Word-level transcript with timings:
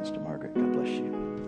Sister 0.00 0.20
Margaret. 0.20 0.54
God 0.54 0.72
bless 0.72 0.88
you. 0.88 1.39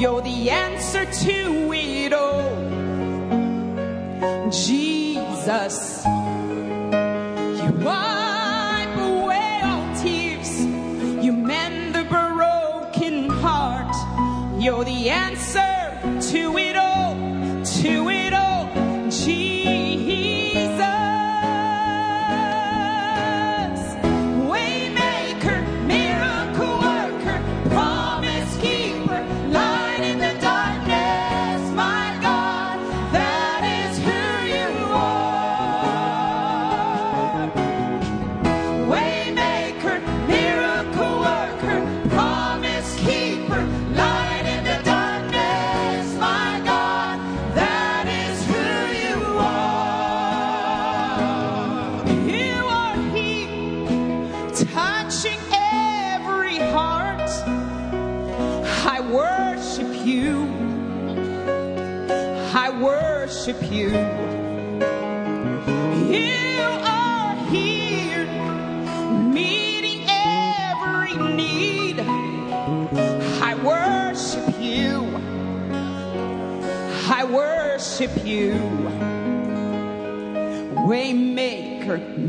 You're 0.00 0.22
the 0.22 0.48
answer 0.48 1.04
to 1.04 1.72
it 1.74 2.14
all. 2.14 2.56
Jesus, 4.50 6.02
you 6.06 7.70
wipe 7.84 8.96
away 8.96 9.60
all 9.62 9.96
tears. 10.02 10.64
You 11.22 11.32
mend 11.32 11.94
the 11.94 12.04
broken 12.04 13.28
heart. 13.28 13.94
You're 14.58 14.84
the 14.84 15.10
answer. 15.10 15.69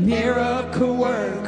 miracle 0.02 0.96
work. 0.96 1.41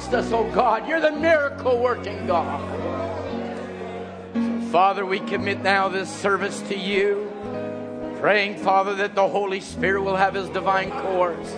Amongst 0.00 0.14
us, 0.14 0.32
oh 0.32 0.50
God. 0.52 0.88
You're 0.88 1.00
the 1.00 1.12
miracle 1.12 1.78
working 1.78 2.26
God. 2.26 2.60
Father, 4.70 5.04
we 5.04 5.20
commit 5.20 5.62
now 5.62 5.88
this 5.88 6.08
service 6.08 6.60
to 6.62 6.78
you, 6.78 7.30
praying, 8.20 8.58
Father, 8.58 8.94
that 8.96 9.14
the 9.14 9.28
Holy 9.28 9.60
Spirit 9.60 10.02
will 10.02 10.16
have 10.16 10.34
his 10.34 10.48
divine 10.50 10.90
course. 10.90 11.54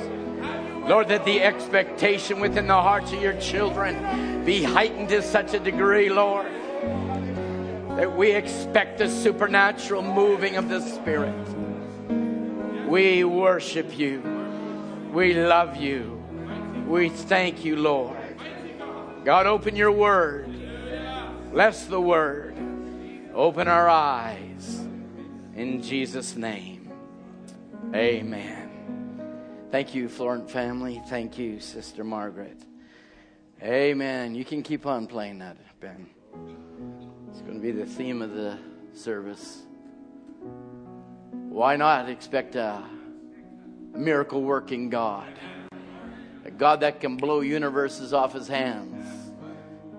Lord, 0.88 1.08
that 1.08 1.24
the 1.24 1.42
expectation 1.42 2.40
within 2.40 2.66
the 2.66 2.74
hearts 2.74 3.12
of 3.12 3.22
your 3.22 3.38
children 3.38 4.44
be 4.44 4.62
heightened 4.62 5.10
to 5.10 5.22
such 5.22 5.54
a 5.54 5.60
degree, 5.60 6.08
Lord, 6.08 6.46
that 7.96 8.16
we 8.16 8.32
expect 8.32 8.98
the 8.98 9.08
supernatural 9.08 10.02
moving 10.02 10.56
of 10.56 10.68
the 10.68 10.80
Spirit. 10.80 11.34
We 12.88 13.22
worship 13.22 13.96
you. 13.96 14.20
We 15.12 15.34
love 15.34 15.76
you. 15.76 16.18
We 16.88 17.10
thank 17.10 17.64
you, 17.64 17.76
Lord. 17.76 18.21
God, 19.24 19.46
open 19.46 19.76
your 19.76 19.92
word. 19.92 20.52
Bless 21.52 21.86
the 21.86 22.00
word. 22.00 22.56
Open 23.32 23.68
our 23.68 23.88
eyes. 23.88 24.84
In 25.54 25.80
Jesus' 25.80 26.34
name. 26.34 26.90
Amen. 27.94 29.68
Thank 29.70 29.94
you, 29.94 30.08
Florent 30.08 30.50
family. 30.50 31.00
Thank 31.08 31.38
you, 31.38 31.60
Sister 31.60 32.02
Margaret. 32.02 32.60
Amen. 33.62 34.34
You 34.34 34.44
can 34.44 34.62
keep 34.62 34.86
on 34.86 35.06
playing 35.06 35.38
that, 35.38 35.56
Ben. 35.78 36.08
It's 37.30 37.42
going 37.42 37.54
to 37.54 37.60
be 37.60 37.70
the 37.70 37.86
theme 37.86 38.22
of 38.22 38.32
the 38.32 38.58
service. 38.92 39.62
Why 41.30 41.76
not 41.76 42.08
expect 42.08 42.56
a 42.56 42.82
miracle 43.94 44.42
working 44.42 44.90
God? 44.90 45.32
A 46.44 46.50
God 46.50 46.80
that 46.80 47.00
can 47.00 47.16
blow 47.16 47.40
universes 47.40 48.12
off 48.12 48.32
his 48.32 48.48
hands, 48.48 49.06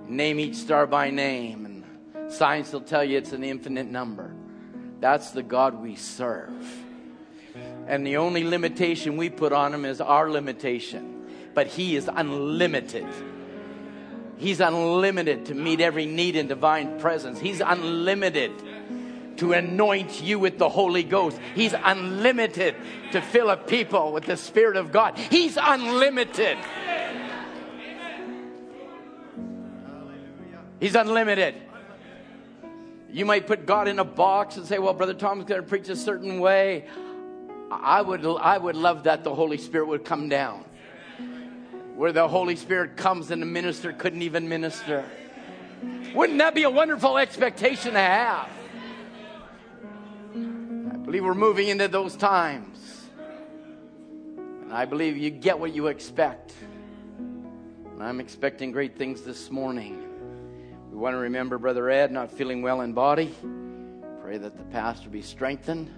name 0.07 0.39
each 0.39 0.55
star 0.55 0.85
by 0.85 1.09
name, 1.09 1.65
and 1.65 2.31
science 2.31 2.73
will 2.73 2.81
tell 2.81 3.03
you 3.03 3.17
it's 3.17 3.31
an 3.31 3.43
infinite 3.43 3.87
number. 3.87 4.35
That's 4.99 5.31
the 5.31 5.43
God 5.43 5.81
we 5.81 5.95
serve. 5.95 6.51
And 7.87 8.05
the 8.05 8.17
only 8.17 8.43
limitation 8.43 9.17
we 9.17 9.29
put 9.29 9.53
on 9.53 9.73
him 9.73 9.85
is 9.85 10.01
our 10.01 10.29
limitation. 10.29 11.27
But 11.53 11.67
he 11.67 11.95
is 11.95 12.09
unlimited. 12.13 13.05
He's 14.37 14.59
unlimited 14.59 15.45
to 15.47 15.53
meet 15.53 15.79
every 15.79 16.05
need 16.05 16.35
in 16.35 16.47
divine 16.47 16.99
presence. 16.99 17.39
He's 17.39 17.61
unlimited 17.61 18.51
to 19.43 19.51
anoint 19.51 20.21
you 20.21 20.39
with 20.39 20.57
the 20.57 20.69
Holy 20.69 21.03
Ghost. 21.03 21.37
He's 21.53 21.73
unlimited 21.73 22.75
to 23.11 23.21
fill 23.21 23.49
a 23.49 23.57
people 23.57 24.13
with 24.13 24.23
the 24.23 24.37
Spirit 24.37 24.77
of 24.77 24.93
God. 24.93 25.17
He's 25.17 25.57
unlimited. 25.61 26.57
He's 30.79 30.95
unlimited. 30.95 31.55
You 33.11 33.25
might 33.25 33.45
put 33.45 33.65
God 33.65 33.89
in 33.89 33.99
a 33.99 34.05
box 34.05 34.55
and 34.55 34.65
say, 34.65 34.79
well, 34.79 34.93
Brother 34.93 35.13
Tom's 35.13 35.43
going 35.43 35.61
to 35.61 35.67
preach 35.67 35.89
a 35.89 35.97
certain 35.97 36.39
way. 36.39 36.85
I 37.69 38.01
would, 38.01 38.25
I 38.25 38.57
would 38.57 38.77
love 38.77 39.03
that 39.03 39.25
the 39.25 39.35
Holy 39.35 39.57
Spirit 39.57 39.89
would 39.89 40.05
come 40.05 40.29
down. 40.29 40.63
Where 41.97 42.13
the 42.13 42.29
Holy 42.29 42.55
Spirit 42.55 42.95
comes 42.95 43.29
and 43.29 43.41
the 43.41 43.45
minister 43.45 43.91
couldn't 43.91 44.21
even 44.21 44.47
minister. 44.47 45.03
Wouldn't 46.15 46.39
that 46.39 46.55
be 46.55 46.63
a 46.63 46.69
wonderful 46.69 47.17
expectation 47.17 47.91
to 47.91 47.99
have? 47.99 48.49
Believe 51.13 51.25
we're 51.25 51.35
moving 51.35 51.67
into 51.67 51.87
those 51.87 52.15
times. 52.15 53.05
And 54.63 54.73
I 54.73 54.85
believe 54.85 55.15
you 55.15 55.29
get 55.29 55.59
what 55.59 55.71
you 55.71 55.85
expect. 55.85 56.55
And 57.19 58.01
I'm 58.01 58.19
expecting 58.19 58.71
great 58.71 58.97
things 58.97 59.21
this 59.21 59.51
morning. 59.51 60.03
We 60.89 60.97
want 60.97 61.13
to 61.13 61.19
remember 61.19 61.59
Brother 61.59 61.87
Ed 61.91 62.11
not 62.11 62.31
feeling 62.31 62.63
well 62.63 62.81
in 62.81 62.93
body. 62.93 63.31
Pray 64.23 64.39
that 64.39 64.57
the 64.57 64.63
pastor 64.63 65.07
be 65.07 65.21
strengthened. 65.21 65.91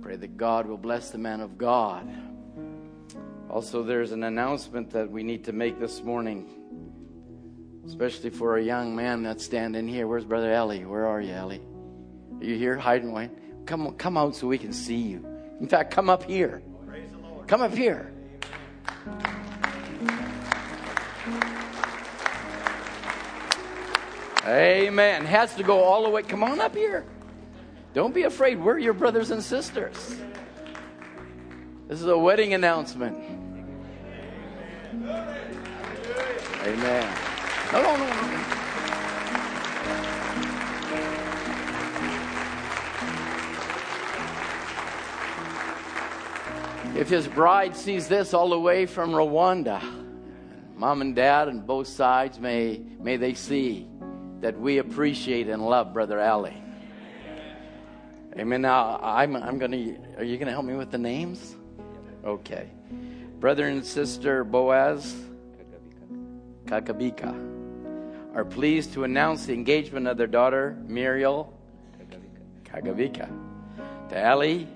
Pray 0.00 0.16
that 0.16 0.38
God 0.38 0.66
will 0.66 0.78
bless 0.78 1.10
the 1.10 1.18
man 1.18 1.42
of 1.42 1.58
God. 1.58 2.08
Also, 3.50 3.82
there's 3.82 4.12
an 4.12 4.22
announcement 4.22 4.88
that 4.92 5.10
we 5.10 5.22
need 5.22 5.44
to 5.44 5.52
make 5.52 5.78
this 5.78 6.02
morning, 6.02 6.48
especially 7.86 8.30
for 8.30 8.56
a 8.56 8.62
young 8.62 8.96
man 8.96 9.22
that's 9.22 9.44
standing 9.44 9.86
here. 9.86 10.06
Where's 10.06 10.24
Brother 10.24 10.50
Ellie? 10.50 10.86
Where 10.86 11.06
are 11.06 11.20
you, 11.20 11.34
Ellie? 11.34 11.60
Are 12.40 12.44
you 12.46 12.56
here 12.56 12.78
hiding 12.78 13.10
away? 13.10 13.28
Come, 13.66 13.94
come 13.94 14.16
out 14.16 14.34
so 14.34 14.46
we 14.46 14.58
can 14.58 14.72
see 14.72 14.96
you. 14.96 15.26
In 15.60 15.68
fact, 15.68 15.92
come 15.92 16.10
up 16.10 16.22
here. 16.24 16.62
Come 17.46 17.62
up 17.62 17.74
here. 17.74 18.12
Amen. 24.44 25.24
Has 25.24 25.54
to 25.54 25.62
go 25.62 25.82
all 25.82 26.02
the 26.02 26.10
way. 26.10 26.22
Come 26.22 26.42
on 26.42 26.60
up 26.60 26.74
here. 26.74 27.04
Don't 27.94 28.14
be 28.14 28.22
afraid. 28.22 28.60
We're 28.60 28.78
your 28.78 28.94
brothers 28.94 29.30
and 29.30 29.42
sisters. 29.42 30.16
This 31.88 32.00
is 32.00 32.06
a 32.06 32.18
wedding 32.18 32.54
announcement. 32.54 33.16
Amen. 36.64 37.16
No, 37.72 37.82
no, 37.82 37.96
no, 37.96 38.06
no. 38.06 38.71
If 46.94 47.08
his 47.08 47.26
bride 47.26 47.74
sees 47.74 48.06
this 48.06 48.34
all 48.34 48.50
the 48.50 48.60
way 48.60 48.84
from 48.84 49.12
Rwanda, 49.12 49.82
mom 50.76 51.00
and 51.00 51.16
dad 51.16 51.48
and 51.48 51.66
both 51.66 51.86
sides 51.86 52.38
may 52.38 52.82
may 53.00 53.16
they 53.16 53.32
see 53.32 53.88
that 54.40 54.60
we 54.60 54.76
appreciate 54.76 55.48
and 55.48 55.66
love 55.66 55.94
Brother 55.94 56.20
Ali. 56.20 56.54
Amen. 58.36 58.60
Now 58.60 59.00
I'm 59.02 59.36
I'm 59.36 59.58
gonna 59.58 59.96
are 60.18 60.24
you 60.24 60.36
gonna 60.36 60.50
help 60.50 60.66
me 60.66 60.74
with 60.74 60.90
the 60.90 60.98
names? 60.98 61.56
Okay. 62.26 62.68
Brother 63.40 63.68
and 63.68 63.82
sister 63.84 64.44
Boaz 64.44 65.16
Kakabika 66.66 67.34
are 68.34 68.44
pleased 68.44 68.92
to 68.92 69.04
announce 69.04 69.46
the 69.46 69.54
engagement 69.54 70.06
of 70.06 70.18
their 70.18 70.26
daughter 70.26 70.76
Muriel 70.86 71.58
Kagavika 72.64 73.30
to 74.10 74.28
Ali 74.28 74.68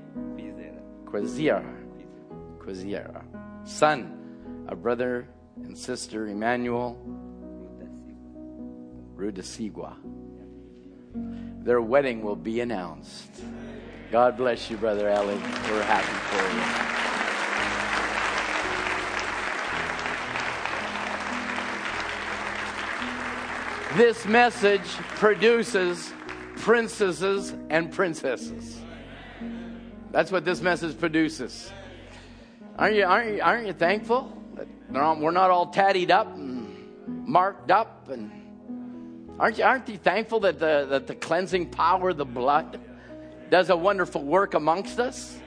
Quazira. 1.04 1.75
Quazira, 2.66 3.22
son 3.64 4.66
of 4.68 4.82
brother 4.82 5.28
and 5.62 5.78
sister 5.78 6.26
Emmanuel 6.26 6.98
Rudasigua. 9.14 9.94
Their 11.64 11.80
wedding 11.80 12.22
will 12.22 12.34
be 12.34 12.60
announced. 12.60 13.30
God 14.10 14.36
bless 14.36 14.68
you, 14.68 14.76
Brother 14.76 15.08
Ali. 15.10 15.34
We're 15.34 15.82
happy 15.82 16.06
for 16.28 16.42
you. 23.96 24.04
This 24.04 24.26
message 24.26 24.88
produces 25.14 26.12
princesses 26.56 27.54
and 27.70 27.92
princesses. 27.92 28.80
That's 30.10 30.32
what 30.32 30.44
this 30.44 30.60
message 30.60 30.98
produces. 30.98 31.70
Aren't 32.78 32.96
you, 32.96 33.04
aren't 33.04 33.36
you, 33.36 33.42
aren't 33.42 33.66
you 33.66 33.72
thankful 33.72 34.36
that 34.54 34.68
we're 35.18 35.30
not 35.30 35.50
all 35.50 35.68
tattied 35.68 36.10
up 36.10 36.34
and 36.34 37.26
marked 37.26 37.70
up? 37.70 38.10
And 38.10 38.30
aren't 39.38 39.56
you, 39.56 39.64
aren't 39.64 39.88
you 39.88 39.96
thankful 39.96 40.40
that 40.40 40.58
the, 40.58 40.86
that 40.90 41.06
the 41.06 41.14
cleansing 41.14 41.70
power 41.70 42.10
of 42.10 42.18
the 42.18 42.26
blood 42.26 42.78
does 43.48 43.70
a 43.70 43.76
wonderful 43.76 44.22
work 44.22 44.52
amongst 44.52 45.00
us? 45.00 45.38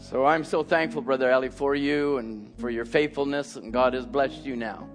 So 0.00 0.24
I'm 0.24 0.44
so 0.44 0.62
thankful, 0.62 1.02
Brother 1.02 1.28
Ellie, 1.28 1.48
for 1.48 1.74
you 1.74 2.18
and 2.18 2.56
for 2.58 2.70
your 2.70 2.84
faithfulness, 2.84 3.56
and 3.56 3.72
God 3.72 3.92
has 3.94 4.06
blessed 4.06 4.44
you 4.44 4.54
now. 4.54 4.88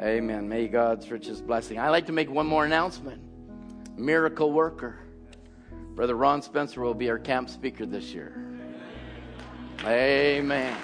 Amen. 0.00 0.48
May 0.48 0.66
God's 0.66 1.08
richest 1.12 1.46
blessing. 1.46 1.78
I'd 1.78 1.90
like 1.90 2.06
to 2.06 2.12
make 2.12 2.28
one 2.28 2.46
more 2.46 2.64
announcement. 2.64 3.22
Miracle 3.96 4.50
worker. 4.50 4.98
Brother 5.94 6.16
Ron 6.16 6.42
Spencer 6.42 6.80
will 6.80 6.94
be 6.94 7.08
our 7.08 7.18
camp 7.18 7.48
speaker 7.48 7.86
this 7.86 8.12
year. 8.12 8.55
Amen. 9.86 10.76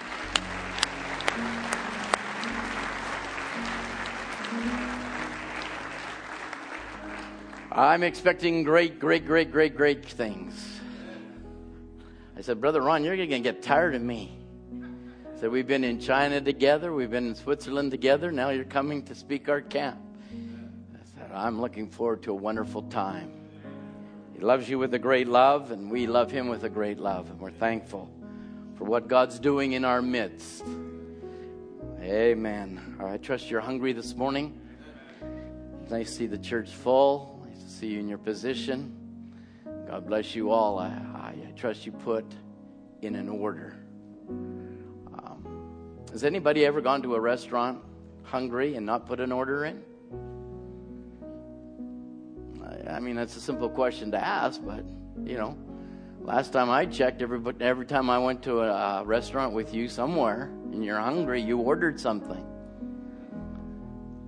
I'm 7.72 8.04
expecting 8.04 8.62
great, 8.62 9.00
great, 9.00 9.26
great, 9.26 9.50
great, 9.50 9.76
great 9.76 10.06
things. 10.06 10.80
I 12.36 12.42
said, 12.42 12.60
Brother 12.60 12.80
Ron, 12.80 13.02
you're 13.02 13.16
going 13.16 13.28
to 13.30 13.40
get 13.40 13.60
tired 13.60 13.96
of 13.96 14.02
me. 14.02 14.38
I 14.72 15.40
said, 15.40 15.50
We've 15.50 15.66
been 15.66 15.82
in 15.82 15.98
China 15.98 16.40
together, 16.40 16.92
we've 16.92 17.10
been 17.10 17.26
in 17.26 17.34
Switzerland 17.34 17.90
together, 17.90 18.30
now 18.30 18.50
you're 18.50 18.64
coming 18.64 19.02
to 19.06 19.16
speak 19.16 19.48
our 19.48 19.62
camp. 19.62 19.98
I 20.94 21.18
said, 21.18 21.32
I'm 21.34 21.60
looking 21.60 21.90
forward 21.90 22.22
to 22.22 22.30
a 22.30 22.36
wonderful 22.36 22.82
time. 22.82 23.32
He 24.32 24.40
loves 24.40 24.68
you 24.68 24.78
with 24.78 24.94
a 24.94 24.98
great 25.00 25.26
love, 25.26 25.72
and 25.72 25.90
we 25.90 26.06
love 26.06 26.30
him 26.30 26.46
with 26.46 26.62
a 26.62 26.70
great 26.70 27.00
love, 27.00 27.30
and 27.30 27.40
we're 27.40 27.50
thankful 27.50 28.08
for 28.82 28.88
what 28.88 29.06
God's 29.06 29.38
doing 29.38 29.74
in 29.74 29.84
our 29.84 30.02
midst. 30.02 30.64
Amen. 32.00 32.96
All 32.98 33.06
right, 33.06 33.14
I 33.14 33.16
trust 33.16 33.48
you're 33.48 33.60
hungry 33.60 33.92
this 33.92 34.16
morning. 34.16 34.60
Nice 35.88 36.08
to 36.08 36.14
see 36.16 36.26
the 36.26 36.38
church 36.38 36.68
full. 36.68 37.46
Nice 37.46 37.62
to 37.62 37.70
see 37.70 37.86
you 37.86 38.00
in 38.00 38.08
your 38.08 38.18
position. 38.18 38.92
God 39.86 40.08
bless 40.08 40.34
you 40.34 40.50
all. 40.50 40.80
I, 40.80 40.88
I, 40.88 41.34
I 41.46 41.52
trust 41.54 41.86
you 41.86 41.92
put 41.92 42.24
in 43.02 43.14
an 43.14 43.28
order. 43.28 43.76
Um, 44.28 46.00
has 46.10 46.24
anybody 46.24 46.66
ever 46.66 46.80
gone 46.80 47.02
to 47.02 47.14
a 47.14 47.20
restaurant 47.20 47.78
hungry 48.24 48.74
and 48.74 48.84
not 48.84 49.06
put 49.06 49.20
an 49.20 49.30
order 49.30 49.64
in? 49.64 49.80
I, 52.64 52.96
I 52.96 52.98
mean, 52.98 53.14
that's 53.14 53.36
a 53.36 53.40
simple 53.40 53.68
question 53.68 54.10
to 54.10 54.18
ask, 54.18 54.60
but 54.64 54.84
you 55.22 55.36
know, 55.36 55.56
Last 56.24 56.52
time 56.52 56.70
I 56.70 56.86
checked, 56.86 57.20
every, 57.20 57.40
every 57.60 57.84
time 57.84 58.08
I 58.08 58.16
went 58.18 58.44
to 58.44 58.60
a 58.60 59.04
restaurant 59.04 59.54
with 59.54 59.74
you 59.74 59.88
somewhere 59.88 60.52
and 60.70 60.84
you're 60.84 61.00
hungry, 61.00 61.42
you 61.42 61.58
ordered 61.58 61.98
something. 61.98 62.46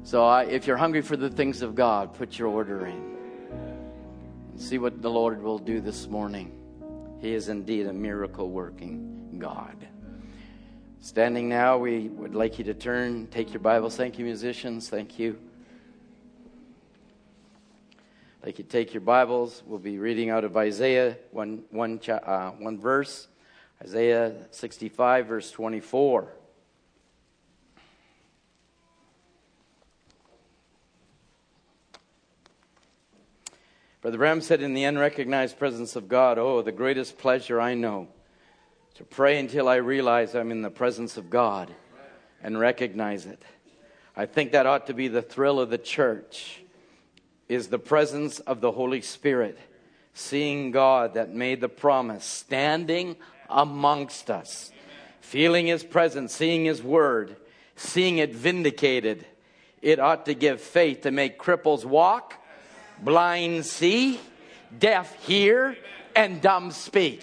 So 0.03 0.25
I, 0.25 0.43
if 0.45 0.67
you're 0.67 0.77
hungry 0.77 1.03
for 1.03 1.17
the 1.17 1.31
things 1.31 1.63
of 1.63 1.77
God, 1.77 2.13
put 2.13 2.37
your 2.37 2.49
order 2.49 2.87
in. 2.87 3.17
And 4.51 4.61
see 4.61 4.79
what 4.79 5.03
the 5.03 5.11
Lord 5.11 5.41
will 5.41 5.59
do 5.59 5.81
this 5.81 6.09
morning. 6.09 6.53
He 7.21 7.33
is 7.33 7.49
indeed 7.49 7.87
a 7.87 7.93
miracle 7.93 8.51
working 8.51 9.37
God. 9.39 9.87
Standing 11.01 11.49
now, 11.49 11.79
we 11.79 12.09
would 12.09 12.35
like 12.35 12.59
you 12.59 12.65
to 12.65 12.75
turn, 12.75 13.29
take 13.29 13.53
your 13.53 13.61
Bibles. 13.61 13.97
Thank 13.97 14.19
you, 14.19 14.25
musicians. 14.25 14.89
Thank 14.89 15.19
you. 15.19 15.39
Like 18.45 18.59
you 18.59 18.65
take 18.65 18.93
your 18.93 19.01
Bibles, 19.01 19.63
we'll 19.65 19.79
be 19.79 19.99
reading 19.99 20.29
out 20.29 20.45
of 20.45 20.55
Isaiah, 20.55 21.17
one, 21.31 21.63
one, 21.71 21.99
uh, 22.07 22.51
one 22.51 22.79
verse, 22.79 23.27
Isaiah 23.83 24.35
65, 24.51 25.27
verse 25.27 25.51
24. 25.51 26.29
Brother 34.03 34.19
Branham 34.19 34.43
said, 34.43 34.61
In 34.61 34.75
the 34.75 34.85
unrecognized 34.85 35.59
presence 35.59 35.97
of 35.97 36.11
God, 36.11 36.37
oh, 36.37 36.61
the 36.61 36.71
greatest 36.71 37.17
pleasure 37.17 37.59
I 37.63 37.73
know 37.73 38.09
to 38.97 39.05
pray 39.05 39.39
until 39.39 39.69
I 39.69 39.77
realize 39.77 40.35
I'm 40.35 40.51
in 40.51 40.61
the 40.61 40.69
presence 40.69 41.17
of 41.17 41.31
God 41.31 41.75
and 42.43 42.61
recognize 42.61 43.25
it. 43.25 43.43
I 44.15 44.27
think 44.27 44.53
that 44.53 44.67
ought 44.67 44.89
to 44.89 44.93
be 44.93 45.09
the 45.09 45.23
thrill 45.23 45.59
of 45.59 45.71
the 45.71 45.79
church 45.79 46.61
is 47.49 47.69
the 47.69 47.79
presence 47.79 48.41
of 48.41 48.61
the 48.61 48.73
Holy 48.73 49.01
Spirit, 49.01 49.59
seeing 50.15 50.71
God 50.71 51.15
that 51.15 51.35
made 51.35 51.61
the 51.61 51.69
promise, 51.69 52.25
standing 52.25 53.17
amongst 53.49 54.31
us, 54.31 54.73
feeling 55.21 55.67
His 55.67 55.85
presence, 55.85 56.35
seeing 56.35 56.65
His 56.65 56.83
word, 56.83 57.37
seeing 57.77 58.19
it 58.19 58.35
vindicated. 58.35 59.27
It 59.83 60.01
ought 60.01 60.27
to 60.27 60.35
give 60.35 60.61
faith 60.61 61.03
to 61.03 61.11
make 61.11 61.39
cripples 61.39 61.85
walk, 61.85 62.35
blind 63.03 63.67
see, 63.67 64.19
deaf 64.79 65.15
hear, 65.27 65.77
and 66.17 66.41
dumb 66.41 66.71
speak. 66.71 67.23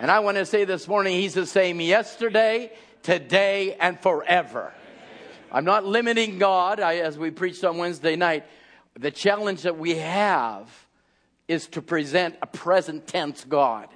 And 0.00 0.10
I 0.10 0.18
want 0.20 0.36
to 0.38 0.46
say 0.46 0.64
this 0.64 0.88
morning, 0.88 1.14
He's 1.20 1.34
the 1.34 1.46
same 1.46 1.80
yesterday, 1.80 2.72
today, 3.02 3.76
and 3.78 4.00
forever. 4.00 4.72
I'm 5.52 5.64
not 5.64 5.84
limiting 5.84 6.38
God, 6.38 6.80
I, 6.80 6.96
as 6.96 7.18
we 7.18 7.30
preached 7.30 7.62
on 7.62 7.76
Wednesday 7.76 8.16
night 8.16 8.44
the 8.98 9.10
challenge 9.10 9.62
that 9.62 9.78
we 9.78 9.96
have 9.96 10.68
is 11.48 11.66
to 11.68 11.82
present 11.82 12.36
a 12.42 12.46
present 12.46 13.06
tense 13.06 13.44
God. 13.44 13.88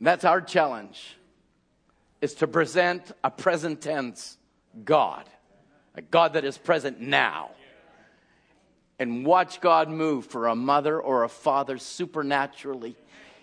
That's 0.00 0.24
our 0.24 0.40
challenge. 0.40 1.16
Is 2.20 2.34
to 2.34 2.46
present 2.46 3.12
a 3.24 3.30
present 3.30 3.80
tense 3.80 4.36
God. 4.84 5.24
A 5.94 6.02
God 6.02 6.34
that 6.34 6.44
is 6.44 6.56
present 6.58 7.00
now. 7.00 7.50
And 8.98 9.24
watch 9.24 9.60
God 9.60 9.88
move 9.88 10.26
for 10.26 10.46
a 10.46 10.54
mother 10.54 11.00
or 11.00 11.24
a 11.24 11.28
father 11.28 11.78
supernaturally. 11.78 12.96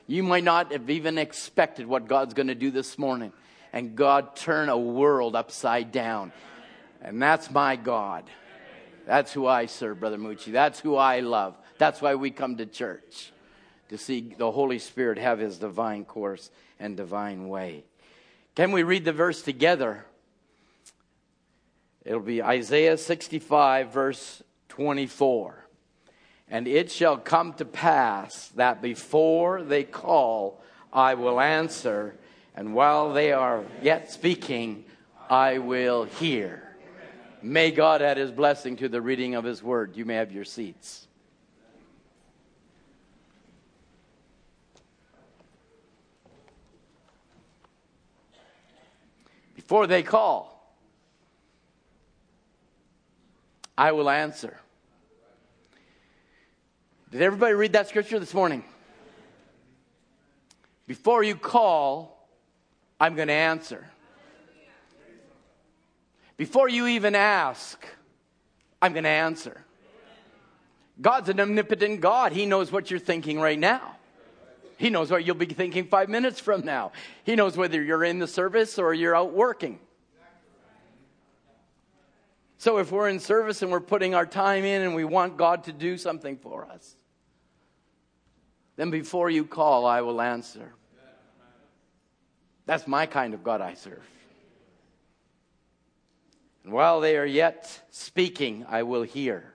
You 0.07 0.23
might 0.23 0.43
not 0.43 0.71
have 0.71 0.89
even 0.89 1.17
expected 1.17 1.87
what 1.87 2.07
God's 2.07 2.33
going 2.33 2.47
to 2.47 2.55
do 2.55 2.71
this 2.71 2.97
morning. 2.97 3.33
and 3.73 3.95
God 3.95 4.35
turn 4.35 4.69
a 4.69 4.77
world 4.77 5.35
upside 5.35 5.91
down. 5.91 6.31
And 7.01 7.21
that's 7.21 7.51
my 7.51 7.75
God. 7.75 8.23
That's 9.07 9.31
who 9.31 9.47
I 9.47 9.67
serve, 9.67 10.01
Brother 10.01 10.17
Mucci. 10.17 10.51
That's 10.51 10.81
who 10.81 10.97
I 10.97 11.21
love. 11.21 11.57
That's 11.77 12.01
why 12.01 12.15
we 12.15 12.29
come 12.29 12.57
to 12.57 12.65
church, 12.65 13.31
to 13.87 13.97
see 13.97 14.35
the 14.37 14.51
Holy 14.51 14.79
Spirit 14.79 15.17
have 15.17 15.39
his 15.39 15.57
divine 15.57 16.03
course 16.03 16.51
and 16.77 16.97
divine 16.97 17.47
way. 17.47 17.85
Can 18.53 18.73
we 18.73 18.83
read 18.83 19.05
the 19.05 19.13
verse 19.13 19.41
together? 19.41 20.05
It'll 22.03 22.19
be 22.19 22.43
Isaiah 22.43 22.97
65, 22.97 23.93
verse 23.93 24.43
24. 24.67 25.65
And 26.49 26.67
it 26.67 26.91
shall 26.91 27.17
come 27.17 27.53
to 27.53 27.65
pass 27.65 28.49
that 28.55 28.81
before 28.81 29.61
they 29.61 29.85
call, 29.85 30.61
I 30.91 31.13
will 31.13 31.39
answer, 31.39 32.15
and 32.55 32.73
while 32.73 33.13
they 33.13 33.31
are 33.31 33.63
yet 33.81 34.11
speaking, 34.11 34.83
I 35.29 35.59
will 35.59 36.03
hear. 36.03 36.66
May 37.41 37.71
God 37.71 38.01
add 38.01 38.17
his 38.17 38.31
blessing 38.31 38.75
to 38.77 38.89
the 38.89 39.01
reading 39.01 39.35
of 39.35 39.43
his 39.43 39.61
word. 39.61 39.95
You 39.95 40.05
may 40.05 40.15
have 40.15 40.31
your 40.31 40.45
seats. 40.45 41.07
Before 49.55 49.85
they 49.85 50.01
call, 50.01 50.73
I 53.77 53.91
will 53.91 54.09
answer. 54.09 54.57
Did 57.11 57.21
everybody 57.21 57.53
read 57.53 57.73
that 57.73 57.87
scripture 57.87 58.19
this 58.19 58.33
morning? 58.33 58.63
Before 60.87 61.21
you 61.21 61.35
call, 61.35 62.27
I'm 62.99 63.15
going 63.15 63.27
to 63.27 63.33
answer. 63.33 63.85
Before 66.37 66.69
you 66.69 66.87
even 66.87 67.15
ask, 67.15 67.83
I'm 68.81 68.93
going 68.93 69.03
to 69.03 69.09
answer. 69.09 69.65
God's 71.01 71.29
an 71.29 71.39
omnipotent 71.39 71.99
God. 71.99 72.31
He 72.31 72.45
knows 72.45 72.71
what 72.71 72.89
you're 72.89 72.99
thinking 72.99 73.39
right 73.39 73.57
now. 73.57 73.95
He 74.77 74.91
knows 74.91 75.09
what 75.09 75.25
you'll 75.25 75.35
be 75.35 75.47
thinking 75.47 75.85
five 75.85 76.09
minutes 76.09 76.39
from 76.39 76.61
now. 76.61 76.91
He 77.23 77.35
knows 77.35 77.57
whether 77.57 77.81
you're 77.81 78.03
in 78.03 78.19
the 78.19 78.27
service 78.27 78.77
or 78.77 78.93
you're 78.93 79.15
out 79.15 79.33
working. 79.33 79.79
So 82.59 82.77
if 82.77 82.91
we're 82.91 83.09
in 83.09 83.19
service 83.19 83.61
and 83.61 83.71
we're 83.71 83.79
putting 83.79 84.13
our 84.15 84.25
time 84.25 84.63
in 84.63 84.83
and 84.83 84.95
we 84.95 85.03
want 85.03 85.37
God 85.37 85.65
to 85.65 85.73
do 85.73 85.97
something 85.97 86.37
for 86.37 86.65
us, 86.65 86.95
then 88.75 88.91
before 88.91 89.29
you 89.29 89.45
call, 89.45 89.85
I 89.85 90.01
will 90.01 90.21
answer. 90.21 90.73
That's 92.67 92.87
my 92.87 93.07
kind 93.07 93.33
of 93.33 93.43
God 93.43 93.61
I 93.61 93.73
serve. 93.73 94.03
And 96.67 96.73
while 96.73 96.99
they 96.99 97.15
are 97.15 97.25
yet 97.25 97.81
speaking, 97.91 98.65
I 98.67 98.83
will 98.83 99.03
hear. 99.03 99.53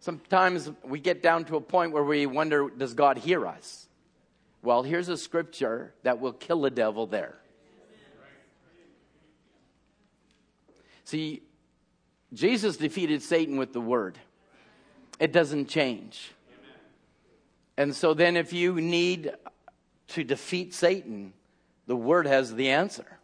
Sometimes 0.00 0.70
we 0.84 1.00
get 1.00 1.22
down 1.22 1.46
to 1.46 1.56
a 1.56 1.60
point 1.62 1.92
where 1.92 2.04
we 2.04 2.26
wonder, 2.26 2.68
does 2.68 2.92
God 2.92 3.16
hear 3.16 3.46
us? 3.46 3.88
Well, 4.62 4.82
here's 4.82 5.08
a 5.08 5.16
scripture 5.16 5.94
that 6.02 6.20
will 6.20 6.34
kill 6.34 6.60
the 6.60 6.70
devil 6.70 7.06
there. 7.06 7.38
See, 11.04 11.40
Jesus 12.34 12.76
defeated 12.76 13.22
Satan 13.22 13.56
with 13.56 13.72
the 13.72 13.80
word. 13.80 14.18
It 15.18 15.32
doesn't 15.32 15.70
change. 15.70 16.30
And 17.78 17.96
so 17.96 18.12
then, 18.12 18.36
if 18.36 18.52
you 18.52 18.82
need 18.82 19.32
to 20.08 20.24
defeat 20.24 20.74
Satan, 20.74 21.32
the 21.86 21.96
word 21.96 22.26
has 22.26 22.54
the 22.54 22.68
answer. 22.68 23.18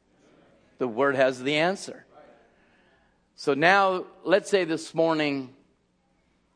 The 0.79 0.89
word 0.89 1.17
has 1.17 1.43
the 1.43 1.57
answer. 1.57 2.07
So 3.43 3.55
now, 3.55 4.05
let's 4.23 4.49
say 4.49 4.63
this 4.63 4.95
morning, 4.95 5.53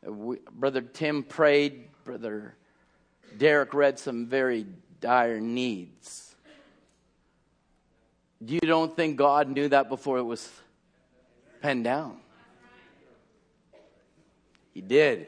we, 0.05 0.37
Brother 0.53 0.83
Tim 0.83 1.25
prayed, 1.25 1.89
Brother 2.05 2.55
Derek 3.37 3.75
read 3.75 3.99
some 3.99 4.29
very 4.29 4.67
dire 5.01 5.41
needs. 5.41 6.37
You 8.41 8.61
don't 8.61 8.95
think 8.95 9.17
God 9.17 9.49
knew 9.49 9.69
that 9.71 9.89
before 9.89 10.19
it 10.19 10.23
was 10.23 10.49
penned 11.61 11.83
down? 11.83 12.21
He 14.73 14.81
did. 14.81 15.27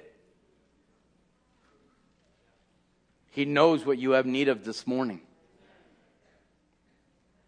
He 3.32 3.46
knows 3.46 3.84
what 3.84 3.98
you 3.98 4.12
have 4.12 4.26
need 4.26 4.46
of 4.46 4.62
this 4.62 4.86
morning. 4.86 5.22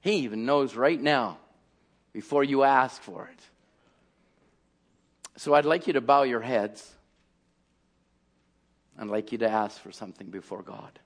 He 0.00 0.14
even 0.14 0.44
knows 0.44 0.74
right 0.74 1.00
now 1.00 1.38
before 2.12 2.42
you 2.42 2.64
ask 2.64 3.00
for 3.00 3.30
it. 3.32 3.38
So 5.40 5.54
I'd 5.54 5.64
like 5.64 5.86
you 5.86 5.94
to 5.94 6.02
bow 6.02 6.24
your 6.24 6.42
heads. 6.42 6.92
I'd 8.98 9.06
like 9.06 9.32
you 9.32 9.38
to 9.38 9.48
ask 9.48 9.80
for 9.80 9.90
something 9.90 10.28
before 10.28 10.60
God. 10.60 10.98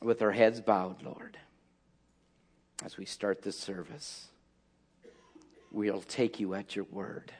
With 0.00 0.22
our 0.22 0.30
heads 0.30 0.62
bowed, 0.62 1.02
Lord, 1.02 1.36
as 2.82 2.96
we 2.96 3.04
start 3.04 3.42
this 3.42 3.58
service 3.58 4.28
we'll 5.70 6.00
take 6.00 6.40
you 6.40 6.54
at 6.54 6.74
your 6.74 6.86
word. 6.86 7.30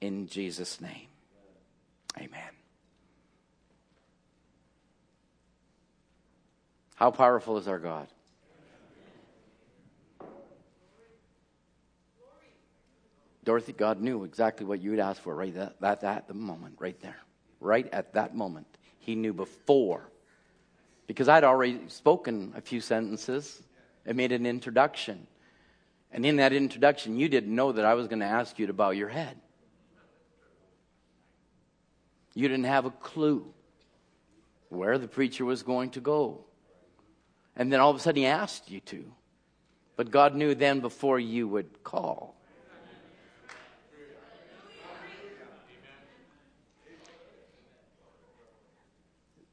In 0.00 0.26
Jesus' 0.26 0.80
name, 0.80 1.08
amen. 2.16 2.53
How 6.94 7.10
powerful 7.10 7.56
is 7.58 7.68
our 7.68 7.78
God? 7.78 8.08
Dorothy, 13.44 13.72
God 13.72 14.00
knew 14.00 14.24
exactly 14.24 14.64
what 14.64 14.80
you 14.80 14.90
would 14.90 15.00
ask 15.00 15.20
for 15.20 15.34
right 15.34 15.54
at 15.54 15.80
that, 15.80 16.00
that, 16.00 16.28
the 16.28 16.34
moment, 16.34 16.76
right 16.78 16.98
there. 17.00 17.18
Right 17.60 17.86
at 17.92 18.14
that 18.14 18.34
moment. 18.34 18.66
He 18.98 19.14
knew 19.14 19.34
before 19.34 20.08
because 21.06 21.28
I'd 21.28 21.44
already 21.44 21.80
spoken 21.88 22.54
a 22.56 22.60
few 22.60 22.80
sentences 22.80 23.62
and 24.06 24.16
made 24.16 24.32
an 24.32 24.46
introduction. 24.46 25.26
And 26.10 26.24
in 26.24 26.36
that 26.36 26.52
introduction, 26.52 27.16
you 27.18 27.28
didn't 27.28 27.54
know 27.54 27.72
that 27.72 27.84
I 27.84 27.94
was 27.94 28.08
going 28.08 28.20
to 28.20 28.26
ask 28.26 28.58
you 28.58 28.66
to 28.68 28.72
bow 28.72 28.90
your 28.90 29.08
head. 29.08 29.36
You 32.34 32.48
didn't 32.48 32.64
have 32.64 32.86
a 32.86 32.90
clue 32.90 33.44
where 34.68 34.98
the 34.98 35.08
preacher 35.08 35.44
was 35.44 35.62
going 35.62 35.90
to 35.90 36.00
go. 36.00 36.44
And 37.56 37.72
then 37.72 37.80
all 37.80 37.90
of 37.90 37.96
a 37.96 38.00
sudden, 38.00 38.22
he 38.22 38.26
asked 38.26 38.70
you 38.70 38.80
to. 38.80 39.04
But 39.96 40.10
God 40.10 40.34
knew 40.34 40.54
then 40.54 40.80
before 40.80 41.20
you 41.20 41.46
would 41.48 41.84
call. 41.84 42.34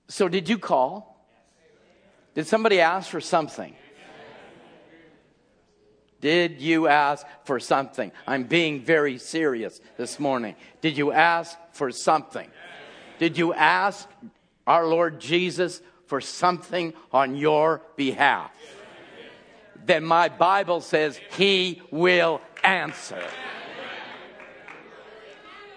So, 0.07 0.27
did 0.27 0.49
you 0.49 0.57
call? 0.57 1.25
Did 2.33 2.47
somebody 2.47 2.79
ask 2.79 3.09
for 3.09 3.21
something? 3.21 3.75
Did 6.19 6.61
you 6.61 6.87
ask 6.87 7.25
for 7.45 7.59
something? 7.59 8.11
I'm 8.27 8.43
being 8.43 8.81
very 8.81 9.17
serious 9.17 9.81
this 9.97 10.19
morning. 10.19 10.55
Did 10.79 10.97
you 10.97 11.11
ask 11.11 11.57
for 11.71 11.91
something? 11.91 12.49
Did 13.19 13.37
you 13.37 13.53
ask 13.53 14.07
our 14.67 14.85
Lord 14.87 15.19
Jesus 15.19 15.81
for 16.11 16.19
something 16.19 16.93
on 17.13 17.37
your 17.37 17.81
behalf? 17.95 18.51
Then 19.85 20.03
my 20.03 20.27
Bible 20.27 20.81
says 20.81 21.17
he 21.37 21.81
will 21.89 22.41
answer. 22.65 23.23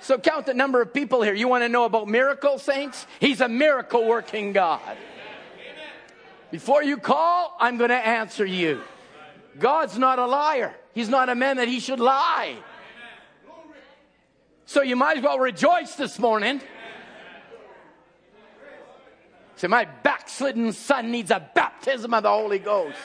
So 0.00 0.18
count 0.18 0.46
the 0.46 0.54
number 0.54 0.82
of 0.82 0.92
people 0.92 1.22
here. 1.22 1.34
You 1.34 1.46
want 1.46 1.62
to 1.62 1.68
know 1.68 1.84
about 1.84 2.08
miracle 2.08 2.58
saints? 2.58 3.06
He's 3.20 3.40
a 3.40 3.48
miracle 3.48 4.08
working 4.08 4.52
God. 4.52 4.80
Before 6.50 6.82
you 6.82 6.96
call, 6.96 7.56
I'm 7.60 7.76
going 7.76 7.90
to 7.90 7.94
answer 7.94 8.44
you. 8.44 8.80
God's 9.56 9.96
not 9.96 10.18
a 10.18 10.26
liar. 10.26 10.74
He's 10.94 11.08
not 11.08 11.28
a 11.28 11.36
man 11.36 11.58
that 11.58 11.68
he 11.68 11.78
should 11.78 12.00
lie. 12.00 12.56
So 14.66 14.82
you 14.82 14.96
might 14.96 15.18
as 15.18 15.22
well 15.22 15.38
rejoice 15.38 15.94
this 15.94 16.18
morning. 16.18 16.60
Say, 19.56 19.68
my 19.68 19.84
backslidden 19.84 20.72
son 20.72 21.10
needs 21.10 21.30
a 21.30 21.48
baptism 21.54 22.12
of 22.12 22.22
the 22.22 22.30
Holy 22.30 22.58
Ghost. 22.58 22.98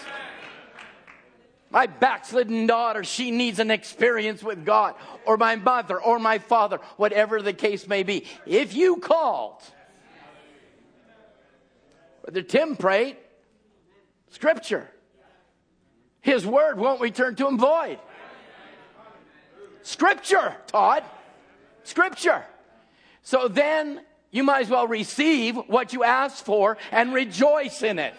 My 1.71 1.85
backslidden 1.85 2.65
daughter, 2.65 3.03
she 3.03 3.29
needs 3.29 3.59
an 3.59 3.69
experience 3.69 4.41
with 4.41 4.65
God, 4.65 4.95
or 5.25 5.38
my 5.38 5.55
mother, 5.55 6.01
or 6.01 6.17
my 6.17 6.39
father, 6.39 6.79
whatever 6.97 7.41
the 7.41 7.53
case 7.53 7.88
may 7.88 8.01
be. 8.01 8.25
If 8.47 8.73
you 8.73 8.97
called, 8.97 9.62
Brother 12.23 12.41
Tim 12.41 12.75
prayed, 12.75 13.17
Scripture. 14.31 14.89
His 16.21 16.45
word 16.45 16.77
won't 16.77 17.01
return 17.01 17.35
to 17.35 17.47
him 17.47 17.57
void. 17.57 17.99
Scripture, 19.83 20.55
Todd. 20.67 21.03
Scripture. 21.83 22.45
So 23.23 23.47
then 23.47 24.01
you 24.32 24.44
might 24.44 24.62
as 24.62 24.70
well 24.70 24.88
receive 24.88 25.56
what 25.56 25.94
you 25.94 26.04
asked 26.04 26.46
for 26.46 26.78
and 26.92 27.13
rejoice 27.13 27.82
in 27.82 28.00
it. 28.00 28.13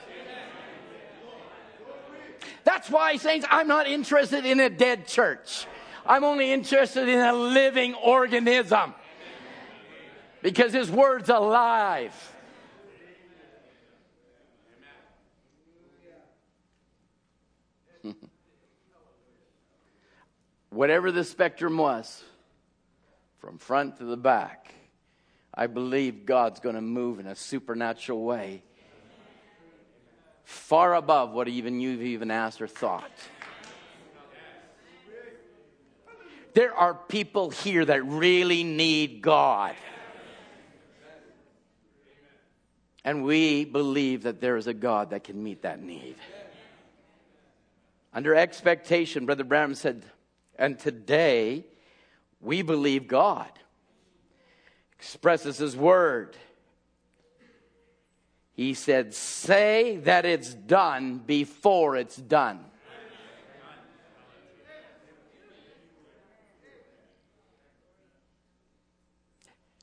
That's 2.64 2.90
why, 2.90 3.16
saints, 3.16 3.46
I'm 3.50 3.68
not 3.68 3.86
interested 3.86 4.44
in 4.44 4.60
a 4.60 4.68
dead 4.68 5.06
church. 5.06 5.66
I'm 6.04 6.24
only 6.24 6.52
interested 6.52 7.08
in 7.08 7.20
a 7.20 7.32
living 7.32 7.94
organism 7.94 8.94
because 10.42 10.72
His 10.72 10.90
Word's 10.90 11.28
alive. 11.28 12.12
Whatever 20.70 21.12
the 21.12 21.24
spectrum 21.24 21.78
was, 21.78 22.24
from 23.38 23.58
front 23.58 23.98
to 23.98 24.04
the 24.04 24.16
back, 24.16 24.74
I 25.60 25.66
believe 25.66 26.24
God's 26.24 26.58
going 26.58 26.74
to 26.74 26.80
move 26.80 27.20
in 27.20 27.26
a 27.26 27.36
supernatural 27.36 28.24
way, 28.24 28.62
far 30.42 30.94
above 30.94 31.32
what 31.32 31.48
even 31.48 31.80
you've 31.80 32.00
even 32.00 32.30
asked 32.30 32.62
or 32.62 32.66
thought. 32.66 33.10
There 36.54 36.74
are 36.74 36.94
people 36.94 37.50
here 37.50 37.84
that 37.84 38.02
really 38.06 38.64
need 38.64 39.20
God. 39.20 39.74
And 43.04 43.22
we 43.22 43.66
believe 43.66 44.22
that 44.22 44.40
there 44.40 44.56
is 44.56 44.66
a 44.66 44.74
God 44.74 45.10
that 45.10 45.24
can 45.24 45.42
meet 45.42 45.60
that 45.62 45.82
need. 45.82 46.16
Under 48.14 48.34
expectation, 48.34 49.26
Brother 49.26 49.44
Branham 49.44 49.74
said, 49.74 50.06
and 50.58 50.78
today 50.78 51.66
we 52.40 52.62
believe 52.62 53.06
God 53.06 53.50
expresses 55.00 55.56
His 55.56 55.74
word. 55.74 56.36
He 58.52 58.74
said, 58.74 59.14
Say 59.14 59.96
that 60.04 60.26
it's 60.26 60.52
done 60.52 61.16
before 61.16 61.96
it's 61.96 62.16
done. 62.16 62.60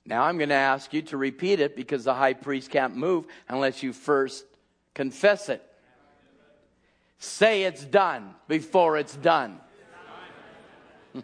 Now 0.05 0.23
I'm 0.23 0.37
going 0.37 0.49
to 0.49 0.55
ask 0.55 0.93
you 0.93 1.01
to 1.01 1.17
repeat 1.17 1.59
it 1.59 1.75
because 1.75 2.03
the 2.03 2.13
high 2.13 2.33
priest 2.33 2.69
can't 2.69 2.95
move 2.95 3.25
unless 3.49 3.81
you 3.81 3.93
first 3.93 4.45
confess 4.93 5.49
it. 5.49 5.63
Say 7.17 7.63
it's 7.63 7.83
done 7.83 8.35
before 8.47 8.97
it's 8.97 9.15
done. 9.15 9.59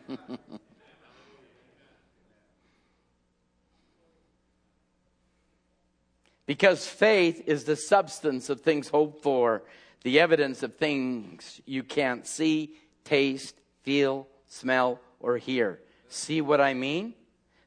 because 6.45 6.87
faith 6.87 7.43
is 7.45 7.63
the 7.63 7.75
substance 7.75 8.49
of 8.49 8.61
things 8.61 8.89
hoped 8.89 9.23
for, 9.23 9.63
the 10.03 10.19
evidence 10.19 10.63
of 10.63 10.75
things 10.75 11.61
you 11.65 11.83
can't 11.83 12.27
see, 12.27 12.75
taste, 13.05 13.55
feel, 13.83 14.27
smell, 14.47 14.99
or 15.19 15.37
hear. 15.37 15.79
See 16.09 16.41
what 16.41 16.59
I 16.59 16.73
mean? 16.73 17.13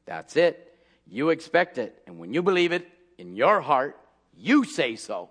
That's 0.05 0.35
it. 0.35 0.75
You 1.07 1.29
expect 1.29 1.77
it. 1.77 2.01
And 2.05 2.19
when 2.19 2.33
you 2.33 2.43
believe 2.43 2.71
it 2.71 2.87
in 3.17 3.35
your 3.35 3.61
heart, 3.61 3.99
you 4.35 4.63
say 4.63 4.95
so. 4.95 5.29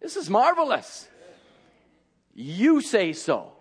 This 0.00 0.16
is 0.16 0.28
marvelous. 0.28 1.08
You 2.34 2.80
say 2.80 3.12
so. 3.12 3.52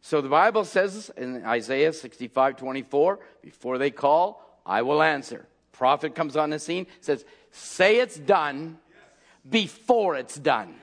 So 0.00 0.20
the 0.20 0.28
Bible 0.28 0.64
says 0.64 1.10
in 1.16 1.44
Isaiah 1.44 1.92
65 1.92 2.56
24, 2.56 3.20
before 3.42 3.78
they 3.78 3.90
call, 3.90 4.42
I 4.64 4.82
will 4.82 5.02
answer. 5.02 5.46
Prophet 5.72 6.14
comes 6.14 6.36
on 6.36 6.50
the 6.50 6.58
scene, 6.58 6.86
says, 7.00 7.24
Say 7.50 7.98
it's 8.00 8.18
done 8.18 8.78
before 9.48 10.16
it's 10.16 10.36
done. 10.36 10.74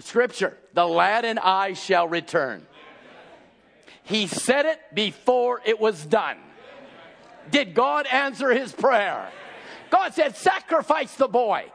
Scripture, 0.00 0.56
the 0.74 0.86
lad 0.86 1.24
and 1.24 1.38
I 1.38 1.72
shall 1.72 2.08
return. 2.08 2.66
He 4.02 4.26
said 4.26 4.66
it 4.66 4.80
before 4.94 5.60
it 5.64 5.78
was 5.78 6.04
done. 6.04 6.38
Did 7.50 7.74
God 7.74 8.06
answer 8.06 8.50
his 8.50 8.72
prayer? 8.72 9.28
God 9.90 10.14
said, 10.14 10.36
Sacrifice 10.36 11.14
the 11.14 11.28
boy. 11.28 11.70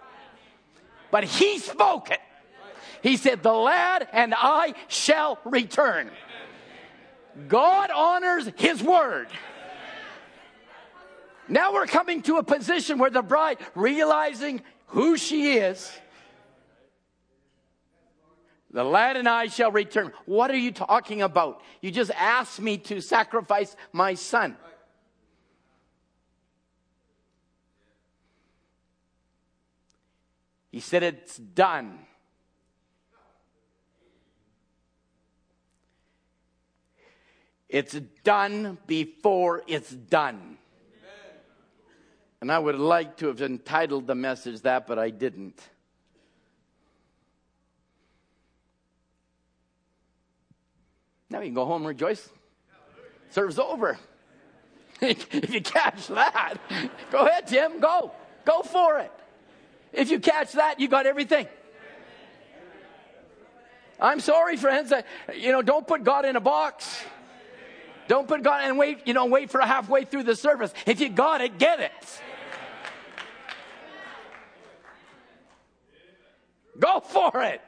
But 1.11 1.23
he 1.23 1.59
spoke 1.59 2.11
it. 2.11 2.19
He 3.01 3.17
said, 3.17 3.43
The 3.43 3.53
lad 3.53 4.07
and 4.11 4.33
I 4.35 4.73
shall 4.87 5.39
return. 5.45 6.09
God 7.47 7.89
honors 7.91 8.49
his 8.55 8.81
word. 8.81 9.27
Now 11.47 11.73
we're 11.73 11.87
coming 11.87 12.21
to 12.23 12.37
a 12.37 12.43
position 12.43 12.99
where 12.99 13.09
the 13.09 13.21
bride, 13.21 13.57
realizing 13.75 14.61
who 14.87 15.17
she 15.17 15.57
is, 15.57 15.91
the 18.71 18.83
lad 18.83 19.17
and 19.17 19.29
I 19.29 19.47
shall 19.47 19.71
return. 19.71 20.11
What 20.25 20.49
are 20.49 20.57
you 20.57 20.71
talking 20.71 21.21
about? 21.21 21.61
You 21.81 21.91
just 21.91 22.11
asked 22.11 22.59
me 22.59 22.77
to 22.79 23.01
sacrifice 23.01 23.75
my 23.91 24.15
son. 24.15 24.57
He 30.71 30.79
said, 30.79 31.03
It's 31.03 31.37
done. 31.37 31.99
It's 37.73 37.99
done 38.23 38.77
before 38.85 39.63
it's 39.65 39.89
done. 39.89 40.59
And 42.39 42.51
I 42.51 42.59
would 42.59 42.77
like 42.77 43.17
to 43.17 43.27
have 43.27 43.41
entitled 43.41 44.05
the 44.05 44.13
message 44.13 44.61
that, 44.61 44.85
but 44.85 44.99
I 44.99 45.09
didn't. 45.09 45.59
Now 51.31 51.39
you 51.39 51.45
can 51.45 51.55
go 51.55 51.65
home 51.65 51.81
and 51.81 51.87
rejoice. 51.87 52.29
Serve's 53.31 53.57
over. 53.57 53.97
if 55.01 55.51
you 55.51 55.61
catch 55.61 56.09
that, 56.09 56.57
go 57.11 57.25
ahead, 57.25 57.47
Tim. 57.47 57.79
Go. 57.79 58.11
Go 58.45 58.61
for 58.61 58.99
it. 58.99 59.11
If 59.91 60.11
you 60.11 60.19
catch 60.19 60.51
that, 60.51 60.79
you 60.79 60.87
got 60.87 61.07
everything. 61.07 61.47
I'm 63.99 64.19
sorry, 64.19 64.57
friends. 64.57 64.93
You 65.35 65.51
know, 65.51 65.63
don't 65.63 65.87
put 65.87 66.03
God 66.03 66.25
in 66.25 66.35
a 66.35 66.41
box. 66.41 67.03
Don't 68.07 68.27
put 68.27 68.43
God 68.43 68.63
and 68.63 68.77
wait, 68.77 69.07
you 69.07 69.13
know, 69.13 69.25
wait 69.25 69.49
for 69.49 69.61
halfway 69.61 70.05
through 70.05 70.23
the 70.23 70.35
service. 70.35 70.73
If 70.85 70.99
you 70.99 71.09
got 71.09 71.41
it, 71.41 71.57
get 71.57 71.79
it. 71.79 71.91
Go 76.79 76.99
for 76.99 77.43
it. 77.43 77.61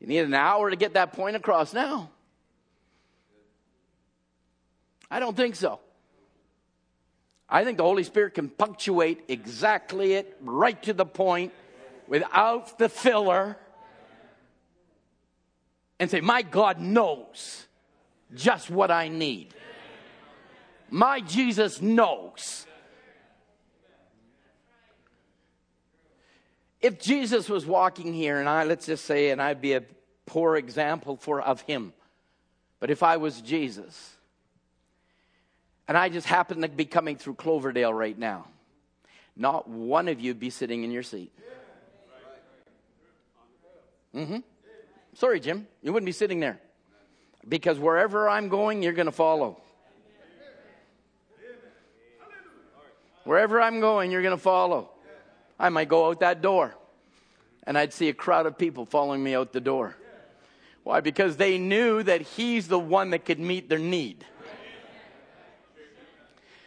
You 0.00 0.06
need 0.06 0.20
an 0.20 0.34
hour 0.34 0.70
to 0.70 0.76
get 0.76 0.94
that 0.94 1.12
point 1.12 1.36
across 1.36 1.74
now. 1.74 2.10
I 5.10 5.20
don't 5.20 5.36
think 5.36 5.56
so. 5.56 5.80
I 7.48 7.64
think 7.64 7.78
the 7.78 7.84
Holy 7.84 8.04
Spirit 8.04 8.34
can 8.34 8.48
punctuate 8.48 9.24
exactly 9.28 10.12
it, 10.14 10.36
right 10.40 10.80
to 10.84 10.92
the 10.92 11.04
point, 11.04 11.52
without 12.06 12.78
the 12.78 12.88
filler, 12.88 13.56
and 16.00 16.10
say, 16.10 16.20
My 16.20 16.42
God 16.42 16.80
knows 16.80 17.66
just 18.34 18.70
what 18.70 18.90
I 18.90 19.06
need. 19.08 19.54
My 20.88 21.20
Jesus 21.20 21.80
knows. 21.80 22.66
If 26.80 26.98
Jesus 26.98 27.48
was 27.48 27.66
walking 27.66 28.14
here, 28.14 28.40
and 28.40 28.48
I, 28.48 28.64
let's 28.64 28.86
just 28.86 29.04
say, 29.04 29.30
and 29.30 29.40
I'd 29.40 29.60
be 29.60 29.74
a 29.74 29.82
poor 30.24 30.56
example 30.56 31.16
for, 31.16 31.40
of 31.40 31.60
him, 31.60 31.92
but 32.80 32.90
if 32.90 33.02
I 33.02 33.18
was 33.18 33.42
Jesus, 33.42 34.16
and 35.86 35.98
I 35.98 36.08
just 36.08 36.26
happened 36.26 36.62
to 36.62 36.68
be 36.68 36.86
coming 36.86 37.16
through 37.16 37.34
Cloverdale 37.34 37.92
right 37.92 38.18
now, 38.18 38.46
not 39.36 39.68
one 39.68 40.08
of 40.08 40.20
you 40.20 40.30
would 40.30 40.40
be 40.40 40.48
sitting 40.48 40.82
in 40.82 40.90
your 40.90 41.02
seat. 41.02 41.32
Mm-hmm. 44.14 44.38
Sorry, 45.14 45.40
Jim, 45.40 45.66
you 45.82 45.92
wouldn't 45.92 46.06
be 46.06 46.12
sitting 46.12 46.40
there. 46.40 46.60
Because 47.48 47.78
wherever 47.78 48.28
I'm 48.28 48.48
going, 48.48 48.82
you're 48.82 48.92
going 48.92 49.06
to 49.06 49.12
follow. 49.12 49.60
Wherever 53.24 53.60
I'm 53.60 53.80
going, 53.80 54.10
you're 54.10 54.22
going 54.22 54.36
to 54.36 54.42
follow. 54.42 54.90
I 55.58 55.68
might 55.68 55.88
go 55.88 56.08
out 56.08 56.20
that 56.20 56.40
door 56.40 56.74
and 57.64 57.76
I'd 57.76 57.92
see 57.92 58.08
a 58.08 58.14
crowd 58.14 58.46
of 58.46 58.58
people 58.58 58.84
following 58.84 59.22
me 59.22 59.34
out 59.34 59.52
the 59.52 59.60
door. 59.60 59.94
Why? 60.82 61.00
Because 61.00 61.36
they 61.36 61.58
knew 61.58 62.02
that 62.02 62.22
He's 62.22 62.68
the 62.68 62.78
one 62.78 63.10
that 63.10 63.24
could 63.24 63.38
meet 63.38 63.68
their 63.68 63.78
need. 63.78 64.24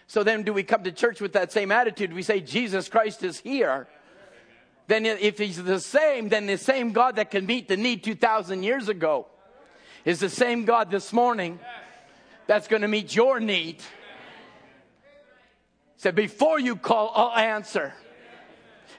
So 0.06 0.24
then, 0.24 0.44
do 0.44 0.54
we 0.54 0.62
come 0.62 0.84
to 0.84 0.92
church 0.92 1.20
with 1.20 1.34
that 1.34 1.52
same 1.52 1.72
attitude? 1.72 2.14
We 2.14 2.22
say, 2.22 2.40
Jesus 2.40 2.88
Christ 2.88 3.24
is 3.24 3.40
here. 3.40 3.88
Then 4.88 5.06
if 5.06 5.38
he's 5.38 5.64
the 5.64 5.80
same, 5.80 6.30
then 6.30 6.46
the 6.46 6.58
same 6.58 6.92
God 6.92 7.16
that 7.16 7.32
can 7.32 7.46
meet 7.46 7.68
the 7.68 7.78
need 7.78 8.04
2,000 8.04 8.64
years 8.64 8.90
ago 8.90 9.28
is 10.04 10.20
the 10.20 10.30
same 10.30 10.66
God 10.66 10.92
this 10.92 11.14
morning 11.14 11.60
that's 12.48 12.68
going 12.68 12.82
to 12.82 12.88
meet 12.88 13.16
your 13.16 13.40
need. 13.40 13.82
Said, 15.98 16.16
before 16.16 16.60
you 16.60 16.76
call, 16.76 17.12
I'll 17.16 17.38
answer. 17.38 17.94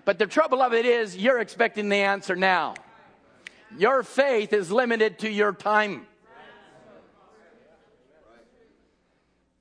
But 0.06 0.18
the 0.18 0.26
trouble 0.26 0.62
of 0.62 0.72
it 0.72 0.86
is, 0.86 1.16
you're 1.16 1.38
expecting 1.38 1.90
the 1.90 1.96
answer 1.96 2.34
now. 2.34 2.74
Your 3.76 4.02
faith 4.02 4.52
is 4.52 4.70
limited 4.70 5.18
to 5.20 5.30
your 5.30 5.52
time. 5.52 6.06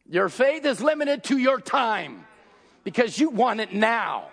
Your 0.10 0.30
faith 0.30 0.66
is 0.66 0.82
limited 0.82 1.24
to 1.26 1.38
your 1.38 1.60
time 1.60 2.26
because 2.84 3.18
you 3.18 3.30
want 3.30 3.60
it 3.60 3.74
now. 3.74 4.28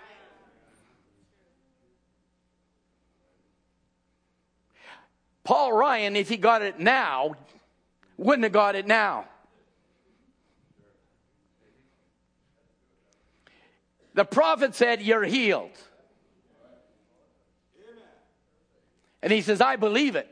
Paul 5.43 5.73
Ryan, 5.73 6.15
if 6.15 6.29
he 6.29 6.37
got 6.37 6.61
it 6.61 6.79
now, 6.79 7.35
wouldn't 8.17 8.43
have 8.43 8.51
got 8.51 8.75
it 8.75 8.85
now. 8.85 9.25
The 14.13 14.25
prophet 14.25 14.75
said, 14.75 15.01
You're 15.01 15.23
healed. 15.23 15.71
And 19.23 19.31
he 19.31 19.41
says, 19.41 19.61
I 19.61 19.75
believe 19.75 20.15
it. 20.15 20.27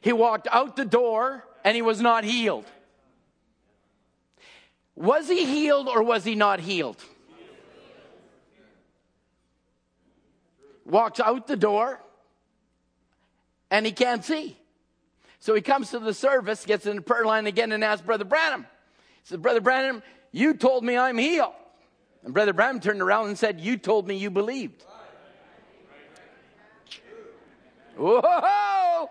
He 0.00 0.12
walked 0.12 0.48
out 0.50 0.76
the 0.76 0.84
door 0.84 1.44
and 1.64 1.76
he 1.76 1.82
was 1.82 2.00
not 2.00 2.24
healed. 2.24 2.64
Was 4.96 5.28
he 5.28 5.44
healed 5.46 5.88
or 5.88 6.02
was 6.02 6.24
he 6.24 6.34
not 6.34 6.60
healed? 6.60 7.02
Walked 10.84 11.20
out 11.20 11.46
the 11.46 11.56
door 11.56 12.00
and 13.70 13.86
he 13.86 13.92
can't 13.92 14.24
see. 14.24 14.56
So 15.38 15.54
he 15.54 15.62
comes 15.62 15.90
to 15.90 15.98
the 15.98 16.12
service, 16.12 16.66
gets 16.66 16.86
in 16.86 16.96
the 16.96 17.02
prayer 17.02 17.24
line 17.24 17.46
again, 17.46 17.72
and 17.72 17.82
asks 17.82 18.04
Brother 18.04 18.24
Branham. 18.24 18.66
He 19.22 19.28
says, 19.28 19.38
Brother 19.38 19.60
Branham, 19.60 20.02
you 20.32 20.54
told 20.54 20.84
me 20.84 20.96
I'm 20.96 21.16
healed. 21.16 21.54
And 22.24 22.34
Brother 22.34 22.52
Branham 22.52 22.80
turned 22.80 23.00
around 23.00 23.28
and 23.28 23.38
said, 23.38 23.60
You 23.60 23.78
told 23.78 24.06
me 24.06 24.16
you 24.16 24.30
believed. 24.30 24.84
Whoa! 27.96 29.10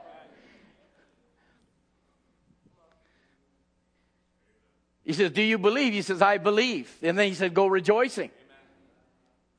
He 5.03 5.13
says, 5.13 5.31
Do 5.31 5.41
you 5.41 5.57
believe? 5.57 5.93
He 5.93 6.03
says, 6.03 6.21
I 6.21 6.37
believe. 6.37 6.95
And 7.01 7.17
then 7.17 7.27
he 7.27 7.33
said, 7.33 7.55
Go 7.55 7.65
rejoicing. 7.65 8.29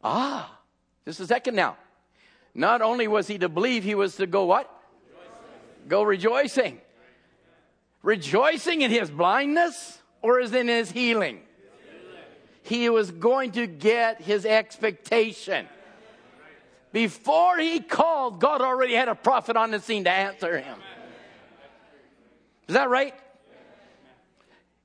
Ah, 0.03 0.57
just 1.05 1.19
a 1.19 1.27
second 1.27 1.57
now. 1.57 1.77
Not 2.55 2.83
only 2.83 3.09
was 3.09 3.27
he 3.27 3.39
to 3.39 3.49
believe, 3.49 3.83
he 3.83 3.97
was 3.97 4.17
to 4.17 4.27
go 4.27 4.45
what? 4.45 4.80
Go 5.91 6.05
rejoicing. 6.05 6.81
Rejoicing 8.03 8.83
in 8.83 8.93
his 8.93 9.11
blindness 9.11 9.99
or 10.23 10.39
is 10.39 10.55
in 10.55 10.69
his 10.69 10.91
healing? 10.91 11.41
He 12.63 12.89
was 12.89 13.11
going 13.11 13.51
to 13.53 13.67
get 13.67 14.23
his 14.23 14.47
expectation. 14.47 15.67
Before 16.93 17.59
he 17.59 17.81
called, 17.81 18.41
God 18.41 18.61
already 18.61 18.95
had 18.95 19.09
a 19.09 19.17
prophet 19.17 19.57
on 19.57 19.73
the 19.73 19.81
scene 19.81 20.05
to 20.05 20.11
answer 20.11 20.59
him. 20.59 20.79
Is 22.69 22.75
that 22.75 22.89
right? 22.89 23.15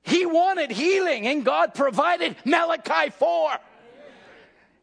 He 0.02 0.26
wanted 0.26 0.72
healing 0.72 1.28
and 1.28 1.44
God 1.44 1.72
provided 1.72 2.34
Malachi 2.44 3.10
4. 3.10 3.50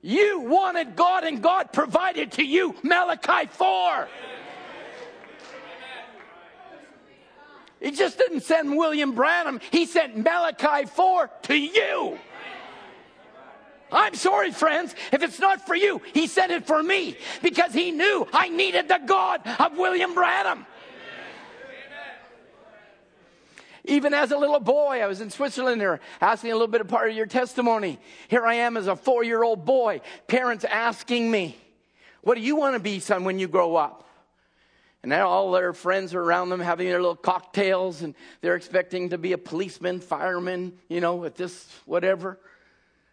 You 0.02 0.40
wanted 0.40 0.96
God 0.96 1.26
and 1.26 1.44
God 1.44 1.74
provided 1.74 2.32
to 2.34 2.46
you 2.46 2.76
Malachi 2.82 3.48
4. 3.52 4.08
He 7.84 7.91
just 7.91 8.17
didn't 8.17 8.41
send 8.41 8.78
William 8.78 9.12
Branham, 9.12 9.60
he 9.69 9.86
sent 9.86 10.17
Malachi 10.17 10.86
4 10.86 11.30
to 11.43 11.56
you. 11.56 12.17
I'm 13.91 14.15
sorry, 14.15 14.52
friends, 14.52 14.96
if 15.12 15.22
it's 15.22 15.38
not 15.38 15.67
for 15.67 15.76
you, 15.76 16.02
he 16.13 16.26
sent 16.26 16.52
it 16.52 16.65
for 16.65 16.82
me 16.82 17.17
because 17.43 17.74
he 17.74 17.91
knew 17.91 18.26
I 18.34 18.48
needed 18.48 18.88
the 18.88 19.02
God 19.06 19.41
of 19.60 19.78
William 19.78 20.15
Branham. 20.15 20.65
Even 23.84 24.13
as 24.13 24.32
a 24.32 24.38
little 24.38 24.62
boy, 24.62 25.02
I 25.02 25.08
was 25.08 25.19
in 25.19 25.30
Switzerland 25.30 25.82
there 25.82 26.00
asking 26.22 26.52
a 26.52 26.54
little 26.54 26.69
bit 26.69 26.80
of 26.80 26.88
part 26.88 27.10
of 27.10 27.17
your 27.17 27.26
testimony. 27.26 28.00
Here 28.30 28.46
I 28.46 28.56
am 28.56 28.78
as 28.78 28.88
a 28.88 28.96
four 28.96 29.26
year 29.26 29.43
old 29.43 29.65
boy, 29.65 30.00
parents 30.28 30.63
asking 30.63 31.30
me, 31.30 31.58
What 32.22 32.36
do 32.36 32.41
you 32.41 32.56
want 32.56 32.76
to 32.76 32.80
be, 32.80 33.02
son, 33.02 33.26
when 33.26 33.39
you 33.39 33.50
grow 33.50 33.76
up? 33.76 34.04
And 35.04 35.10
now 35.10 35.28
all 35.28 35.52
their 35.52 35.74
friends 35.74 36.13
are 36.16 36.22
around 36.22 36.50
them 36.50 36.62
having 36.62 36.88
their 36.88 37.02
little 37.02 37.16
cocktails 37.16 38.02
and 38.02 38.16
they're 38.39 38.56
expecting 38.56 39.10
to 39.10 39.18
be 39.18 39.34
a 39.34 39.38
policeman, 39.38 40.00
fireman, 40.00 40.74
you 40.88 41.02
know, 41.02 41.26
at 41.26 41.36
this, 41.36 41.70
whatever. 41.86 42.39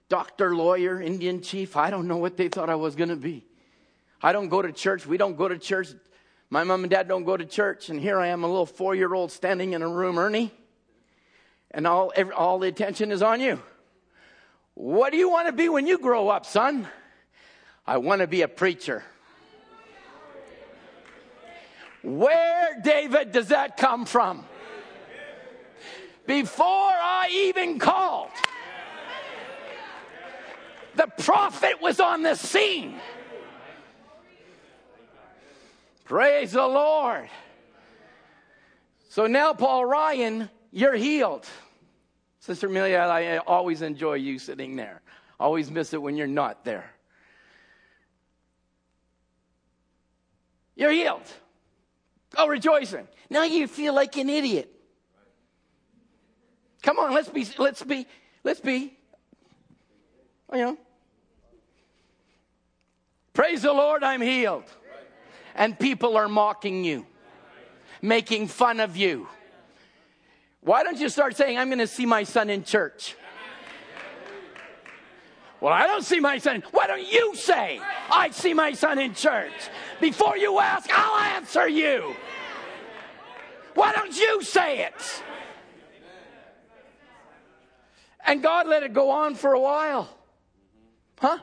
Doctor, 0.08 0.54
lawyer, 0.54 1.00
Indian 1.00 1.42
chief. 1.42 1.76
I 1.76 1.90
don't 1.90 2.06
know 2.06 2.16
what 2.16 2.36
they 2.36 2.48
thought 2.48 2.70
I 2.70 2.76
was 2.76 2.94
going 2.94 3.08
to 3.10 3.16
be. 3.16 3.44
I 4.22 4.32
don't 4.32 4.48
go 4.48 4.62
to 4.62 4.72
church. 4.72 5.04
We 5.04 5.16
don't 5.16 5.36
go 5.36 5.48
to 5.48 5.58
church. 5.58 5.88
My 6.48 6.62
mom 6.62 6.84
and 6.84 6.90
dad 6.90 7.08
don't 7.08 7.24
go 7.24 7.36
to 7.36 7.44
church. 7.44 7.90
And 7.90 8.00
here 8.00 8.18
I 8.18 8.28
am, 8.28 8.44
a 8.44 8.46
little 8.46 8.66
four 8.66 8.94
year 8.94 9.12
old 9.12 9.32
standing 9.32 9.72
in 9.72 9.82
a 9.82 9.88
room, 9.88 10.18
Ernie. 10.18 10.52
And 11.72 11.86
all, 11.86 12.12
every, 12.14 12.32
all 12.32 12.60
the 12.60 12.68
attention 12.68 13.10
is 13.10 13.22
on 13.22 13.40
you. 13.40 13.60
What 14.74 15.10
do 15.10 15.18
you 15.18 15.28
want 15.28 15.48
to 15.48 15.52
be 15.52 15.68
when 15.68 15.86
you 15.86 15.98
grow 15.98 16.28
up, 16.28 16.46
son? 16.46 16.86
I 17.84 17.98
want 17.98 18.20
to 18.20 18.28
be 18.28 18.42
a 18.42 18.48
preacher. 18.48 19.02
Where, 22.02 22.80
David, 22.82 23.32
does 23.32 23.48
that 23.48 23.76
come 23.76 24.06
from? 24.06 24.44
Before 26.26 26.66
I 26.66 27.28
even 27.30 27.78
called, 27.78 28.30
the 30.94 31.06
prophet 31.18 31.80
was 31.80 32.00
on 32.00 32.22
the 32.22 32.34
scene. 32.34 33.00
Praise 36.04 36.52
the 36.52 36.66
Lord. 36.66 37.28
So 39.08 39.26
now, 39.26 39.52
Paul 39.52 39.84
Ryan, 39.84 40.48
you're 40.72 40.94
healed. 40.94 41.46
Sister 42.40 42.68
Amelia, 42.68 42.98
I 42.98 43.38
always 43.38 43.82
enjoy 43.82 44.14
you 44.14 44.38
sitting 44.38 44.76
there. 44.76 45.02
Always 45.38 45.70
miss 45.70 45.92
it 45.92 46.00
when 46.00 46.16
you're 46.16 46.26
not 46.26 46.64
there. 46.64 46.90
You're 50.76 50.92
healed. 50.92 51.30
Oh, 52.36 52.46
rejoicing. 52.46 53.08
Now 53.28 53.44
you 53.44 53.66
feel 53.66 53.94
like 53.94 54.16
an 54.16 54.28
idiot. 54.28 54.70
Come 56.82 56.98
on, 56.98 57.12
let's 57.12 57.28
be, 57.28 57.46
let's 57.58 57.82
be, 57.82 58.06
let's 58.42 58.60
be, 58.60 58.96
you 60.52 60.58
know. 60.58 60.78
Praise 63.32 63.62
the 63.62 63.72
Lord, 63.72 64.02
I'm 64.02 64.22
healed. 64.22 64.64
And 65.54 65.78
people 65.78 66.16
are 66.16 66.28
mocking 66.28 66.84
you, 66.84 67.06
making 68.00 68.48
fun 68.48 68.80
of 68.80 68.96
you. 68.96 69.28
Why 70.62 70.82
don't 70.82 70.98
you 70.98 71.08
start 71.08 71.36
saying, 71.36 71.58
I'm 71.58 71.68
going 71.68 71.78
to 71.78 71.86
see 71.86 72.06
my 72.06 72.22
son 72.22 72.50
in 72.50 72.64
church? 72.64 73.16
Well, 75.60 75.72
I 75.72 75.86
don't 75.86 76.04
see 76.04 76.20
my 76.20 76.38
son. 76.38 76.62
Why 76.70 76.86
don't 76.86 77.06
you 77.06 77.34
say, 77.34 77.80
I 78.10 78.30
see 78.30 78.54
my 78.54 78.72
son 78.72 78.98
in 78.98 79.14
church? 79.14 79.52
Before 80.00 80.36
you 80.36 80.58
ask, 80.58 80.88
I'll 80.92 81.36
answer 81.36 81.68
you. 81.68 82.14
Why 83.74 83.92
don't 83.92 84.16
you 84.16 84.42
say 84.42 84.84
it? 84.84 85.22
And 88.26 88.42
God 88.42 88.66
let 88.66 88.82
it 88.82 88.92
go 88.92 89.10
on 89.10 89.34
for 89.34 89.52
a 89.52 89.60
while. 89.60 90.08
Huh? 91.18 91.38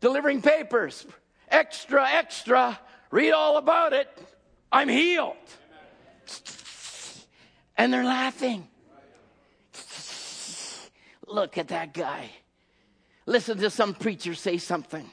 Delivering 0.00 0.42
papers. 0.42 1.06
Extra, 1.48 2.08
extra. 2.08 2.78
Read 3.10 3.32
all 3.32 3.56
about 3.56 3.92
it. 3.92 4.08
I'm 4.70 4.88
healed. 4.88 5.36
And 7.76 7.92
they're 7.92 8.04
laughing. 8.04 8.68
Look 11.26 11.58
at 11.58 11.68
that 11.68 11.94
guy 11.94 12.30
listen 13.28 13.58
to 13.58 13.70
some 13.70 13.94
preacher 13.94 14.34
say 14.34 14.58
something. 14.58 15.08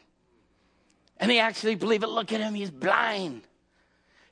And 1.17 1.32
he 1.32 1.39
actually 1.39 1.75
believe 1.75 2.04
it. 2.04 2.08
Look 2.08 2.34
at 2.34 2.41
him, 2.41 2.54
he's 2.54 2.71
blind. 2.71 3.41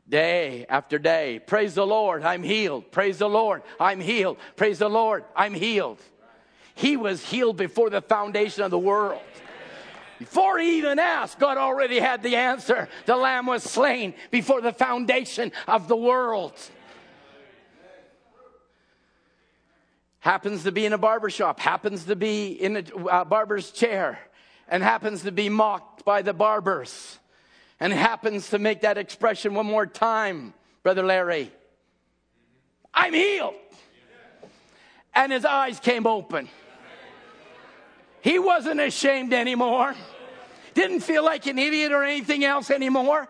Day 0.07 0.65
after 0.67 0.99
day. 0.99 1.39
Praise 1.45 1.75
the 1.75 1.87
Lord, 1.87 2.23
I'm 2.23 2.43
healed. 2.43 2.91
Praise 2.91 3.19
the 3.19 3.29
Lord, 3.29 3.63
I'm 3.79 4.01
healed. 4.01 4.37
Praise 4.57 4.79
the 4.79 4.89
Lord, 4.89 5.23
I'm 5.35 5.53
healed. 5.53 5.99
He 6.75 6.97
was 6.97 7.23
healed 7.23 7.55
before 7.55 7.89
the 7.89 8.01
foundation 8.01 8.63
of 8.63 8.71
the 8.71 8.79
world. 8.79 9.21
Before 10.19 10.57
he 10.57 10.77
even 10.77 10.99
asked, 10.99 11.39
God 11.39 11.57
already 11.57 11.99
had 11.99 12.21
the 12.23 12.35
answer. 12.35 12.89
The 13.05 13.15
lamb 13.15 13.45
was 13.45 13.63
slain 13.63 14.13
before 14.31 14.61
the 14.61 14.73
foundation 14.73 15.51
of 15.67 15.87
the 15.87 15.95
world. 15.95 16.53
happens 20.23 20.63
to 20.63 20.71
be 20.71 20.85
in 20.85 20.93
a 20.93 20.97
barber 20.97 21.29
shop, 21.29 21.59
happens 21.59 22.05
to 22.05 22.15
be 22.15 22.47
in 22.47 22.77
a 22.77 23.05
uh, 23.07 23.25
barber's 23.25 23.71
chair, 23.71 24.17
and 24.73 24.81
happens 24.81 25.21
to 25.21 25.31
be 25.31 25.49
mocked 25.49 26.03
by 26.03 26.23
the 26.23 26.33
barbers 26.33 27.19
and 27.79 27.93
happens 27.93 28.49
to 28.49 28.57
make 28.57 28.81
that 28.81 28.97
expression 28.97 29.53
one 29.53 29.67
more 29.67 29.85
time, 29.85 30.51
Brother 30.81 31.03
Larry. 31.03 31.51
I'm 32.91 33.13
healed. 33.13 33.53
And 35.13 35.31
his 35.31 35.45
eyes 35.45 35.79
came 35.79 36.07
open. 36.07 36.49
He 38.21 38.39
wasn't 38.39 38.79
ashamed 38.79 39.31
anymore. 39.31 39.93
Didn't 40.73 41.01
feel 41.01 41.23
like 41.23 41.45
an 41.45 41.59
idiot 41.59 41.91
or 41.91 42.03
anything 42.03 42.43
else 42.43 42.71
anymore. 42.71 43.27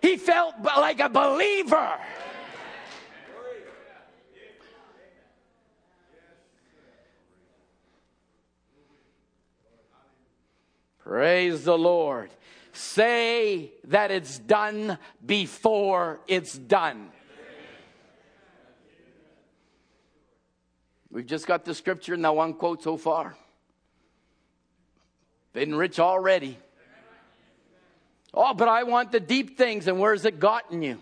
He 0.00 0.16
felt 0.16 0.54
like 0.62 1.00
a 1.00 1.10
believer. 1.10 1.92
Praise 11.10 11.64
the 11.64 11.76
Lord. 11.76 12.30
Say 12.72 13.72
that 13.88 14.12
it's 14.12 14.38
done 14.38 14.96
before 15.26 16.20
it's 16.28 16.56
done. 16.56 17.10
We've 21.10 21.26
just 21.26 21.48
got 21.48 21.64
the 21.64 21.74
scripture 21.74 22.14
in 22.14 22.22
that 22.22 22.36
one 22.36 22.54
quote 22.54 22.84
so 22.84 22.96
far. 22.96 23.34
Been 25.52 25.74
rich 25.74 25.98
already. 25.98 26.56
Oh, 28.32 28.54
but 28.54 28.68
I 28.68 28.84
want 28.84 29.10
the 29.10 29.18
deep 29.18 29.58
things, 29.58 29.88
and 29.88 29.98
where's 29.98 30.24
it 30.24 30.38
gotten 30.38 30.80
you? 30.80 31.00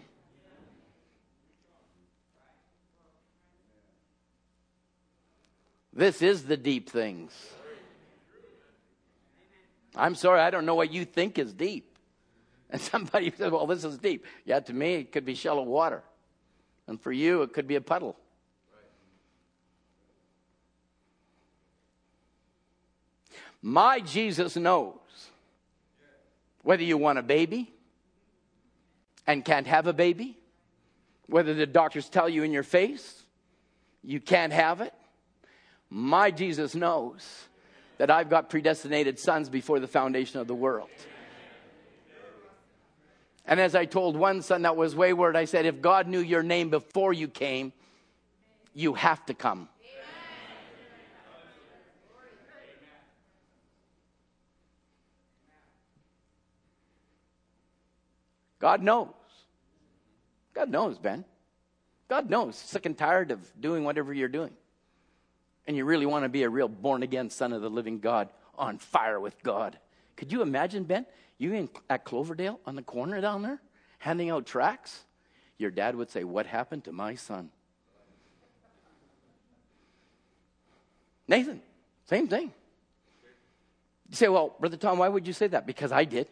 This 5.92 6.22
is 6.22 6.44
the 6.44 6.56
deep 6.56 6.88
things. 6.88 7.32
I'm 9.98 10.14
sorry, 10.14 10.40
I 10.40 10.50
don't 10.50 10.64
know 10.64 10.74
what 10.74 10.92
you 10.92 11.04
think 11.04 11.38
is 11.38 11.52
deep. 11.52 11.84
And 12.70 12.82
somebody 12.82 13.30
says, 13.30 13.50
well, 13.50 13.66
this 13.66 13.82
is 13.82 13.96
deep. 13.96 14.26
Yeah, 14.44 14.60
to 14.60 14.74
me, 14.74 14.96
it 14.96 15.12
could 15.12 15.24
be 15.24 15.34
shallow 15.34 15.62
water. 15.62 16.02
And 16.86 17.00
for 17.00 17.10
you, 17.10 17.40
it 17.40 17.54
could 17.54 17.66
be 17.66 17.76
a 17.76 17.80
puddle. 17.80 18.14
My 23.62 24.00
Jesus 24.00 24.54
knows 24.54 25.30
whether 26.62 26.82
you 26.82 26.98
want 26.98 27.18
a 27.18 27.22
baby 27.22 27.72
and 29.26 29.42
can't 29.42 29.66
have 29.66 29.86
a 29.86 29.94
baby, 29.94 30.36
whether 31.26 31.54
the 31.54 31.66
doctors 31.66 32.10
tell 32.10 32.28
you 32.28 32.42
in 32.42 32.52
your 32.52 32.62
face 32.62 33.22
you 34.02 34.20
can't 34.20 34.52
have 34.52 34.80
it. 34.80 34.94
My 35.90 36.30
Jesus 36.30 36.74
knows 36.74 37.47
that 37.98 38.10
I've 38.10 38.30
got 38.30 38.48
predestinated 38.48 39.18
sons 39.18 39.48
before 39.48 39.80
the 39.80 39.88
foundation 39.88 40.40
of 40.40 40.46
the 40.46 40.54
world. 40.54 40.88
And 43.44 43.58
as 43.58 43.74
I 43.74 43.86
told 43.86 44.16
one 44.16 44.42
son 44.42 44.62
that 44.62 44.76
was 44.76 44.94
wayward, 44.94 45.36
I 45.36 45.46
said, 45.46 45.66
if 45.66 45.80
God 45.80 46.06
knew 46.06 46.20
your 46.20 46.42
name 46.42 46.70
before 46.70 47.12
you 47.12 47.28
came, 47.28 47.72
you 48.74 48.94
have 48.94 49.24
to 49.26 49.34
come. 49.34 49.68
God 58.60 58.82
knows. 58.82 59.08
God 60.52 60.68
knows, 60.68 60.98
Ben. 60.98 61.24
God 62.08 62.28
knows. 62.28 62.56
Sick 62.56 62.86
and 62.86 62.98
tired 62.98 63.30
of 63.30 63.40
doing 63.60 63.84
whatever 63.84 64.12
you're 64.12 64.28
doing. 64.28 64.50
And 65.68 65.76
you 65.76 65.84
really 65.84 66.06
want 66.06 66.24
to 66.24 66.30
be 66.30 66.44
a 66.44 66.48
real 66.48 66.66
born 66.66 67.02
again 67.02 67.28
son 67.28 67.52
of 67.52 67.60
the 67.60 67.68
living 67.68 68.00
God 68.00 68.30
on 68.56 68.78
fire 68.78 69.20
with 69.20 69.40
God. 69.42 69.78
Could 70.16 70.32
you 70.32 70.40
imagine, 70.40 70.84
Ben? 70.84 71.04
You 71.36 71.52
in, 71.52 71.68
at 71.90 72.04
Cloverdale 72.04 72.58
on 72.66 72.74
the 72.74 72.82
corner 72.82 73.20
down 73.20 73.42
there 73.42 73.60
handing 73.98 74.30
out 74.30 74.46
tracts? 74.46 75.04
Your 75.58 75.70
dad 75.70 75.94
would 75.94 76.10
say, 76.10 76.24
What 76.24 76.46
happened 76.46 76.84
to 76.84 76.92
my 76.92 77.16
son? 77.16 77.50
Nathan, 81.28 81.60
same 82.06 82.28
thing. 82.28 82.50
You 84.08 84.16
say, 84.16 84.28
Well, 84.28 84.56
Brother 84.58 84.78
Tom, 84.78 84.96
why 84.96 85.08
would 85.08 85.26
you 85.26 85.34
say 85.34 85.48
that? 85.48 85.66
Because 85.66 85.92
I 85.92 86.04
did. 86.04 86.28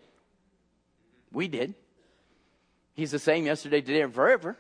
We 1.31 1.46
did. 1.46 1.75
He's 2.94 3.11
the 3.11 3.18
same 3.18 3.44
yesterday, 3.44 3.83
today, 3.83 4.01
and 4.01 4.14
forever. 4.14 4.57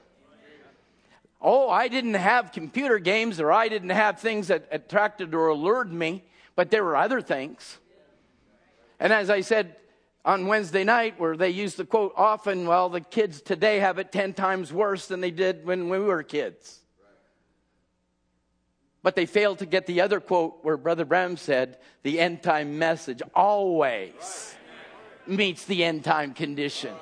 Oh, 1.48 1.70
I 1.70 1.86
didn't 1.86 2.14
have 2.14 2.50
computer 2.50 2.98
games 2.98 3.38
or 3.38 3.52
I 3.52 3.68
didn't 3.68 3.90
have 3.90 4.18
things 4.18 4.48
that 4.48 4.66
attracted 4.72 5.32
or 5.32 5.46
allured 5.46 5.92
me, 5.92 6.24
but 6.56 6.72
there 6.72 6.82
were 6.82 6.96
other 6.96 7.20
things. 7.20 7.78
And 8.98 9.12
as 9.12 9.30
I 9.30 9.42
said 9.42 9.76
on 10.24 10.48
Wednesday 10.48 10.82
night, 10.82 11.20
where 11.20 11.36
they 11.36 11.50
used 11.50 11.76
the 11.76 11.84
quote 11.84 12.14
often, 12.16 12.66
well, 12.66 12.88
the 12.88 13.00
kids 13.00 13.40
today 13.40 13.78
have 13.78 14.00
it 14.00 14.10
10 14.10 14.34
times 14.34 14.72
worse 14.72 15.06
than 15.06 15.20
they 15.20 15.30
did 15.30 15.64
when 15.64 15.88
we 15.88 16.00
were 16.00 16.24
kids. 16.24 16.80
But 19.04 19.14
they 19.14 19.24
failed 19.24 19.60
to 19.60 19.66
get 19.66 19.86
the 19.86 20.00
other 20.00 20.18
quote 20.18 20.64
where 20.64 20.76
Brother 20.76 21.04
Branham 21.04 21.36
said, 21.36 21.78
the 22.02 22.18
end 22.18 22.42
time 22.42 22.76
message 22.76 23.22
always 23.36 24.56
meets 25.28 25.64
the 25.64 25.84
end 25.84 26.02
time 26.02 26.34
condition. 26.34 26.92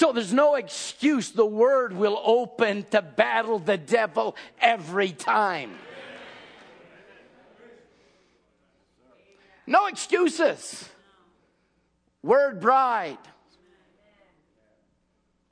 So 0.00 0.12
there's 0.14 0.32
no 0.32 0.54
excuse. 0.54 1.28
The 1.32 1.44
word 1.44 1.94
will 1.94 2.18
open 2.24 2.84
to 2.84 3.02
battle 3.02 3.58
the 3.58 3.76
devil 3.76 4.34
every 4.58 5.12
time. 5.12 5.72
No 9.66 9.88
excuses. 9.88 10.88
Word 12.22 12.60
bride. 12.60 13.18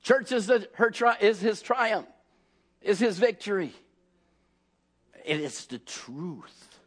Church 0.03 0.33
is, 0.33 0.47
the, 0.47 0.67
her 0.77 0.91
tri- 0.91 1.19
is 1.21 1.41
his 1.41 1.61
triumph, 1.61 2.07
is 2.81 2.99
his 2.99 3.19
victory. 3.19 3.75
It 5.27 5.41
is 5.41 5.67
the 5.67 5.79
truth. 5.79 6.79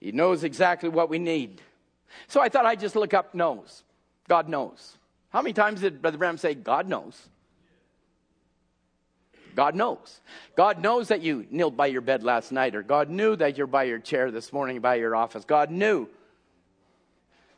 He 0.00 0.10
knows 0.10 0.42
exactly 0.42 0.88
what 0.88 1.08
we 1.08 1.20
need. 1.20 1.62
So 2.26 2.40
I 2.40 2.48
thought 2.48 2.66
I'd 2.66 2.80
just 2.80 2.96
look 2.96 3.14
up 3.14 3.32
knows. 3.32 3.84
God 4.28 4.48
knows. 4.48 4.96
How 5.30 5.42
many 5.42 5.52
times 5.52 5.80
did 5.80 6.00
Brother 6.02 6.18
Branham 6.18 6.38
say, 6.38 6.54
God 6.54 6.88
knows? 6.88 7.28
God 9.54 9.74
knows. 9.74 10.20
God 10.54 10.80
knows 10.80 11.08
that 11.08 11.22
you 11.22 11.46
kneeled 11.50 11.76
by 11.76 11.86
your 11.86 12.02
bed 12.02 12.22
last 12.22 12.52
night, 12.52 12.74
or 12.74 12.82
God 12.82 13.08
knew 13.08 13.34
that 13.36 13.56
you're 13.56 13.66
by 13.66 13.84
your 13.84 13.98
chair 13.98 14.30
this 14.30 14.52
morning 14.52 14.80
by 14.80 14.96
your 14.96 15.16
office. 15.16 15.44
God 15.44 15.70
knew 15.70 16.08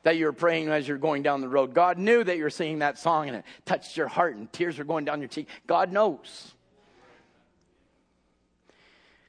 that 0.04 0.16
you 0.16 0.26
were 0.26 0.32
praying 0.32 0.68
as 0.68 0.86
you're 0.86 0.96
going 0.96 1.22
down 1.22 1.40
the 1.40 1.48
road. 1.48 1.74
God 1.74 1.98
knew 1.98 2.22
that 2.22 2.36
you're 2.36 2.50
singing 2.50 2.78
that 2.78 2.98
song 2.98 3.28
and 3.28 3.38
it 3.38 3.44
touched 3.66 3.96
your 3.96 4.06
heart 4.06 4.36
and 4.36 4.50
tears 4.52 4.78
were 4.78 4.84
going 4.84 5.04
down 5.04 5.20
your 5.20 5.28
cheek. 5.28 5.48
God 5.66 5.92
knows. 5.92 6.54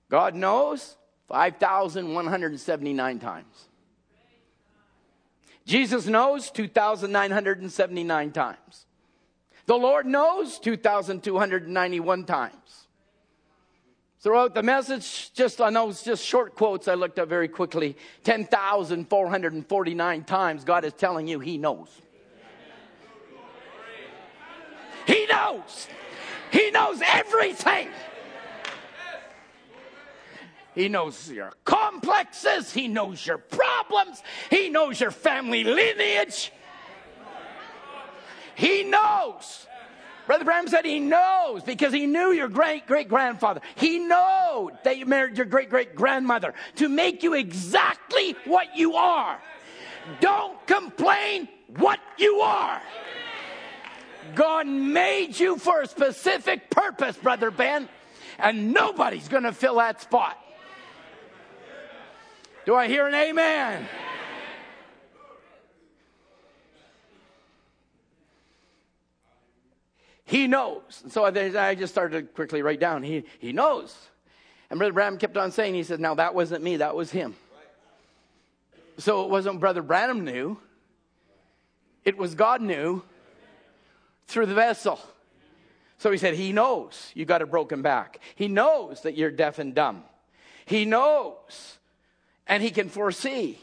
God 0.09 0.35
knows 0.35 0.95
5,179 1.27 3.19
times. 3.19 3.68
Jesus 5.69 6.07
knows 6.07 6.49
2,979 6.49 8.31
times. 8.31 8.87
The 9.67 9.75
Lord 9.75 10.07
knows 10.07 10.57
2,291 10.57 12.25
times. 12.25 12.87
Throughout 14.19 14.55
the 14.55 14.63
message, 14.63 15.31
just 15.33 15.61
on 15.61 15.73
those 15.73 16.01
just 16.01 16.25
short 16.25 16.55
quotes 16.55 16.87
I 16.87 16.95
looked 16.95 17.19
up 17.19 17.29
very 17.29 17.47
quickly, 17.47 17.95
10,449 18.23 20.23
times 20.23 20.63
God 20.63 20.85
is 20.85 20.93
telling 20.93 21.27
you 21.27 21.39
He 21.39 21.59
knows. 21.59 21.89
He 25.05 25.27
knows. 25.27 25.87
He 26.51 26.71
knows 26.71 26.99
everything. 27.13 27.89
He 30.75 30.87
knows 30.87 31.29
your 31.31 31.53
complexes. 31.65 32.71
He 32.71 32.87
knows 32.87 33.25
your 33.25 33.37
problems. 33.37 34.21
He 34.49 34.69
knows 34.69 34.99
your 34.99 35.11
family 35.11 35.63
lineage. 35.63 36.51
He 38.55 38.83
knows. 38.83 39.67
Brother 40.27 40.45
Branham 40.45 40.67
said 40.67 40.85
he 40.85 40.99
knows 40.99 41.63
because 41.63 41.91
he 41.91 42.05
knew 42.05 42.31
your 42.31 42.49
great 42.49 42.85
great 42.85 43.09
grandfather. 43.09 43.61
He 43.75 43.97
knew 43.97 44.71
that 44.83 44.97
you 44.97 45.07
married 45.07 45.37
your 45.37 45.47
great 45.47 45.71
great 45.71 45.95
grandmother 45.95 46.53
to 46.75 46.87
make 46.87 47.23
you 47.23 47.33
exactly 47.33 48.35
what 48.45 48.77
you 48.77 48.93
are. 48.93 49.41
Don't 50.19 50.67
complain 50.67 51.49
what 51.77 51.99
you 52.17 52.41
are. 52.41 52.81
God 54.35 54.67
made 54.67 55.39
you 55.39 55.57
for 55.57 55.81
a 55.81 55.87
specific 55.87 56.69
purpose, 56.69 57.17
Brother 57.17 57.49
Ben, 57.49 57.89
and 58.37 58.71
nobody's 58.71 59.27
going 59.27 59.43
to 59.43 59.53
fill 59.53 59.77
that 59.77 60.01
spot. 60.01 60.37
Do 62.65 62.75
I 62.75 62.87
hear 62.87 63.07
an 63.07 63.15
amen? 63.15 63.87
He 70.29 70.45
knows. 70.45 71.03
So 71.09 71.25
I 71.25 71.73
just 71.73 71.91
started 71.91 72.19
to 72.19 72.33
quickly 72.33 72.61
write 72.61 72.79
down. 72.79 73.01
He, 73.01 73.23
he 73.39 73.51
knows. 73.51 73.97
And 74.69 74.77
Brother 74.77 74.93
Branham 74.93 75.17
kept 75.17 75.37
on 75.37 75.51
saying, 75.51 75.73
he 75.73 75.81
said, 75.81 75.99
Now 75.99 76.13
that 76.15 76.35
wasn't 76.35 76.63
me, 76.63 76.77
that 76.77 76.95
was 76.95 77.09
him. 77.09 77.35
So 78.99 79.23
it 79.23 79.31
wasn't 79.31 79.59
Brother 79.59 79.81
Branham 79.81 80.23
knew, 80.23 80.59
it 82.05 82.15
was 82.15 82.35
God 82.35 82.61
knew 82.61 83.01
through 84.27 84.45
the 84.45 84.53
vessel. 84.53 84.99
So 85.97 86.11
he 86.11 86.19
said, 86.19 86.35
He 86.35 86.53
knows 86.53 87.11
you 87.15 87.25
got 87.25 87.41
a 87.41 87.47
broken 87.47 87.81
back. 87.81 88.19
He 88.35 88.47
knows 88.47 89.01
that 89.01 89.17
you're 89.17 89.31
deaf 89.31 89.57
and 89.57 89.73
dumb. 89.73 90.03
He 90.65 90.85
knows 90.85 91.78
and 92.49 92.61
he 92.61 92.71
can 92.71 92.89
foresee. 92.89 93.57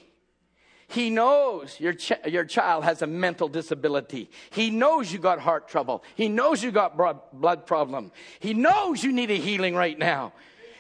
He 0.89 1.11
knows 1.11 1.79
your, 1.81 1.93
ch- 1.93 2.13
your 2.27 2.45
child 2.45 2.85
has 2.85 3.03
a 3.03 3.07
mental 3.09 3.49
disability. 3.49 4.31
He 4.51 4.71
knows 4.71 5.13
you 5.13 5.19
got 5.19 5.41
heart 5.41 5.69
trouble. 5.69 6.05
He 6.15 6.29
knows 6.29 6.63
you 6.63 6.71
got 6.71 6.97
blood 6.97 7.67
problem. 7.67 8.13
He 8.39 8.55
knows 8.55 9.03
you 9.03 9.13
need 9.13 9.33
a 9.33 9.37
healing 9.37 9.75
right 9.75 9.99
now. 9.99 10.33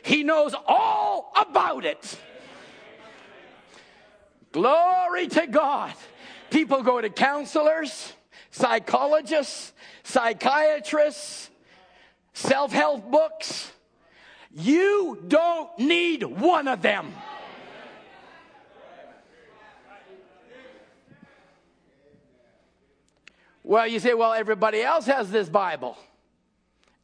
He 0.05 0.23
knows 0.23 0.55
all 0.67 1.33
about 1.35 1.85
it. 1.85 2.19
Glory 4.53 5.27
to 5.27 5.49
God. 5.49 5.93
People 6.51 6.85
go 6.85 7.01
to 7.01 7.11
counselors, 7.11 8.13
psychologists, 8.53 9.73
psychiatrists, 10.05 11.51
self 12.33 12.71
help 12.71 13.11
books. 13.11 13.73
You 14.53 15.23
don't 15.27 15.77
need 15.81 16.23
one 16.23 16.69
of 16.69 16.81
them. 16.81 17.13
Well, 23.67 23.89
you 23.89 23.99
say, 23.99 24.15
well, 24.15 24.33
everybody 24.33 24.81
else 24.81 25.07
has 25.07 25.29
this 25.29 25.49
Bible. 25.49 25.99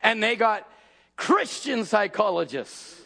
And 0.01 0.23
they 0.23 0.37
got 0.37 0.71
Christian 1.17 1.85
psychologists, 1.85 3.01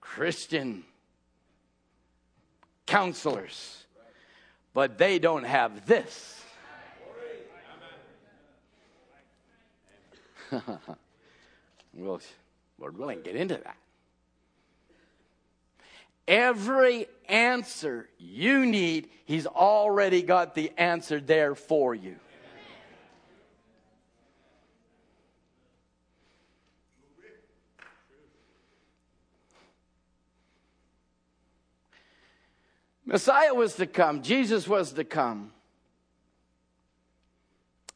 Christian 0.00 0.84
counselors, 2.86 3.84
but 4.72 4.96
they 4.96 5.18
don't 5.18 5.44
have 5.44 5.84
this. 5.84 6.42
well, 11.92 12.18
willing, 12.78 13.20
get 13.20 13.36
into 13.36 13.56
that. 13.62 13.76
Every 16.26 17.08
answer 17.28 18.08
you 18.18 18.66
need, 18.66 19.08
He's 19.24 19.46
already 19.46 20.22
got 20.22 20.54
the 20.54 20.70
answer 20.76 21.18
there 21.18 21.54
for 21.54 21.94
you. 21.94 22.16
Messiah 33.06 33.54
was 33.54 33.76
to 33.76 33.86
come, 33.86 34.22
Jesus 34.22 34.66
was 34.66 34.92
to 34.92 35.04
come, 35.04 35.52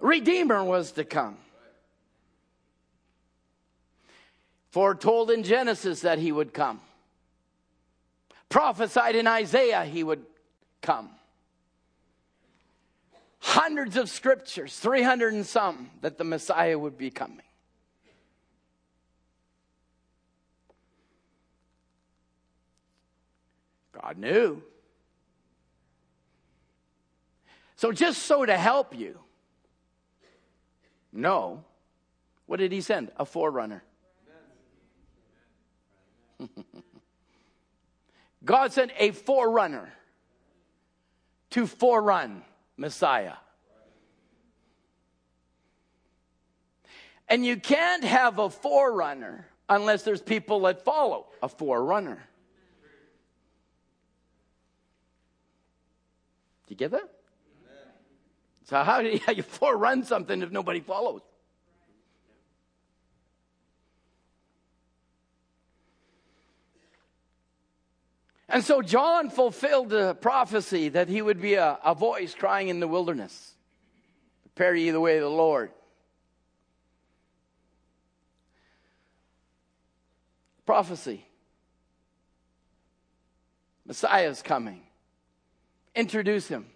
Redeemer 0.01 0.63
was 0.63 0.93
to 0.93 1.05
come. 1.05 1.37
Foretold 4.71 5.31
in 5.31 5.43
Genesis 5.43 6.03
that 6.03 6.19
he 6.19 6.31
would 6.31 6.55
come 6.55 6.81
prophesied 8.49 9.17
in 9.17 9.27
Isaiah 9.27 9.85
he 9.85 10.03
would 10.03 10.25
come. 10.81 11.11
Hundreds 13.41 13.97
of 13.97 14.09
scriptures, 14.09 14.77
300 14.79 15.33
and 15.33 15.47
some, 15.47 15.91
that 16.01 16.19
the 16.19 16.25
Messiah 16.25 16.79
would 16.79 16.99
be 16.99 17.11
coming. 17.11 17.43
God 23.93 24.19
knew. 24.19 24.63
So, 27.77 27.93
just 27.93 28.23
so 28.25 28.45
to 28.45 28.57
help 28.57 28.97
you, 28.97 29.19
no. 31.13 31.65
What 32.47 32.59
did 32.59 32.73
he 32.73 32.81
send? 32.81 33.11
A 33.17 33.25
forerunner. 33.25 33.85
God 38.45 38.73
sent 38.73 38.93
a 38.99 39.11
forerunner 39.11 39.93
to 41.51 41.65
forerun 41.65 42.43
Messiah. 42.77 43.35
And 47.29 47.45
you 47.45 47.57
can't 47.57 48.05
have 48.05 48.39
a 48.39 48.49
forerunner 48.49 49.47
unless 49.69 50.03
there's 50.03 50.23
people 50.23 50.61
that 50.61 50.85
follow 50.85 51.27
a 51.43 51.49
forerunner. 51.49 52.23
Do 56.67 56.73
you 56.73 56.77
get 56.77 56.91
that? 56.93 57.11
So 58.65 58.83
how 58.83 59.03
do 59.03 59.09
you, 59.09 59.21
you 59.35 59.43
forerun 59.43 60.05
something 60.05 60.43
if 60.43 60.51
nobody 60.51 60.81
follows? 60.81 61.23
And 68.49 68.65
so 68.65 68.81
John 68.81 69.29
fulfilled 69.29 69.91
the 69.91 70.15
prophecy 70.15 70.89
that 70.91 71.09
he 71.09 71.21
would 71.21 71.41
be 71.41 71.55
a, 71.55 71.79
a 71.85 71.95
voice 71.95 72.35
crying 72.35 72.69
in 72.69 72.81
the 72.81 72.89
wilderness 72.89 73.55
Prepare 74.55 74.75
ye 74.75 74.91
the 74.91 75.01
way 75.01 75.19
of 75.19 75.23
the 75.23 75.31
Lord. 75.31 75.71
Prophecy. 80.67 81.25
Messiah's 83.87 84.43
coming. 84.43 84.83
Introduce 85.95 86.49
him. 86.49 86.67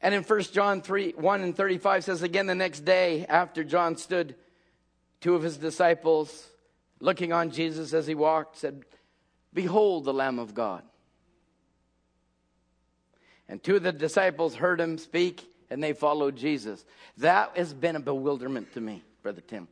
And 0.00 0.14
in 0.14 0.22
1 0.22 0.42
John 0.52 0.82
3 0.82 1.14
1 1.16 1.40
and 1.42 1.56
35 1.56 2.04
says 2.04 2.22
again 2.22 2.46
the 2.46 2.54
next 2.54 2.84
day 2.84 3.26
after 3.26 3.64
John 3.64 3.96
stood, 3.96 4.36
two 5.20 5.34
of 5.34 5.42
his 5.42 5.56
disciples 5.56 6.46
looking 7.00 7.32
on 7.32 7.50
Jesus 7.50 7.92
as 7.92 8.06
he 8.06 8.14
walked 8.14 8.58
said, 8.58 8.84
Behold 9.54 10.04
the 10.04 10.14
Lamb 10.14 10.38
of 10.38 10.54
God. 10.54 10.82
And 13.48 13.62
two 13.62 13.76
of 13.76 13.82
the 13.82 13.92
disciples 13.92 14.54
heard 14.54 14.80
him 14.80 14.98
speak 14.98 15.44
and 15.70 15.82
they 15.82 15.92
followed 15.92 16.36
Jesus. 16.36 16.84
That 17.18 17.56
has 17.56 17.74
been 17.74 17.96
a 17.96 18.00
bewilderment 18.00 18.72
to 18.74 18.80
me, 18.80 19.02
Brother 19.22 19.40
Tim. 19.40 19.68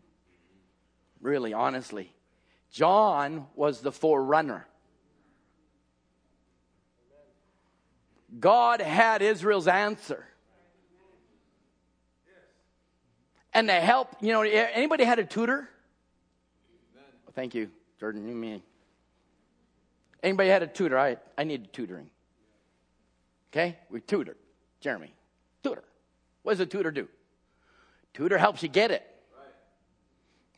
Really, 1.21 1.53
honestly. 1.53 2.13
John 2.71 3.47
was 3.55 3.81
the 3.81 3.93
forerunner. 3.93 4.67
God 8.39 8.81
had 8.81 9.23
Israel's 9.23 9.67
answer. 9.67 10.25
And 13.53 13.69
to 13.69 13.75
help, 13.75 14.15
you 14.21 14.33
know, 14.33 14.43
anybody 14.43 15.05
had 15.05 15.19
a 15.19 15.25
tutor? 15.25 15.69
Thank 17.35 17.55
you, 17.55 17.71
Jordan. 17.99 18.29
You 18.29 18.35
mean 18.35 18.63
Anybody 20.23 20.51
had 20.51 20.63
a 20.63 20.67
tutor? 20.67 20.99
I, 20.99 21.17
I 21.37 21.45
needed 21.45 21.73
tutoring. 21.73 22.11
Okay? 23.53 23.79
We 23.89 24.01
tutor. 24.01 24.37
Jeremy, 24.81 25.15
tutor. 25.63 25.85
What 26.43 26.53
does 26.53 26.61
a 26.61 26.67
tutor 26.67 26.91
do? 26.91 27.09
Tutor 28.15 28.39
helps 28.39 28.63
you 28.63 28.69
get 28.69 28.91
it. 28.91 29.03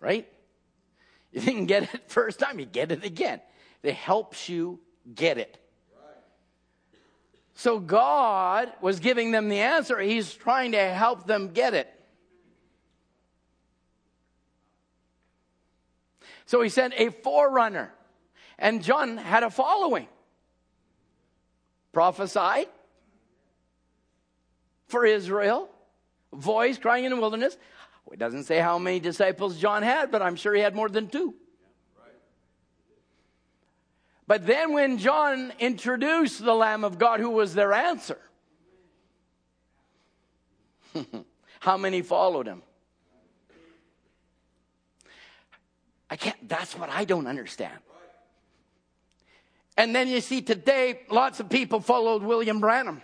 Right? 0.01 0.15
Right? 0.15 0.29
You 1.33 1.41
didn't 1.41 1.67
get 1.67 1.95
it 1.95 2.03
first 2.11 2.39
time, 2.39 2.59
you 2.59 2.67
get 2.67 2.93
it 2.93 3.05
again. 3.05 3.41
It 3.83 3.95
helps 3.95 4.49
you 4.49 4.81
get 5.15 5.39
it. 5.39 5.59
So 7.55 7.79
God 7.79 8.73
was 8.81 8.99
giving 8.99 9.31
them 9.31 9.49
the 9.49 9.59
answer. 9.59 9.99
He's 9.99 10.33
trying 10.33 10.73
to 10.73 10.83
help 10.83 11.27
them 11.27 11.49
get 11.49 11.75
it. 11.75 11.89
So 16.47 16.61
he 16.63 16.69
sent 16.69 16.95
a 16.97 17.11
forerunner. 17.11 17.93
And 18.63 18.81
John 18.81 19.17
had 19.17 19.43
a 19.43 19.51
following. 19.51 20.07
Prophesied 21.93 22.69
for 24.87 25.05
Israel, 25.05 25.69
voice 26.33 26.79
crying 26.79 27.05
in 27.05 27.11
the 27.11 27.21
wilderness. 27.21 27.59
It 28.13 28.19
doesn't 28.19 28.45
say 28.45 28.61
how 28.61 28.79
many 28.79 29.01
disciples 29.01 29.59
John 29.59 29.83
had, 29.83 30.13
but 30.13 30.23
I'm 30.23 30.37
sure 30.37 30.55
he 30.55 30.61
had 30.61 30.77
more 30.77 30.89
than 30.89 31.09
two. 31.09 31.35
But 34.29 34.47
then 34.47 34.73
when 34.73 34.97
John 34.97 35.53
introduced 35.59 36.43
the 36.43 36.55
Lamb 36.55 36.85
of 36.85 36.99
God, 36.99 37.19
who 37.19 37.31
was 37.31 37.55
their 37.55 37.73
answer, 37.73 38.19
how 41.61 41.77
many 41.77 42.01
followed 42.01 42.47
him? 42.47 42.63
I 46.09 46.17
can't, 46.17 46.49
that's 46.49 46.79
what 46.79 46.91
I 46.91 47.05
don't 47.05 47.27
understand. 47.27 47.79
And 49.77 49.95
then 49.95 50.09
you 50.09 50.21
see 50.21 50.43
today, 50.43 51.01
lots 51.11 51.41
of 51.41 51.49
people 51.49 51.81
followed 51.81 52.23
William 52.23 52.61
Branham. 52.61 53.03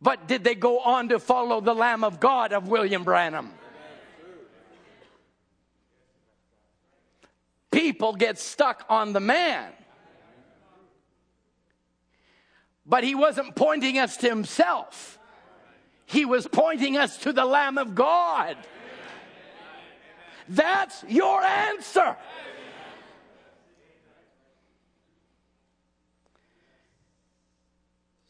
But 0.00 0.28
did 0.28 0.44
they 0.44 0.54
go 0.54 0.80
on 0.80 1.08
to 1.08 1.18
follow 1.18 1.60
the 1.60 1.74
Lamb 1.74 2.04
of 2.04 2.20
God 2.20 2.52
of 2.52 2.68
William 2.68 3.04
Branham? 3.04 3.50
people 7.74 8.14
get 8.14 8.38
stuck 8.38 8.84
on 8.88 9.12
the 9.12 9.20
man. 9.20 9.70
But 12.86 13.04
he 13.04 13.14
wasn't 13.14 13.54
pointing 13.54 13.98
us 13.98 14.16
to 14.18 14.28
himself, 14.28 15.18
he 16.06 16.24
was 16.24 16.46
pointing 16.46 16.96
us 16.96 17.18
to 17.18 17.32
the 17.32 17.44
Lamb 17.44 17.78
of 17.78 17.94
God. 17.94 18.56
That's 20.48 21.04
your 21.08 21.42
answer. 21.42 22.16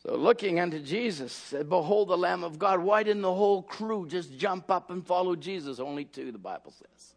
So, 0.07 0.17
looking 0.17 0.61
unto 0.61 0.81
Jesus, 0.81 1.33
said, 1.33 1.69
Behold 1.69 2.09
the 2.09 2.19
Lamb 2.19 2.45
of 2.45 2.59
God. 2.59 2.81
Why 2.81 3.03
didn't 3.03 3.23
the 3.23 3.35
whole 3.35 3.63
crew 3.63 4.07
just 4.07 4.37
jump 4.37 4.71
up 4.71 4.91
and 4.91 5.07
follow 5.07 5.35
Jesus? 5.35 5.81
Only 5.81 6.05
two, 6.05 6.31
the 6.31 6.39
Bible 6.39 6.73
says. 6.73 7.15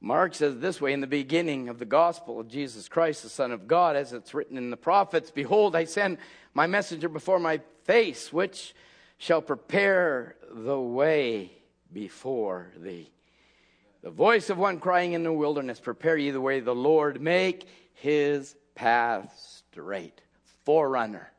Mark 0.00 0.34
says 0.34 0.58
this 0.58 0.80
way 0.80 0.92
in 0.92 1.00
the 1.00 1.06
beginning 1.06 1.68
of 1.68 1.78
the 1.78 1.84
gospel 1.84 2.40
of 2.40 2.48
Jesus 2.48 2.88
Christ, 2.88 3.22
the 3.22 3.28
Son 3.28 3.52
of 3.52 3.68
God, 3.68 3.94
as 3.94 4.12
it's 4.12 4.34
written 4.34 4.56
in 4.56 4.70
the 4.70 4.76
prophets 4.76 5.30
Behold, 5.30 5.76
I 5.76 5.84
send 5.84 6.18
my 6.54 6.66
messenger 6.66 7.08
before 7.08 7.38
my 7.38 7.60
face, 7.84 8.32
which 8.32 8.74
shall 9.18 9.42
prepare 9.42 10.36
the 10.50 10.80
way 10.80 11.52
before 11.92 12.72
thee. 12.76 13.12
The 14.02 14.10
voice 14.10 14.50
of 14.50 14.58
one 14.58 14.80
crying 14.80 15.12
in 15.12 15.22
the 15.22 15.32
wilderness, 15.32 15.78
Prepare 15.78 16.16
ye 16.16 16.30
the 16.30 16.40
way 16.40 16.58
of 16.58 16.64
the 16.64 16.74
Lord, 16.74 17.20
make 17.20 17.68
his 17.94 18.56
path 18.74 19.32
straight. 19.70 20.20
Forerunner. 20.64 21.30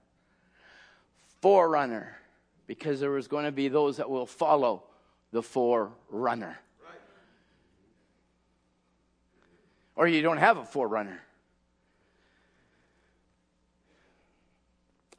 Forerunner. 1.42 2.18
Because 2.66 3.02
there 3.02 3.12
was 3.12 3.28
going 3.28 3.44
to 3.44 3.52
be 3.52 3.68
those 3.68 3.98
that 3.98 4.10
will 4.10 4.26
follow 4.26 4.84
the 5.32 5.44
forerunner. 5.44 6.58
Right. 6.82 7.02
Or 9.98 10.08
you 10.08 10.22
don't 10.22 10.38
have 10.38 10.58
a 10.58 10.64
forerunner. 10.64 11.22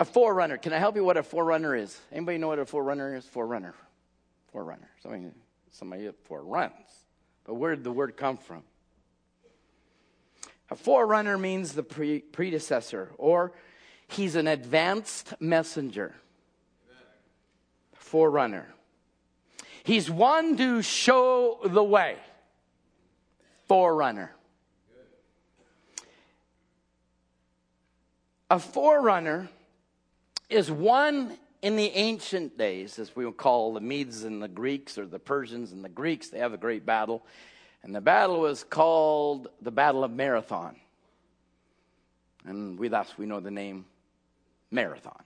A 0.01 0.05
forerunner. 0.07 0.57
Can 0.57 0.73
I 0.73 0.79
help 0.79 0.97
you 0.97 1.05
what 1.05 1.19
a 1.19 1.23
forerunner 1.23 1.77
is? 1.77 2.01
Anybody 2.11 2.39
know 2.39 2.49
what 2.49 2.59
a 2.59 2.65
forerunner 2.65 3.15
is? 3.15 3.27
Forerunner. 3.27 3.75
Forerunner. 4.51 4.89
Somebody, 5.03 5.27
somebody 5.71 6.05
that 6.07 6.25
foreruns. 6.27 7.04
But 7.45 7.55
where 7.55 7.75
did 7.75 7.85
the 7.85 7.93
word 7.93 8.17
come 8.17 8.37
from? 8.37 8.63
A 10.71 10.77
forerunner 10.77 11.37
means 11.39 11.73
the 11.73 11.83
pre- 11.83 12.21
predecessor, 12.21 13.11
or 13.19 13.53
he's 14.09 14.35
an 14.35 14.47
advanced 14.47 15.35
messenger. 15.41 16.15
Forerunner. 17.93 18.67
He's 19.83 20.11
one 20.11 20.57
to 20.57 20.81
show 20.81 21.59
the 21.65 21.85
way. 21.85 22.17
Forerunner. 23.69 24.35
A 28.51 28.59
forerunner 28.59 29.51
is 30.49 30.71
one 30.71 31.37
in 31.65 31.77
the 31.77 31.91
ancient 31.95 32.59
days, 32.59 32.99
as 32.99 33.17
we 33.17 33.33
call 33.33 33.73
the 33.73 33.81
Medes 33.81 34.23
and 34.23 34.43
the 34.43 34.49
Greeks, 34.49 34.99
or 34.99 35.07
the 35.07 35.19
Persians 35.19 35.73
and 35.73 35.83
the 35.83 35.89
Greeks, 35.89 36.29
they 36.29 36.39
have 36.39 36.53
a 36.53 36.59
great 36.59 36.85
battle. 36.85 37.25
And 37.83 37.95
the 37.95 38.03
battle 38.03 38.41
was 38.41 38.63
called 38.63 39.49
the 39.63 39.71
Battle 39.71 40.05
of 40.05 40.11
Marathon. 40.11 40.77
And 42.45 42.79
with 42.79 42.93
us, 42.93 43.17
we 43.17 43.25
know 43.25 43.41
the 43.41 43.51
name 43.51 43.87
Marathon. 44.71 45.23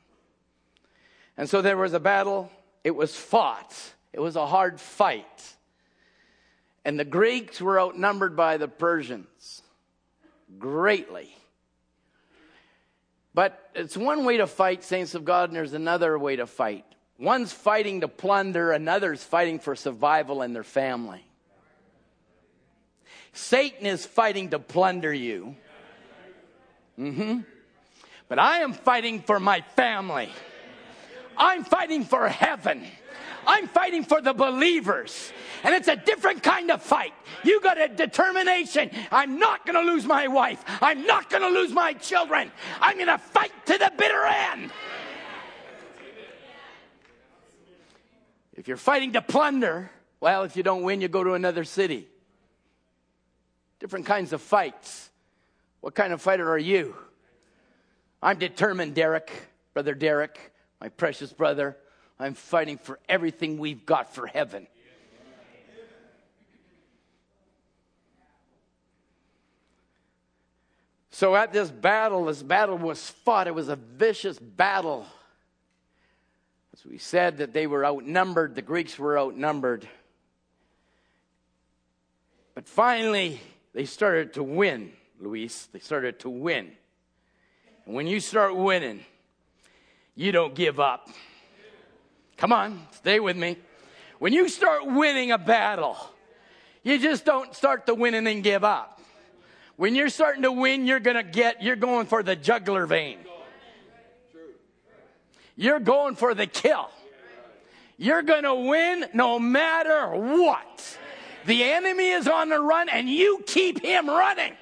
And 1.36 1.50
so 1.50 1.60
there 1.60 1.76
was 1.76 1.92
a 1.92 1.98
battle, 1.98 2.52
it 2.84 2.94
was 2.94 3.16
fought, 3.16 3.74
it 4.12 4.20
was 4.20 4.36
a 4.36 4.46
hard 4.46 4.80
fight. 4.80 5.56
And 6.84 7.00
the 7.00 7.04
Greeks 7.04 7.60
were 7.60 7.80
outnumbered 7.80 8.36
by 8.36 8.58
the 8.58 8.68
Persians 8.68 9.62
greatly. 10.56 11.34
But 13.38 13.70
it's 13.72 13.96
one 13.96 14.24
way 14.24 14.38
to 14.38 14.48
fight, 14.48 14.82
saints 14.82 15.14
of 15.14 15.24
God, 15.24 15.50
and 15.50 15.56
there's 15.56 15.72
another 15.72 16.18
way 16.18 16.34
to 16.34 16.44
fight. 16.44 16.84
One's 17.20 17.52
fighting 17.52 18.00
to 18.00 18.08
plunder, 18.08 18.72
another's 18.72 19.22
fighting 19.22 19.60
for 19.60 19.76
survival 19.76 20.42
in 20.42 20.52
their 20.52 20.64
family. 20.64 21.24
Satan 23.32 23.86
is 23.86 24.04
fighting 24.04 24.50
to 24.50 24.58
plunder 24.58 25.14
you. 25.14 25.54
Mm-hmm. 26.98 27.42
But 28.26 28.40
I 28.40 28.62
am 28.62 28.72
fighting 28.72 29.20
for 29.20 29.38
my 29.38 29.60
family. 29.76 30.30
I'm 31.36 31.62
fighting 31.62 32.06
for 32.06 32.28
heaven. 32.28 32.84
I'm 33.48 33.66
fighting 33.66 34.04
for 34.04 34.20
the 34.20 34.34
believers. 34.34 35.32
And 35.64 35.74
it's 35.74 35.88
a 35.88 35.96
different 35.96 36.42
kind 36.42 36.70
of 36.70 36.82
fight. 36.82 37.14
You 37.42 37.60
got 37.62 37.80
a 37.80 37.88
determination. 37.88 38.90
I'm 39.10 39.38
not 39.38 39.64
going 39.64 39.84
to 39.84 39.90
lose 39.90 40.04
my 40.04 40.28
wife. 40.28 40.62
I'm 40.82 41.06
not 41.06 41.30
going 41.30 41.42
to 41.42 41.48
lose 41.48 41.72
my 41.72 41.94
children. 41.94 42.52
I'm 42.78 42.96
going 42.96 43.08
to 43.08 43.16
fight 43.16 43.52
to 43.66 43.78
the 43.78 43.90
bitter 43.96 44.24
end. 44.24 44.70
If 48.54 48.68
you're 48.68 48.76
fighting 48.76 49.14
to 49.14 49.22
plunder, 49.22 49.90
well, 50.20 50.42
if 50.42 50.56
you 50.56 50.62
don't 50.62 50.82
win, 50.82 51.00
you 51.00 51.08
go 51.08 51.24
to 51.24 51.32
another 51.32 51.64
city. 51.64 52.06
Different 53.78 54.04
kinds 54.04 54.32
of 54.34 54.42
fights. 54.42 55.10
What 55.80 55.94
kind 55.94 56.12
of 56.12 56.20
fighter 56.20 56.50
are 56.50 56.58
you? 56.58 56.94
I'm 58.22 58.38
determined, 58.38 58.94
Derek, 58.94 59.30
brother 59.72 59.94
Derek, 59.94 60.52
my 60.80 60.88
precious 60.88 61.32
brother. 61.32 61.76
I'm 62.20 62.34
fighting 62.34 62.78
for 62.78 62.98
everything 63.08 63.58
we've 63.58 63.86
got 63.86 64.14
for 64.14 64.26
heaven. 64.26 64.66
So 71.10 71.34
at 71.34 71.52
this 71.52 71.68
battle, 71.68 72.26
this 72.26 72.42
battle 72.42 72.78
was 72.78 73.10
fought. 73.10 73.48
It 73.48 73.54
was 73.54 73.68
a 73.68 73.74
vicious 73.74 74.38
battle. 74.38 75.04
As 76.72 76.86
we 76.86 76.98
said, 76.98 77.38
that 77.38 77.52
they 77.52 77.66
were 77.66 77.84
outnumbered, 77.84 78.54
the 78.54 78.62
Greeks 78.62 78.96
were 78.98 79.18
outnumbered. 79.18 79.88
But 82.54 82.68
finally, 82.68 83.40
they 83.72 83.84
started 83.84 84.34
to 84.34 84.44
win, 84.44 84.92
Luis. 85.20 85.66
They 85.72 85.80
started 85.80 86.20
to 86.20 86.30
win. 86.30 86.70
And 87.84 87.96
when 87.96 88.06
you 88.06 88.20
start 88.20 88.54
winning, 88.54 89.04
you 90.14 90.30
don't 90.30 90.54
give 90.54 90.78
up. 90.78 91.08
Come 92.38 92.52
on, 92.52 92.86
stay 92.92 93.20
with 93.20 93.36
me. 93.36 93.56
When 94.18 94.32
you 94.32 94.48
start 94.48 94.86
winning 94.86 95.32
a 95.32 95.38
battle, 95.38 95.96
you 96.82 96.98
just 96.98 97.24
don't 97.24 97.54
start 97.54 97.86
to 97.86 97.94
win 97.94 98.14
and 98.14 98.26
then 98.26 98.40
give 98.40 98.64
up. 98.64 99.00
When 99.76 99.94
you're 99.94 100.08
starting 100.08 100.42
to 100.42 100.52
win, 100.52 100.86
you're 100.86 101.00
going 101.00 101.16
to 101.16 101.22
get, 101.22 101.62
you're 101.62 101.76
going 101.76 102.06
for 102.06 102.22
the 102.22 102.34
jugular 102.34 102.86
vein. 102.86 103.18
You're 105.56 105.80
going 105.80 106.14
for 106.14 106.34
the 106.34 106.46
kill. 106.46 106.88
You're 107.96 108.22
going 108.22 108.44
to 108.44 108.54
win 108.54 109.06
no 109.12 109.40
matter 109.40 110.10
what. 110.14 110.98
The 111.46 111.64
enemy 111.64 112.10
is 112.10 112.28
on 112.28 112.48
the 112.48 112.60
run 112.60 112.88
and 112.88 113.08
you 113.08 113.42
keep 113.46 113.80
him 113.80 114.08
running. 114.08 114.52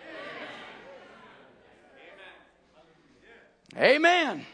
Amen. 3.76 4.46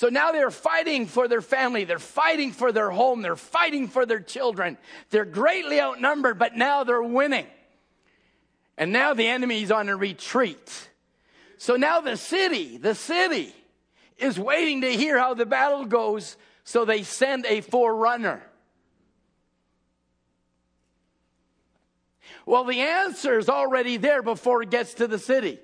So 0.00 0.08
now 0.08 0.32
they're 0.32 0.50
fighting 0.50 1.04
for 1.04 1.28
their 1.28 1.42
family. 1.42 1.84
They're 1.84 1.98
fighting 1.98 2.52
for 2.52 2.72
their 2.72 2.88
home. 2.88 3.20
They're 3.20 3.36
fighting 3.36 3.86
for 3.86 4.06
their 4.06 4.18
children. 4.18 4.78
They're 5.10 5.26
greatly 5.26 5.78
outnumbered, 5.78 6.38
but 6.38 6.56
now 6.56 6.84
they're 6.84 7.02
winning. 7.02 7.46
And 8.78 8.92
now 8.92 9.12
the 9.12 9.26
enemy's 9.26 9.70
on 9.70 9.90
a 9.90 9.96
retreat. 9.96 10.88
So 11.58 11.76
now 11.76 12.00
the 12.00 12.16
city, 12.16 12.78
the 12.78 12.94
city 12.94 13.54
is 14.16 14.38
waiting 14.38 14.80
to 14.80 14.90
hear 14.90 15.18
how 15.18 15.34
the 15.34 15.44
battle 15.44 15.84
goes. 15.84 16.38
So 16.64 16.86
they 16.86 17.02
send 17.02 17.44
a 17.44 17.60
forerunner. 17.60 18.42
Well, 22.46 22.64
the 22.64 22.80
answer 22.80 23.38
is 23.38 23.50
already 23.50 23.98
there 23.98 24.22
before 24.22 24.62
it 24.62 24.70
gets 24.70 24.94
to 24.94 25.06
the 25.06 25.18
city. 25.18 25.58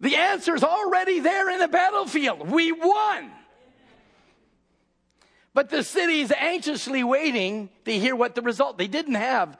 The 0.00 0.16
answer 0.16 0.54
is 0.54 0.64
already 0.64 1.20
there 1.20 1.50
in 1.50 1.60
the 1.60 1.68
battlefield. 1.68 2.50
We 2.50 2.72
won. 2.72 3.30
But 5.52 5.68
the 5.68 5.82
city 5.82 6.20
is 6.20 6.32
anxiously 6.32 7.04
waiting 7.04 7.68
to 7.84 7.92
hear 7.92 8.16
what 8.16 8.34
the 8.34 8.42
result. 8.42 8.78
They 8.78 8.86
didn't 8.86 9.16
have 9.16 9.58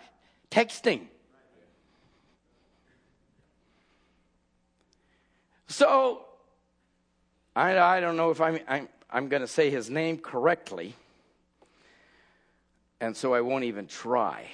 texting. 0.50 1.06
So, 5.66 6.24
I, 7.54 7.78
I 7.78 8.00
don't 8.00 8.16
know 8.16 8.30
if 8.30 8.40
I'm, 8.40 8.58
I'm, 8.66 8.88
I'm 9.10 9.28
going 9.28 9.42
to 9.42 9.48
say 9.48 9.70
his 9.70 9.90
name 9.90 10.18
correctly, 10.18 10.94
and 13.00 13.16
so 13.16 13.34
I 13.34 13.40
won't 13.40 13.64
even 13.64 13.86
try. 13.86 14.46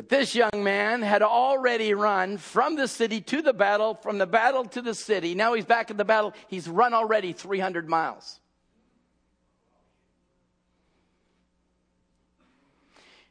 But 0.00 0.08
this 0.08 0.34
young 0.34 0.64
man 0.64 1.02
had 1.02 1.20
already 1.20 1.92
run 1.92 2.38
from 2.38 2.74
the 2.74 2.88
city 2.88 3.20
to 3.20 3.42
the 3.42 3.52
battle, 3.52 3.96
from 3.96 4.16
the 4.16 4.26
battle 4.26 4.64
to 4.64 4.80
the 4.80 4.94
city. 4.94 5.34
Now 5.34 5.52
he's 5.52 5.66
back 5.66 5.90
at 5.90 5.98
the 5.98 6.06
battle. 6.06 6.32
He's 6.48 6.66
run 6.66 6.94
already 6.94 7.34
300 7.34 7.86
miles. 7.86 8.40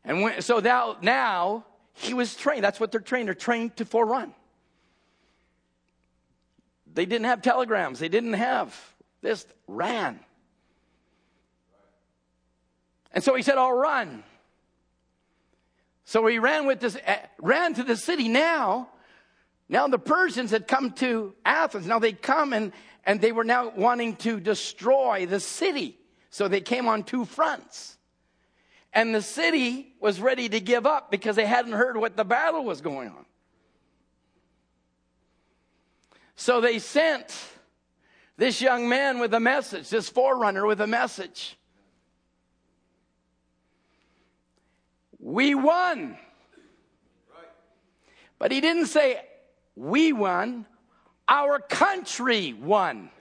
And 0.05 0.21
when, 0.21 0.43
so 0.43 0.59
now, 0.59 0.97
now 1.01 1.65
he 1.93 2.13
was 2.13 2.35
trained. 2.35 2.63
That's 2.63 2.79
what 2.79 2.91
they're 2.91 3.01
trained. 3.01 3.29
They're 3.29 3.33
trained 3.33 3.77
to 3.77 3.85
forerun. 3.85 4.31
They 6.93 7.07
didn't 7.07 7.25
have 7.25 7.41
telegrams. 7.41 7.97
They 7.97 8.09
didn't 8.09 8.33
have 8.33 8.79
this. 9.23 9.43
Ran. 9.65 10.19
And 13.11 13.23
so 13.23 13.33
he 13.33 13.41
said, 13.41 13.57
I'll 13.57 13.73
run. 13.73 14.23
So 16.09 16.25
he 16.25 16.39
ran 16.39 16.65
with 16.65 16.79
this, 16.79 16.95
uh, 16.95 17.17
ran 17.37 17.75
to 17.75 17.83
the 17.83 17.95
city. 17.95 18.29
Now, 18.29 18.89
now 19.69 19.87
the 19.87 19.99
Persians 19.99 20.49
had 20.49 20.67
come 20.67 20.89
to 20.93 21.35
Athens. 21.45 21.85
Now 21.85 21.99
they 21.99 22.13
come 22.13 22.51
and, 22.51 22.73
and 23.05 23.21
they 23.21 23.31
were 23.31 23.43
now 23.43 23.69
wanting 23.75 24.15
to 24.15 24.39
destroy 24.39 25.27
the 25.27 25.39
city. 25.39 25.99
So 26.31 26.47
they 26.47 26.61
came 26.61 26.87
on 26.87 27.03
two 27.03 27.25
fronts. 27.25 27.99
And 28.91 29.13
the 29.13 29.21
city 29.21 29.93
was 29.99 30.19
ready 30.19 30.49
to 30.49 30.59
give 30.59 30.87
up 30.87 31.11
because 31.11 31.35
they 31.35 31.45
hadn't 31.45 31.73
heard 31.73 31.95
what 31.95 32.17
the 32.17 32.25
battle 32.25 32.65
was 32.65 32.81
going 32.81 33.09
on. 33.09 33.25
So 36.35 36.59
they 36.59 36.79
sent 36.79 37.37
this 38.35 38.63
young 38.63 38.89
man 38.89 39.19
with 39.19 39.31
a 39.35 39.39
message, 39.39 39.89
this 39.89 40.09
forerunner 40.09 40.65
with 40.65 40.81
a 40.81 40.87
message. 40.87 41.55
We 45.29 45.53
won. 45.53 46.17
But 48.39 48.51
he 48.51 48.61
didn't 48.61 48.87
say, 48.87 49.21
we 49.75 50.11
won, 50.11 50.65
our 51.27 51.59
country 51.59 52.53
won. 52.53 53.11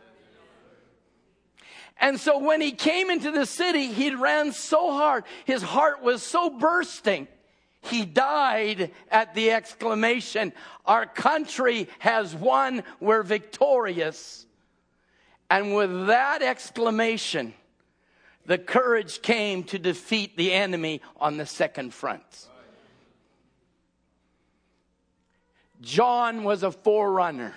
And 2.00 2.18
so 2.18 2.38
when 2.38 2.62
he 2.62 2.72
came 2.72 3.10
into 3.10 3.30
the 3.30 3.44
city, 3.44 3.88
he 3.88 4.14
ran 4.14 4.52
so 4.52 4.92
hard, 4.92 5.24
his 5.44 5.60
heart 5.60 6.02
was 6.02 6.22
so 6.22 6.48
bursting. 6.48 7.28
He 7.82 8.06
died 8.06 8.90
at 9.10 9.34
the 9.34 9.50
exclamation, 9.50 10.54
Our 10.86 11.04
country 11.04 11.90
has 11.98 12.34
won, 12.34 12.84
we're 13.00 13.22
victorious. 13.22 14.46
And 15.50 15.74
with 15.74 16.06
that 16.06 16.40
exclamation, 16.40 17.52
the 18.48 18.56
courage 18.56 19.20
came 19.20 19.62
to 19.62 19.78
defeat 19.78 20.38
the 20.38 20.54
enemy 20.54 21.02
on 21.20 21.36
the 21.36 21.44
second 21.44 21.92
front. 21.92 22.48
John 25.82 26.44
was 26.44 26.62
a 26.62 26.72
forerunner. 26.72 27.52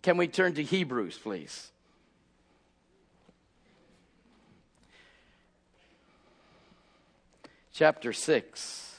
Can 0.00 0.16
we 0.16 0.28
turn 0.28 0.54
to 0.54 0.62
Hebrews, 0.62 1.18
please? 1.18 1.70
Chapter 7.74 8.14
6. 8.14 8.96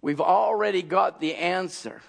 We've 0.00 0.20
already 0.20 0.82
got 0.82 1.20
the 1.20 1.36
answer. 1.36 2.02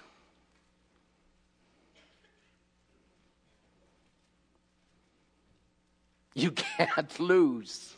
You 6.34 6.50
can't 6.76 7.20
lose. 7.20 7.94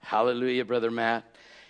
Hallelujah, 0.00 0.64
Brother 0.64 0.90
Matt. 0.90 1.24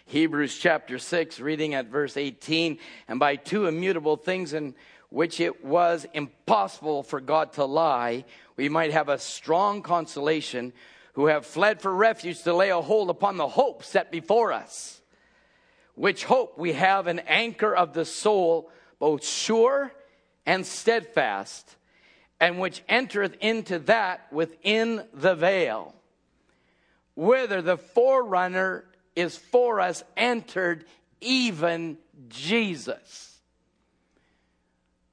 Hebrews 0.07 0.57
chapter 0.57 0.99
6, 0.99 1.41
reading 1.41 1.75
at 1.75 1.87
verse 1.87 2.17
18. 2.17 2.79
And 3.07 3.21
by 3.21 3.37
two 3.37 3.67
immutable 3.67 4.17
things 4.17 4.53
in 4.53 4.75
which 5.11 5.41
it 5.41 5.65
was 5.65 6.07
impossible 6.15 7.03
for 7.03 7.21
God 7.21 7.53
to 7.55 7.65
lie, 7.65 8.25
we 8.57 8.69
might 8.69 8.93
have 8.93 9.09
a 9.09 9.19
strong 9.19 9.83
consolation 9.83 10.73
who 11.15 11.27
have 11.27 11.45
fled 11.45 11.83
for 11.83 11.95
refuge 11.95 12.43
to 12.45 12.55
lay 12.55 12.71
a 12.71 12.81
hold 12.81 13.11
upon 13.11 13.37
the 13.37 13.49
hope 13.49 13.85
set 13.85 14.11
before 14.11 14.53
us. 14.53 15.01
Which 15.97 16.25
hope 16.25 16.57
we 16.57 16.73
have 16.73 17.09
an 17.09 17.19
anchor 17.21 17.75
of 17.75 17.93
the 17.93 18.05
soul, 18.05 18.71
both 18.99 19.25
sure 19.25 19.93
and 20.47 20.65
steadfast 20.65 21.77
and 22.41 22.59
which 22.59 22.83
entereth 22.89 23.37
into 23.41 23.79
that 23.81 24.33
within 24.33 25.05
the 25.13 25.35
veil, 25.35 25.95
whither 27.15 27.61
the 27.61 27.77
forerunner 27.77 28.85
is 29.15 29.37
for 29.37 29.81
us 29.81 30.03
entered, 30.17 30.87
even 31.21 31.99
Jesus. 32.29 33.39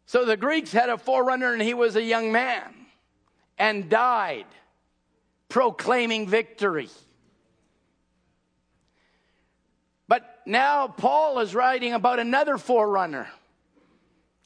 So 0.05 0.23
the 0.23 0.37
Greeks 0.37 0.71
had 0.71 0.89
a 0.89 0.97
forerunner, 0.97 1.51
and 1.51 1.61
he 1.61 1.73
was 1.73 1.97
a 1.97 2.01
young 2.01 2.31
man 2.31 2.73
and 3.57 3.89
died 3.89 4.45
proclaiming 5.49 6.27
victory. 6.27 6.89
But 10.07 10.41
now 10.45 10.87
Paul 10.87 11.39
is 11.39 11.53
writing 11.53 11.93
about 11.93 12.19
another 12.19 12.57
forerunner 12.57 13.27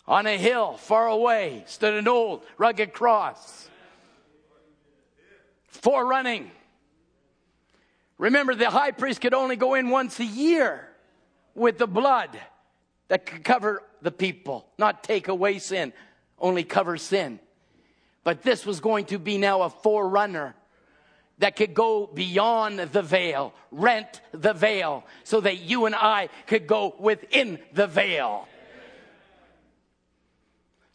on 0.08 0.26
a 0.26 0.38
hill 0.38 0.78
far 0.78 1.08
away 1.08 1.64
stood 1.68 1.94
an 1.94 2.08
old 2.08 2.44
rugged 2.58 2.94
cross. 2.94 3.70
Forerunning. 5.68 6.52
Remember, 8.18 8.54
the 8.54 8.70
high 8.70 8.92
priest 8.92 9.22
could 9.22 9.34
only 9.34 9.56
go 9.56 9.74
in 9.74 9.90
once 9.90 10.20
a 10.20 10.26
year 10.26 10.88
with 11.56 11.78
the 11.78 11.88
blood 11.88 12.40
that 13.08 13.26
could 13.26 13.44
cover 13.44 13.84
the 14.02 14.12
people, 14.12 14.68
not 14.78 15.04
take 15.04 15.28
away 15.28 15.60
sin, 15.60 15.92
only 16.40 16.64
cover 16.64 16.98
sin. 16.98 17.40
But 18.24 18.44
this 18.44 18.66
was 18.66 18.80
going 18.80 19.06
to 19.06 19.18
be 19.18 19.38
now 19.38 19.64
a 19.64 19.70
forerunner 19.70 20.56
that 21.40 21.56
could 21.56 21.74
go 21.74 22.06
beyond 22.06 22.80
the 22.80 23.02
veil, 23.02 23.54
rent 23.72 24.22
the 24.32 24.54
veil, 24.54 25.04
so 25.24 25.42
that 25.42 25.62
you 25.62 25.88
and 25.88 25.96
I 25.96 26.30
could 26.46 26.68
go 26.68 26.96
within 27.00 27.58
the 27.74 27.88
veil 27.88 28.48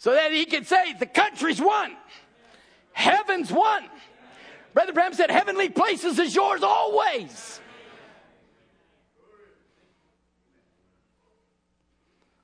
so 0.07 0.15
that 0.15 0.31
he 0.31 0.45
could 0.45 0.69
say, 0.69 0.93
The 0.93 1.05
country's 1.05 1.61
won, 1.61 1.91
heaven's 2.93 3.51
won. 3.51 3.83
Brother 4.73 4.93
Branham 4.93 5.15
said, 5.15 5.33
Heavenly 5.33 5.69
places 5.69 6.21
is 6.21 6.33
yours 6.33 6.63
always. 6.63 7.61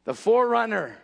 The 0.03 0.13
forerunner 0.13 0.97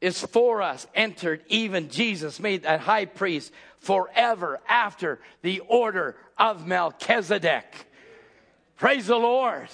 is 0.00 0.20
for 0.20 0.62
us, 0.62 0.84
entered 0.96 1.44
even 1.46 1.90
Jesus, 1.90 2.40
made 2.40 2.64
that 2.64 2.80
high 2.80 3.04
priest 3.04 3.52
forever 3.78 4.58
after 4.66 5.20
the 5.42 5.60
order 5.60 6.16
of 6.36 6.66
Melchizedek. 6.66 7.86
Praise 8.78 9.06
the 9.06 9.16
Lord. 9.16 9.68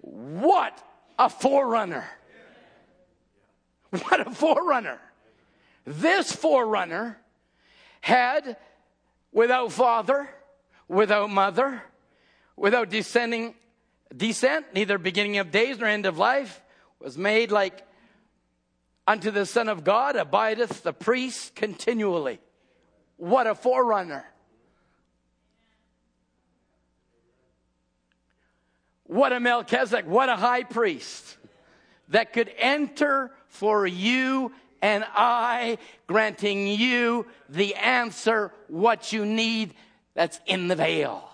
What 0.00 0.82
a 1.18 1.28
forerunner. 1.28 2.08
What 4.08 4.26
a 4.26 4.30
forerunner. 4.30 5.00
This 5.84 6.32
forerunner 6.32 7.18
had, 8.00 8.56
without 9.32 9.72
father, 9.72 10.28
without 10.88 11.30
mother, 11.30 11.82
without 12.56 12.90
descending, 12.90 13.54
descent, 14.16 14.66
neither 14.74 14.98
beginning 14.98 15.38
of 15.38 15.50
days 15.50 15.78
nor 15.78 15.88
end 15.88 16.06
of 16.06 16.18
life, 16.18 16.60
was 17.00 17.16
made 17.16 17.50
like 17.50 17.86
unto 19.06 19.30
the 19.30 19.46
Son 19.46 19.68
of 19.68 19.82
God, 19.82 20.14
abideth 20.14 20.82
the 20.82 20.92
priest 20.92 21.54
continually. 21.56 22.38
What 23.16 23.46
a 23.46 23.54
forerunner. 23.54 24.24
What 29.04 29.32
a 29.32 29.40
Melchizedek, 29.40 30.06
what 30.06 30.28
a 30.28 30.36
high 30.36 30.62
priest 30.62 31.36
that 32.10 32.32
could 32.32 32.52
enter 32.56 33.32
for 33.50 33.86
you 33.86 34.52
and 34.80 35.04
I, 35.14 35.76
granting 36.06 36.66
you 36.66 37.26
the 37.48 37.74
answer, 37.74 38.52
what 38.68 39.12
you 39.12 39.26
need 39.26 39.74
that's 40.14 40.40
in 40.46 40.68
the 40.68 40.76
veil. 40.76 41.28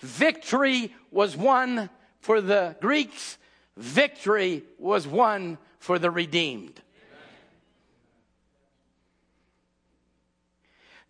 Victory 0.00 0.94
was 1.10 1.36
won 1.36 1.88
for 2.20 2.40
the 2.40 2.76
Greeks, 2.80 3.38
victory 3.76 4.64
was 4.78 5.06
won 5.06 5.56
for 5.78 5.98
the 5.98 6.10
redeemed. 6.10 6.80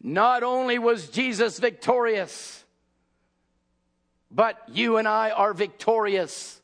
Not 0.01 0.45
only 0.45 0.79
was 0.79 1.09
Jesus 1.09 1.59
victorious, 1.59 2.65
but 4.31 4.57
you 4.69 4.97
and 4.97 5.09
I 5.09 5.31
are 5.31 5.53
victorious 5.53 6.58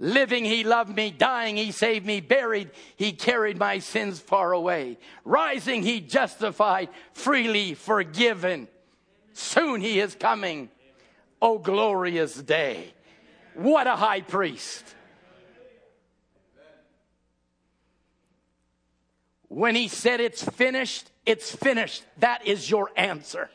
Living, 0.00 0.44
he 0.44 0.62
loved 0.62 0.94
me. 0.94 1.10
Dying, 1.10 1.56
he 1.56 1.72
saved 1.72 2.06
me. 2.06 2.20
Buried, 2.20 2.70
he 2.96 3.12
carried 3.12 3.58
my 3.58 3.80
sins 3.80 4.20
far 4.20 4.52
away. 4.52 4.98
Rising, 5.24 5.82
he 5.82 6.00
justified. 6.00 6.88
Freely 7.12 7.74
forgiven. 7.74 8.68
Soon 9.32 9.80
he 9.80 9.98
is 9.98 10.14
coming. 10.14 10.70
Oh, 11.42 11.58
glorious 11.58 12.34
day. 12.34 12.92
What 13.54 13.86
a 13.86 13.96
high 13.96 14.20
priest. 14.20 14.84
When 19.48 19.74
he 19.74 19.88
said 19.88 20.20
it's 20.20 20.42
finished, 20.42 21.10
it's 21.26 21.54
finished. 21.54 22.04
That 22.18 22.46
is 22.46 22.70
your 22.70 22.90
answer. 22.96 23.50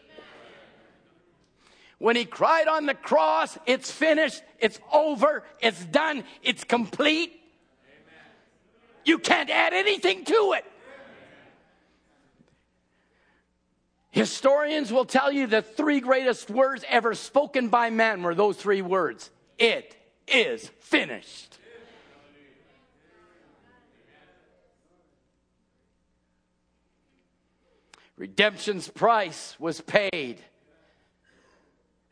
When 2.04 2.18
he 2.18 2.26
cried 2.26 2.68
on 2.68 2.86
the 2.86 2.96
cross, 2.96 3.58
it's 3.66 3.90
finished, 3.90 4.44
it's 4.60 4.78
over, 4.92 5.42
it's 5.62 5.86
done, 5.86 6.26
it's 6.42 6.66
complete. 6.66 7.32
You 9.06 9.20
can't 9.20 9.50
add 9.50 9.72
anything 9.72 10.26
to 10.26 10.54
it. 10.58 10.66
Historians 14.12 14.92
will 14.92 15.06
tell 15.06 15.32
you 15.32 15.48
the 15.48 15.62
three 15.62 16.02
greatest 16.02 16.50
words 16.50 16.84
ever 16.90 17.16
spoken 17.16 17.70
by 17.70 17.90
man 17.90 18.22
were 18.22 18.36
those 18.36 18.58
three 18.58 18.82
words 18.82 19.32
It 19.58 19.96
is 20.28 20.70
finished. 20.82 21.58
Redemption's 28.18 28.90
price 28.90 29.56
was 29.58 29.80
paid. 29.80 30.42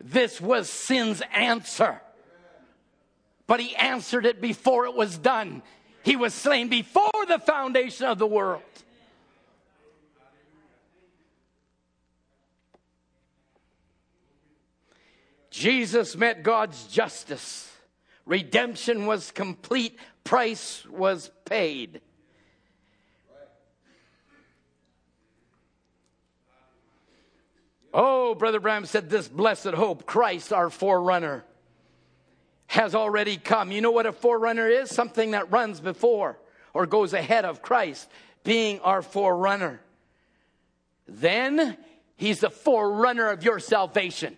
This 0.04 0.42
was 0.42 0.70
sin's 0.70 1.22
answer. 1.34 2.02
But 3.48 3.60
he 3.60 3.76
answered 3.76 4.26
it 4.26 4.42
before 4.42 4.86
it 4.86 4.96
was 4.96 5.18
done. 5.18 5.62
He 6.04 6.16
was 6.16 6.34
slain 6.34 6.70
before 6.70 7.26
the 7.28 7.40
foundation 7.40 8.08
of 8.08 8.18
the 8.18 8.28
world. 8.28 8.64
Jesus 15.52 16.16
met 16.16 16.44
God's 16.44 16.88
justice. 16.88 17.72
Redemption 18.26 19.06
was 19.06 19.32
complete, 19.32 20.00
price 20.24 20.86
was 20.90 21.30
paid. 21.46 22.02
Oh, 27.94 28.36
Brother 28.36 28.60
Branham 28.60 28.86
said, 28.86 29.10
This 29.10 29.28
blessed 29.28 29.74
hope, 29.74 30.06
Christ, 30.06 30.54
our 30.54 30.70
forerunner, 30.70 31.44
has 32.68 32.96
already 32.96 33.38
come. 33.38 33.72
You 33.72 33.82
know 33.82 33.92
what 33.92 34.06
a 34.06 34.14
forerunner 34.14 34.68
is? 34.68 34.90
Something 34.90 35.32
that 35.32 35.52
runs 35.52 35.80
before 35.82 36.40
or 36.74 36.86
goes 36.86 37.14
ahead 37.14 37.44
of 37.44 37.62
Christ, 37.62 38.10
being 38.44 38.80
our 38.80 39.02
forerunner. 39.02 39.82
Then 41.08 41.78
he's 42.16 42.40
the 42.40 42.50
forerunner 42.50 43.30
of 43.30 43.44
your 43.44 43.60
salvation. 43.60 44.38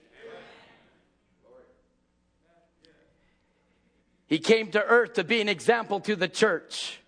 He 4.25 4.39
came 4.39 4.71
to 4.71 4.83
earth 4.83 5.13
to 5.13 5.23
be 5.23 5.41
an 5.41 5.49
example 5.49 5.99
to 5.99 6.15
the 6.15 6.27
church. 6.27 6.99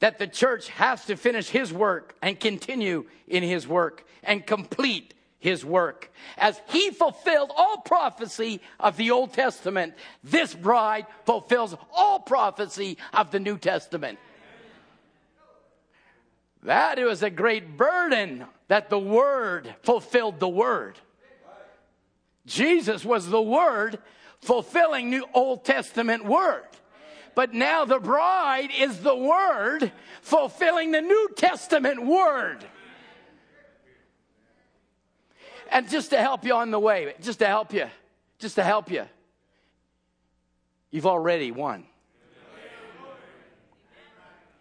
That 0.00 0.18
the 0.18 0.26
church 0.26 0.68
has 0.70 1.04
to 1.06 1.16
finish 1.16 1.48
his 1.48 1.72
work 1.72 2.14
and 2.22 2.38
continue 2.38 3.06
in 3.26 3.42
his 3.42 3.66
work 3.66 4.04
and 4.22 4.46
complete 4.46 5.14
his 5.40 5.64
work. 5.64 6.10
As 6.36 6.60
he 6.68 6.90
fulfilled 6.90 7.52
all 7.56 7.78
prophecy 7.78 8.60
of 8.78 8.96
the 8.96 9.10
Old 9.10 9.32
Testament, 9.32 9.94
this 10.22 10.54
bride 10.54 11.06
fulfills 11.24 11.76
all 11.92 12.20
prophecy 12.20 12.98
of 13.12 13.30
the 13.30 13.40
New 13.40 13.58
Testament. 13.58 14.18
That 16.64 16.98
was 16.98 17.22
a 17.22 17.30
great 17.30 17.76
burden 17.76 18.44
that 18.66 18.90
the 18.90 18.98
Word 18.98 19.74
fulfilled 19.82 20.40
the 20.40 20.48
Word. 20.48 20.98
Jesus 22.46 23.04
was 23.04 23.28
the 23.28 23.42
Word 23.42 23.98
fulfilling 24.40 25.10
New 25.10 25.24
Old 25.34 25.64
Testament 25.64 26.24
Word. 26.24 26.67
But 27.34 27.54
now 27.54 27.84
the 27.84 27.98
bride 27.98 28.70
is 28.76 29.00
the 29.00 29.16
Word 29.16 29.92
fulfilling 30.22 30.92
the 30.92 31.00
New 31.00 31.30
Testament 31.36 32.04
Word. 32.04 32.64
And 35.70 35.88
just 35.88 36.10
to 36.10 36.18
help 36.18 36.44
you 36.44 36.54
on 36.54 36.70
the 36.70 36.80
way, 36.80 37.14
just 37.20 37.40
to 37.40 37.46
help 37.46 37.72
you, 37.72 37.86
just 38.38 38.54
to 38.56 38.64
help 38.64 38.90
you, 38.90 39.04
you've 40.90 41.06
already 41.06 41.50
won. 41.50 41.84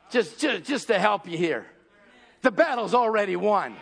Just, 0.09 0.39
just, 0.39 0.63
just 0.63 0.88
to 0.88 0.99
help 0.99 1.28
you 1.28 1.38
here. 1.38 1.65
The 2.41 2.51
battle's 2.51 2.93
already 2.93 3.36
won. 3.36 3.76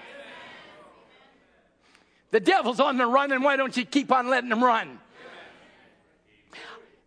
The 2.32 2.40
devil's 2.40 2.80
on 2.80 2.98
the 2.98 3.06
run, 3.06 3.32
and 3.32 3.44
why 3.44 3.56
don't 3.56 3.76
you 3.78 3.86
keep 3.86 4.12
on 4.12 4.30
letting 4.30 4.52
him 4.52 4.64
run? 4.64 5.00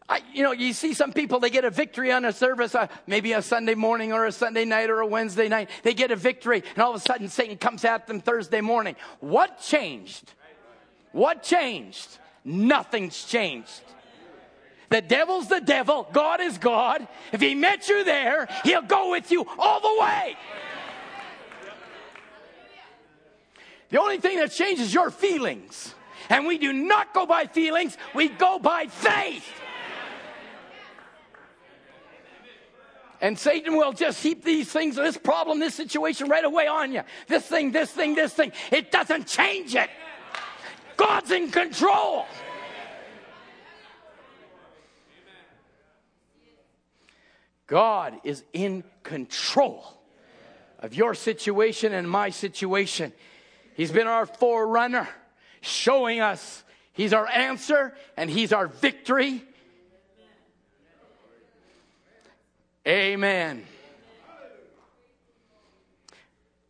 I, 0.09 0.22
you 0.32 0.42
know, 0.42 0.52
you 0.52 0.72
see 0.72 0.94
some 0.94 1.12
people, 1.12 1.38
they 1.38 1.50
get 1.50 1.66
a 1.66 1.70
victory 1.70 2.11
on 2.12 2.24
a 2.24 2.32
service, 2.32 2.74
uh, 2.74 2.86
maybe 3.06 3.32
a 3.32 3.42
Sunday 3.42 3.74
morning 3.74 4.12
or 4.12 4.24
a 4.24 4.32
Sunday 4.32 4.64
night 4.64 4.88
or 4.88 5.00
a 5.00 5.06
Wednesday 5.06 5.48
night. 5.48 5.68
They 5.82 5.92
get 5.92 6.11
a 6.11 6.16
victory, 6.16 6.62
and 6.74 6.82
all 6.82 6.90
of 6.90 6.96
a 6.96 7.00
sudden 7.00 7.28
Satan 7.28 7.59
comes 7.59 7.84
at 7.84 8.06
them 8.06 8.20
Thursday 8.20 8.62
morning. 8.62 8.96
What 9.20 9.61
changed? 9.61 10.32
What 11.12 11.42
changed? 11.42 12.18
Nothing's 12.42 13.22
changed. 13.24 13.82
The 14.88 15.02
devil's 15.02 15.48
the 15.48 15.61
devil, 15.61 16.09
God 16.12 16.40
is 16.40 16.56
God. 16.56 17.06
If 17.32 17.42
he 17.42 17.54
met 17.54 17.88
you 17.90 18.04
there, 18.04 18.48
he'll 18.64 18.80
go 18.80 19.11
with 19.11 19.30
you 19.30 19.46
all 19.59 19.80
the 19.80 20.00
way. 20.00 20.36
The 23.90 24.00
only 24.00 24.18
thing 24.18 24.38
that 24.38 24.52
changes 24.52 24.92
your 24.92 25.11
feelings. 25.11 25.94
And 26.30 26.46
we 26.46 26.56
do 26.56 26.72
not 26.72 27.12
go 27.12 27.26
by 27.26 27.46
feelings, 27.46 27.98
we 28.14 28.28
go 28.28 28.59
by 28.59 28.86
faith. 28.86 29.46
And 33.21 33.39
Satan 33.39 33.77
will 33.77 33.93
just 33.93 34.23
heap 34.23 34.45
these 34.45 34.71
things, 34.71 34.97
this 34.97 35.16
problem, 35.16 35.59
this 35.59 35.75
situation 35.75 36.29
right 36.29 36.45
away 36.45 36.69
on 36.69 36.93
you. 36.93 37.03
This 37.27 37.45
thing, 37.45 37.73
this 37.73 37.91
thing, 37.91 38.14
this 38.14 38.33
thing. 38.33 38.53
It 38.71 38.93
doesn't 38.93 39.27
change 39.27 39.75
it. 39.75 39.91
God's 40.97 41.31
in 41.31 41.51
control. 41.51 42.27
God 47.66 48.19
is 48.25 48.45
in 48.53 48.83
control 49.03 49.85
of 50.79 50.95
your 50.95 51.14
situation 51.14 51.93
and 51.93 52.09
my 52.09 52.31
situation. 52.31 53.12
He's 53.75 53.93
been 53.93 54.07
our 54.07 54.27
forerunner, 54.27 55.09
showing 55.61 56.21
us 56.21 56.64
He's 56.93 57.12
our 57.12 57.29
answer 57.29 57.95
and 58.16 58.29
He's 58.29 58.53
our 58.53 58.66
victory. 58.66 59.45
Amen. 62.89 63.66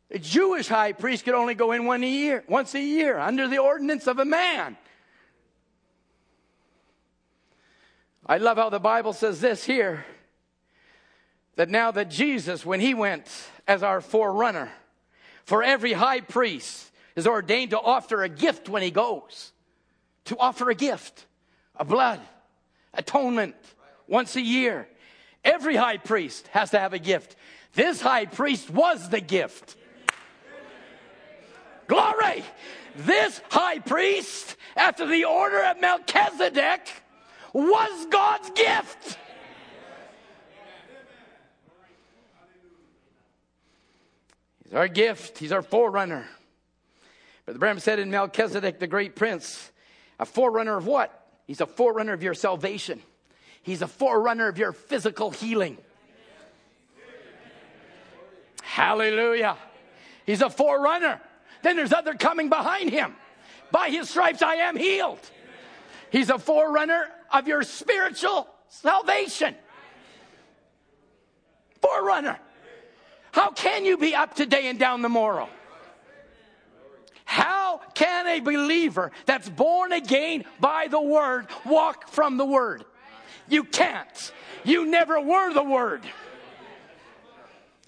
The 0.09 0.19
Jewish 0.19 0.67
high 0.67 0.93
priest 0.93 1.25
could 1.25 1.35
only 1.35 1.55
go 1.55 1.71
in 1.71 1.85
one 1.85 2.03
a 2.03 2.09
year, 2.09 2.43
once 2.49 2.75
a 2.75 2.81
year, 2.81 3.19
under 3.19 3.47
the 3.47 3.59
ordinance 3.59 4.09
of 4.09 4.19
a 4.19 4.25
man. 4.25 4.77
I 8.27 8.39
love 8.39 8.57
how 8.57 8.69
the 8.69 8.81
Bible 8.81 9.13
says 9.13 9.41
this 9.41 9.65
here 9.65 10.05
that 11.55 11.69
now 11.69 11.93
that 11.93 12.11
Jesus, 12.11 12.67
when 12.67 12.81
he 12.81 12.95
went 12.95 13.27
as 13.69 13.85
our 13.85 14.01
forerunner, 14.01 14.71
for 15.45 15.63
every 15.63 15.93
high 15.93 16.21
priest 16.21 16.91
is 17.15 17.27
ordained 17.27 17.71
to 17.71 17.81
offer 17.81 18.23
a 18.23 18.29
gift 18.29 18.69
when 18.69 18.83
he 18.83 18.91
goes, 18.91 19.53
to 20.25 20.37
offer 20.39 20.69
a 20.69 20.75
gift, 20.75 21.27
a 21.77 21.85
blood, 21.85 22.21
atonement 22.93 23.55
once 24.09 24.35
a 24.35 24.41
year. 24.41 24.89
Every 25.45 25.77
high 25.77 25.97
priest 25.97 26.47
has 26.49 26.71
to 26.71 26.79
have 26.79 26.93
a 26.93 26.99
gift. 26.99 27.37
This 27.75 28.01
high 28.01 28.27
priest 28.27 28.71
was 28.71 29.09
the 29.09 29.21
gift. 29.21 29.77
Glory! 31.87 32.45
This 32.97 33.41
high 33.51 33.79
priest, 33.79 34.57
after 34.77 35.07
the 35.07 35.25
order 35.25 35.63
of 35.65 35.81
Melchizedek, 35.81 36.89
was 37.53 38.07
God's 38.11 38.51
gift. 38.51 39.19
He's 44.65 44.75
our 44.75 44.89
gift, 44.89 45.39
he's 45.39 45.53
our 45.53 45.63
forerunner. 45.63 46.27
But 47.47 47.55
the 47.55 47.59
Branham 47.59 47.81
said 47.81 47.99
in 47.99 48.11
Melchizedek, 48.11 48.79
the 48.79 48.87
great 48.87 49.17
prince, 49.17 49.73
a 50.19 50.27
forerunner 50.27 50.77
of 50.77 50.87
what? 50.87 51.27
He's 51.47 51.63
a 51.63 51.67
forerunner 51.67 52.13
of 52.13 52.23
your 52.23 52.35
salvation. 52.35 53.01
He's 53.69 53.83
a 53.83 53.87
forerunner 53.87 54.49
of 54.49 54.57
your 54.57 54.73
physical 54.73 55.31
healing. 55.31 55.77
Hallelujah. 58.63 59.59
He's 60.25 60.41
a 60.41 60.49
forerunner. 60.49 61.21
Then 61.61 61.77
there's 61.77 61.93
other 61.93 62.15
coming 62.15 62.49
behind 62.49 62.89
him. 62.89 63.15
By 63.71 63.91
his 63.91 64.09
stripes 64.09 64.41
I 64.41 64.55
am 64.55 64.75
healed. 64.75 65.21
He's 66.11 66.31
a 66.31 66.39
forerunner 66.39 67.11
of 67.31 67.47
your 67.47 67.63
spiritual 67.63 68.49
salvation. 68.71 69.55
Forerunner. 71.83 72.39
How 73.33 73.51
can 73.51 73.85
you 73.85 73.99
be 73.99 74.15
up 74.15 74.35
today 74.35 74.69
and 74.69 74.79
down 74.79 75.03
tomorrow? 75.03 75.47
How 77.27 77.83
can 77.93 78.29
a 78.29 78.41
believer 78.41 79.13
that's 79.27 79.51
born 79.51 79.93
again 79.93 80.47
by 80.59 80.89
the 80.89 81.03
word 81.03 81.49
walk 81.67 82.09
from 82.09 82.39
the 82.39 82.47
word? 82.47 82.87
You 83.49 83.65
can't. 83.65 84.33
You 84.65 84.87
never 84.87 85.21
were 85.21 85.53
the 85.53 85.63
word. 85.63 86.03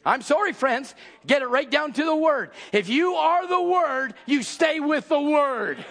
I'm 0.05 0.23
sorry, 0.23 0.53
friends. 0.53 0.95
Get 1.27 1.43
it 1.43 1.49
right 1.49 1.71
down 1.71 1.93
to 1.93 2.05
the 2.05 2.17
word. 2.17 2.51
If 2.73 2.89
you 2.89 3.15
are 3.15 3.47
the 3.47 3.63
word, 3.63 4.15
you 4.27 4.43
stay 4.43 4.81
with 4.81 5.09
the 5.09 5.21
word. 5.21 5.85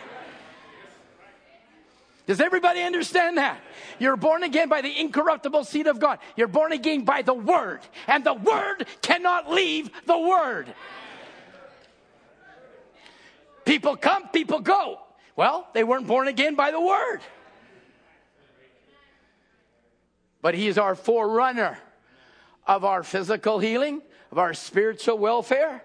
Does 2.26 2.42
everybody 2.42 2.82
understand 2.82 3.38
that? 3.38 3.60
You're 3.98 4.16
born 4.16 4.44
again 4.44 4.70
by 4.70 4.82
the 4.82 5.00
incorruptible 5.00 5.64
seed 5.64 5.88
of 5.88 6.00
God. 6.00 6.20
You're 6.36 6.48
born 6.48 6.72
again 6.72 7.04
by 7.04 7.24
the 7.24 7.34
word, 7.34 7.82
and 8.08 8.24
the 8.24 8.36
word 8.36 8.86
cannot 9.02 9.50
leave 9.50 9.90
the 10.06 10.18
word. 10.18 10.72
People 13.66 13.96
come, 13.96 14.28
people 14.30 14.60
go. 14.60 15.00
Well, 15.36 15.68
they 15.74 15.84
weren't 15.84 16.06
born 16.06 16.28
again 16.28 16.56
by 16.56 16.72
the 16.72 16.82
word. 16.82 17.22
But 20.42 20.56
he 20.56 20.68
is 20.68 20.78
our 20.78 20.96
forerunner 20.96 21.78
of 22.66 22.86
our 22.86 23.04
physical 23.04 23.60
healing, 23.60 24.02
of 24.32 24.38
our 24.38 24.54
spiritual 24.54 25.18
welfare. 25.18 25.84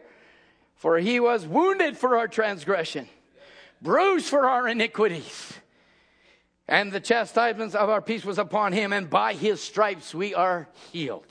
For 0.76 0.98
he 0.98 1.18
was 1.18 1.46
wounded 1.46 1.96
for 1.96 2.18
our 2.18 2.28
transgression, 2.28 3.09
bruised 3.80 4.26
for 4.26 4.48
our 4.48 4.68
iniquities. 4.68 5.55
And 6.68 6.92
the 6.92 7.00
chastisement 7.00 7.74
of 7.74 7.88
our 7.88 8.00
peace 8.00 8.24
was 8.24 8.38
upon 8.38 8.72
him, 8.72 8.92
and 8.92 9.09
by 9.09 9.34
his 9.34 9.61
stripes 9.61 10.14
we 10.14 10.34
are 10.34 10.68
healed. 10.92 11.26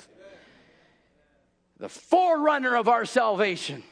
The 1.78 1.90
forerunner 1.90 2.76
of 2.76 2.88
our 2.88 3.06
salvation 3.06 3.84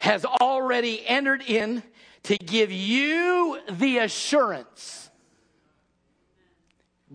has 0.00 0.24
already 0.24 1.06
entered 1.06 1.42
in 1.42 1.82
to 2.24 2.36
give 2.36 2.70
you 2.70 3.58
the 3.70 3.98
assurance, 3.98 5.03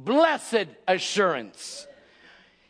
blessed 0.04 0.68
assurance. 0.88 1.86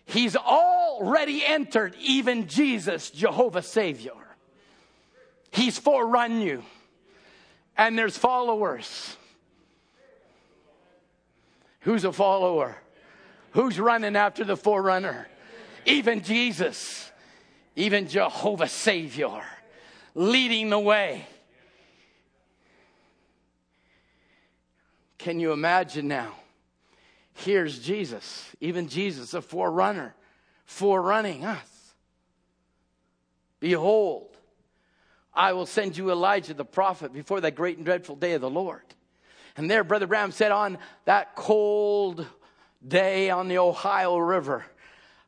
He's 0.05 0.35
already 0.35 1.45
entered, 1.45 1.95
even 2.01 2.47
Jesus, 2.47 3.11
Jehovah 3.11 3.61
Savior. 3.61 4.13
He's 5.51 5.79
forerun 5.79 6.41
you, 6.41 6.63
and 7.77 7.97
there's 7.97 8.17
followers. 8.17 9.15
Who's 11.81 12.03
a 12.03 12.11
follower? 12.11 12.75
Who's 13.51 13.79
running 13.79 14.15
after 14.15 14.43
the 14.43 14.57
forerunner? 14.57 15.27
Even 15.85 16.21
Jesus, 16.21 17.11
even 17.75 18.07
Jehovah 18.07 18.67
Savior, 18.67 19.41
leading 20.13 20.69
the 20.69 20.79
way. 20.79 21.25
Can 25.19 25.39
you 25.39 25.51
imagine 25.51 26.07
now? 26.07 26.33
Here's 27.45 27.79
Jesus, 27.79 28.45
even 28.59 28.89
Jesus, 28.89 29.33
a 29.33 29.41
forerunner, 29.41 30.13
forerunning 30.65 31.45
us. 31.45 31.93
Behold, 33.61 34.35
I 35.33 35.53
will 35.53 35.65
send 35.65 35.97
you 35.97 36.11
Elijah 36.11 36.53
the 36.53 36.65
prophet 36.65 37.13
before 37.13 37.39
that 37.41 37.55
great 37.55 37.77
and 37.77 37.85
dreadful 37.85 38.17
day 38.17 38.33
of 38.33 38.41
the 38.41 38.49
Lord. 38.49 38.81
And 39.55 39.71
there, 39.71 39.85
Brother 39.85 40.05
Branham 40.05 40.31
said, 40.31 40.51
on 40.51 40.77
that 41.05 41.35
cold 41.35 42.27
day 42.85 43.29
on 43.29 43.47
the 43.47 43.59
Ohio 43.59 44.17
River, 44.17 44.65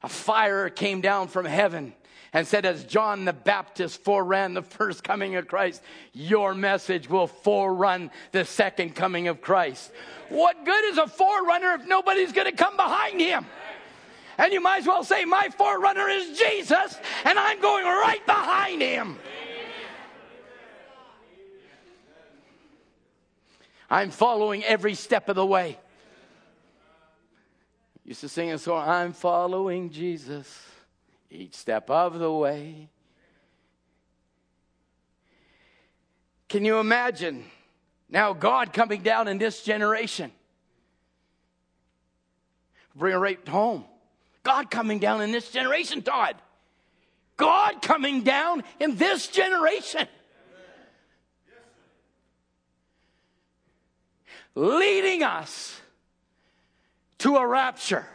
a 0.03 0.09
fire 0.09 0.69
came 0.69 0.99
down 0.99 1.29
from 1.29 1.45
heaven 1.45 1.93
and 2.33 2.47
said, 2.47 2.65
as 2.65 2.85
John 2.85 3.25
the 3.25 3.33
Baptist 3.33 4.03
foreran 4.03 4.53
the 4.53 4.61
first 4.61 5.03
coming 5.03 5.35
of 5.35 5.47
Christ, 5.47 5.81
your 6.13 6.53
message 6.53 7.09
will 7.09 7.27
forerun 7.27 8.09
the 8.31 8.45
second 8.45 8.95
coming 8.95 9.27
of 9.27 9.41
Christ. 9.41 9.91
What 10.29 10.63
good 10.63 10.85
is 10.85 10.97
a 10.97 11.07
forerunner 11.07 11.73
if 11.73 11.87
nobody's 11.87 12.31
going 12.31 12.49
to 12.49 12.55
come 12.55 12.77
behind 12.77 13.19
him? 13.19 13.45
And 14.37 14.53
you 14.53 14.61
might 14.61 14.79
as 14.79 14.87
well 14.87 15.03
say, 15.03 15.25
my 15.25 15.49
forerunner 15.57 16.07
is 16.07 16.37
Jesus, 16.37 16.97
and 17.25 17.37
I'm 17.37 17.59
going 17.59 17.83
right 17.83 18.25
behind 18.25 18.81
him. 18.81 19.17
I'm 23.89 24.09
following 24.09 24.63
every 24.63 24.95
step 24.95 25.27
of 25.27 25.35
the 25.35 25.45
way. 25.45 25.77
Used 28.05 28.21
to 28.21 28.29
sing 28.29 28.51
a 28.51 28.57
song, 28.57 28.87
I'm 28.87 29.11
following 29.11 29.89
Jesus 29.89 30.70
each 31.31 31.55
step 31.55 31.89
of 31.89 32.19
the 32.19 32.31
way. 32.31 32.89
Can 36.49 36.65
you 36.65 36.79
imagine 36.79 37.45
now 38.09 38.33
God 38.33 38.73
coming 38.73 39.01
down 39.01 39.27
in 39.27 39.37
this 39.37 39.63
generation? 39.63 40.31
Bring 42.95 43.15
it 43.15 43.17
right 43.17 43.47
home. 43.47 43.85
God 44.43 44.69
coming 44.69 44.99
down 44.99 45.21
in 45.21 45.31
this 45.31 45.49
generation, 45.49 46.01
Todd. 46.01 46.35
God 47.37 47.81
coming 47.81 48.23
down 48.23 48.63
in 48.79 48.97
this 48.97 49.27
generation. 49.27 50.07
leading 54.55 55.23
us 55.23 55.79
to 57.19 57.37
a 57.37 57.47
rapture. 57.47 58.05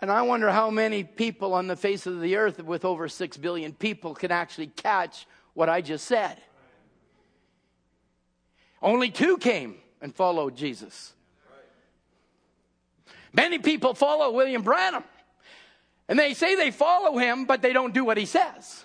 And 0.00 0.10
I 0.10 0.22
wonder 0.22 0.50
how 0.50 0.70
many 0.70 1.04
people 1.04 1.54
on 1.54 1.66
the 1.66 1.76
face 1.76 2.06
of 2.06 2.20
the 2.20 2.36
earth, 2.36 2.62
with 2.62 2.84
over 2.84 3.08
six 3.08 3.36
billion 3.36 3.72
people, 3.72 4.14
can 4.14 4.30
actually 4.30 4.68
catch 4.68 5.26
what 5.54 5.68
I 5.68 5.80
just 5.80 6.06
said. 6.06 6.36
Only 8.82 9.10
two 9.10 9.38
came 9.38 9.76
and 10.02 10.14
followed 10.14 10.56
Jesus. 10.56 11.14
Many 13.32 13.58
people 13.58 13.94
follow 13.94 14.32
William 14.32 14.62
Branham. 14.62 15.04
And 16.08 16.18
they 16.18 16.34
say 16.34 16.54
they 16.54 16.70
follow 16.70 17.18
him, 17.18 17.44
but 17.46 17.62
they 17.62 17.72
don't 17.72 17.92
do 17.92 18.04
what 18.04 18.16
he 18.16 18.26
says. 18.26 18.84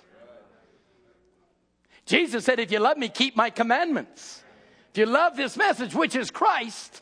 Jesus 2.06 2.44
said, 2.46 2.60
If 2.60 2.72
you 2.72 2.80
love 2.80 2.98
me, 2.98 3.10
keep 3.10 3.36
my 3.36 3.50
commandments. 3.50 4.44
If 4.92 4.98
you 4.98 5.06
love 5.06 5.38
this 5.38 5.56
message, 5.56 5.96
which 5.96 6.16
is 6.16 6.32
Christ, 6.32 7.02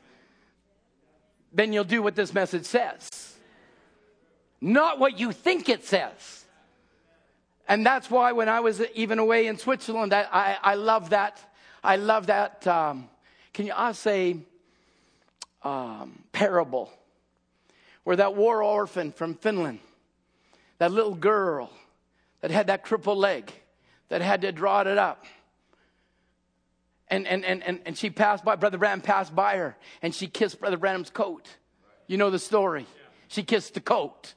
then 1.52 1.74
you'll 1.74 1.84
do 1.84 2.04
what 2.04 2.16
this 2.16 2.34
message 2.34 2.66
says, 2.66 3.29
not 4.62 5.00
what 5.00 5.20
you 5.20 5.32
think 5.32 5.70
it 5.70 5.86
says. 5.86 6.46
And 7.68 7.86
that's 7.86 8.10
why 8.10 8.32
when 8.32 8.50
I 8.50 8.62
was 8.62 8.82
even 8.96 9.20
away 9.20 9.48
in 9.48 9.58
Switzerland, 9.58 10.14
I, 10.14 10.26
I, 10.32 10.58
I 10.72 10.76
love 10.76 11.12
that. 11.12 11.40
I 11.84 11.98
love 11.98 12.28
that. 12.28 12.66
Um, 12.66 13.10
can 13.54 13.68
you 13.68 13.74
I 13.76 13.92
say 13.92 14.38
um, 15.64 16.24
parable 16.32 16.92
where 18.04 18.16
that 18.16 18.36
war 18.36 18.64
orphan 18.64 19.12
from 19.12 19.36
Finland, 19.36 19.80
that 20.80 20.92
little 20.92 21.14
girl 21.14 21.72
that 22.42 22.52
had 22.52 22.68
that 22.68 22.84
crippled 22.84 23.18
leg, 23.18 23.52
that 24.08 24.22
had 24.22 24.42
to 24.42 24.52
draw 24.52 24.82
it 24.82 24.98
up. 24.98 25.26
And, 27.08 27.28
and, 27.28 27.44
and, 27.44 27.64
and, 27.64 27.80
and 27.86 27.98
she 27.98 28.10
passed 28.10 28.44
by, 28.44 28.56
Brother 28.56 28.78
Branham 28.78 29.02
passed 29.02 29.36
by 29.36 29.58
her, 29.58 29.76
and 30.02 30.14
she 30.14 30.28
kissed 30.28 30.60
Brother 30.60 30.78
Branham's 30.78 31.10
coat. 31.10 31.48
You 32.08 32.18
know 32.18 32.30
the 32.30 32.40
story. 32.40 32.86
She 33.28 33.44
kissed 33.44 33.74
the 33.74 33.82
coat. 33.82 34.34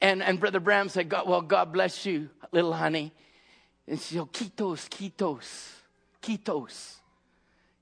And, 0.00 0.22
and 0.22 0.38
Brother 0.38 0.60
Branham 0.60 0.88
said, 0.88 1.08
God, 1.08 1.28
well, 1.28 1.40
God 1.40 1.72
bless 1.72 2.06
you, 2.06 2.30
little 2.52 2.72
honey. 2.72 3.12
And 3.86 4.00
she 4.00 4.14
said, 4.14 4.32
Kitos, 4.32 4.88
Kitos, 4.88 5.72
Kitos. 6.22 6.94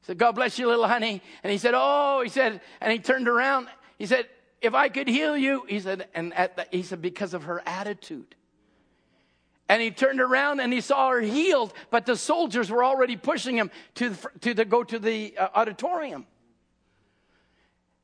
He 0.01 0.07
said, 0.07 0.19
God 0.19 0.33
bless 0.33 0.59
you, 0.59 0.69
little 0.69 0.87
honey. 0.87 1.21
And 1.43 1.51
he 1.51 1.59
said, 1.59 1.75
Oh, 1.77 2.23
he 2.23 2.29
said, 2.29 2.61
and 2.81 2.93
he 2.93 2.99
turned 2.99 3.29
around. 3.29 3.69
He 3.99 4.07
said, 4.07 4.27
If 4.63 4.73
I 4.73 4.89
could 4.89 5.09
heal 5.09 5.37
you, 5.37 5.65
he 5.69 5.81
said, 5.81 6.09
and 6.15 6.33
the, 6.33 6.67
he 6.71 6.83
said, 6.83 7.03
because 7.03 7.35
of 7.35 7.45
her 7.45 7.63
attitude. 7.67 8.35
And 9.69 9.83
he 9.83 9.91
turned 9.91 10.21
around 10.21 10.61
and 10.61 10.73
he 10.73 10.81
saw 10.81 11.11
her 11.11 11.21
healed, 11.21 11.73
but 11.91 12.07
the 12.07 12.17
soldiers 12.17 12.71
were 12.71 12.85
already 12.85 13.17
pushing 13.17 13.57
him 13.57 13.71
to, 13.97 14.15
to 14.43 14.55
the, 14.55 14.65
go 14.65 14.85
to 14.85 14.99
the 14.99 15.37
uh, 15.37 15.49
auditorium. 15.55 16.25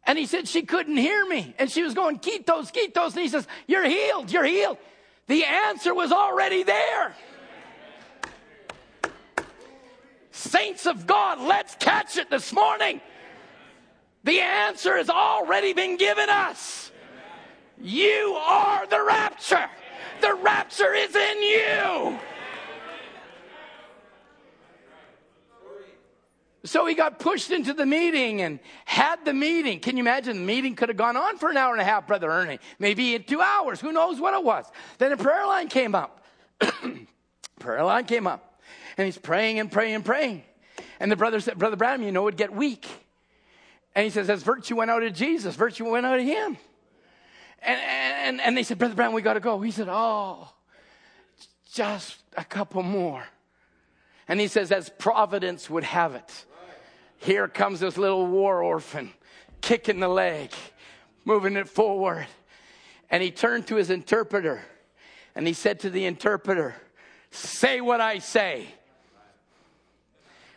And 0.06 0.18
he 0.18 0.26
said 0.26 0.48
she 0.48 0.62
couldn't 0.62 0.96
hear 0.96 1.24
me. 1.26 1.54
And 1.58 1.70
she 1.70 1.82
was 1.82 1.94
going, 1.94 2.18
Kitos, 2.18 2.72
Kitos. 2.72 3.12
And 3.12 3.22
he 3.22 3.28
says, 3.28 3.46
You're 3.66 3.84
healed, 3.84 4.30
you're 4.30 4.44
healed. 4.44 4.78
The 5.28 5.44
answer 5.44 5.94
was 5.94 6.12
already 6.12 6.64
there. 6.64 7.14
Saints 10.32 10.86
of 10.86 11.06
God, 11.06 11.40
let's 11.40 11.74
catch 11.76 12.16
it 12.16 12.30
this 12.30 12.52
morning. 12.52 13.00
The 14.24 14.40
answer 14.40 14.96
has 14.96 15.10
already 15.10 15.72
been 15.72 15.96
given 15.96 16.28
us. 16.28 16.90
You 17.80 18.36
are 18.38 18.86
the 18.86 19.02
rapture. 19.02 19.68
The 20.20 20.34
rapture 20.34 20.94
is 20.94 21.14
in 21.14 21.42
you. 21.42 22.18
So 26.64 26.86
he 26.86 26.94
got 26.94 27.18
pushed 27.18 27.50
into 27.50 27.72
the 27.72 27.84
meeting 27.84 28.40
and 28.40 28.60
had 28.84 29.24
the 29.24 29.34
meeting. 29.34 29.80
Can 29.80 29.96
you 29.96 30.02
imagine? 30.02 30.36
The 30.36 30.44
meeting 30.44 30.76
could 30.76 30.88
have 30.88 30.96
gone 30.96 31.16
on 31.16 31.36
for 31.38 31.50
an 31.50 31.56
hour 31.56 31.72
and 31.72 31.80
a 31.80 31.84
half, 31.84 32.06
Brother 32.06 32.30
Ernie. 32.30 32.60
Maybe 32.78 33.16
in 33.16 33.24
two 33.24 33.40
hours. 33.40 33.80
Who 33.80 33.92
knows 33.92 34.20
what 34.20 34.34
it 34.34 34.44
was? 34.44 34.64
Then 34.98 35.10
a 35.10 35.16
prayer 35.16 35.44
line 35.46 35.68
came 35.68 35.94
up. 35.94 36.24
prayer 37.58 37.82
line 37.82 38.04
came 38.04 38.28
up. 38.28 38.60
And 38.96 39.06
he's 39.06 39.18
praying 39.18 39.58
and 39.58 39.72
praying 39.72 39.96
and 39.96 40.04
praying. 40.04 40.44
And 41.00 41.10
the 41.10 41.16
brother 41.16 41.40
said, 41.40 41.58
Brother 41.58 41.76
Branham, 41.76 42.02
you 42.02 42.12
know, 42.12 42.22
would 42.22 42.36
get 42.36 42.52
weak. 42.52 42.86
And 43.94 44.04
he 44.04 44.10
says, 44.10 44.30
as 44.30 44.42
virtue 44.42 44.76
went 44.76 44.90
out 44.90 45.02
of 45.02 45.12
Jesus, 45.14 45.56
virtue 45.56 45.90
went 45.90 46.06
out 46.06 46.18
of 46.18 46.24
him. 46.24 46.56
And, 47.60 47.80
and, 47.80 48.40
and 48.40 48.56
they 48.56 48.62
said, 48.62 48.78
Brother 48.78 48.94
Branham, 48.94 49.14
we 49.14 49.22
got 49.22 49.34
to 49.34 49.40
go. 49.40 49.60
He 49.60 49.72
said, 49.72 49.88
Oh, 49.90 50.48
just 51.72 52.18
a 52.36 52.44
couple 52.44 52.82
more. 52.82 53.24
And 54.28 54.40
he 54.40 54.48
says, 54.48 54.70
as 54.72 54.88
providence 54.88 55.68
would 55.68 55.84
have 55.84 56.14
it, 56.14 56.44
here 57.22 57.46
comes 57.48 57.80
this 57.80 57.96
little 57.96 58.26
war 58.26 58.62
orphan, 58.62 59.12
kicking 59.60 60.00
the 60.00 60.08
leg, 60.08 60.50
moving 61.24 61.56
it 61.56 61.68
forward. 61.68 62.26
And 63.10 63.22
he 63.22 63.30
turned 63.30 63.66
to 63.68 63.76
his 63.76 63.90
interpreter 63.90 64.62
and 65.34 65.46
he 65.46 65.52
said 65.52 65.80
to 65.80 65.90
the 65.90 66.04
interpreter, 66.04 66.74
Say 67.30 67.80
what 67.80 68.00
I 68.00 68.18
say. 68.18 68.66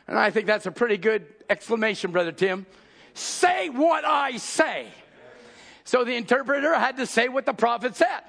And 0.07 0.20
I 0.20 0.30
think 0.30 0.45
that's 0.45 0.66
a 0.66 0.72
pretty 0.72 0.97
good 0.97 1.26
exclamation, 1.49 2.11
Brother 2.11 2.32
Tim. 2.32 2.66
Say 3.13 3.70
what 3.70 4.03
I 4.03 4.38
say. 4.38 4.88
So 5.84 6.03
the 6.03 6.16
interpreter 6.16 6.74
had 6.74 6.97
to 6.97 7.05
say 7.05 7.30
what 7.30 7.45
the 7.45 7.53
prophet 7.53 7.95
said. 7.95 8.22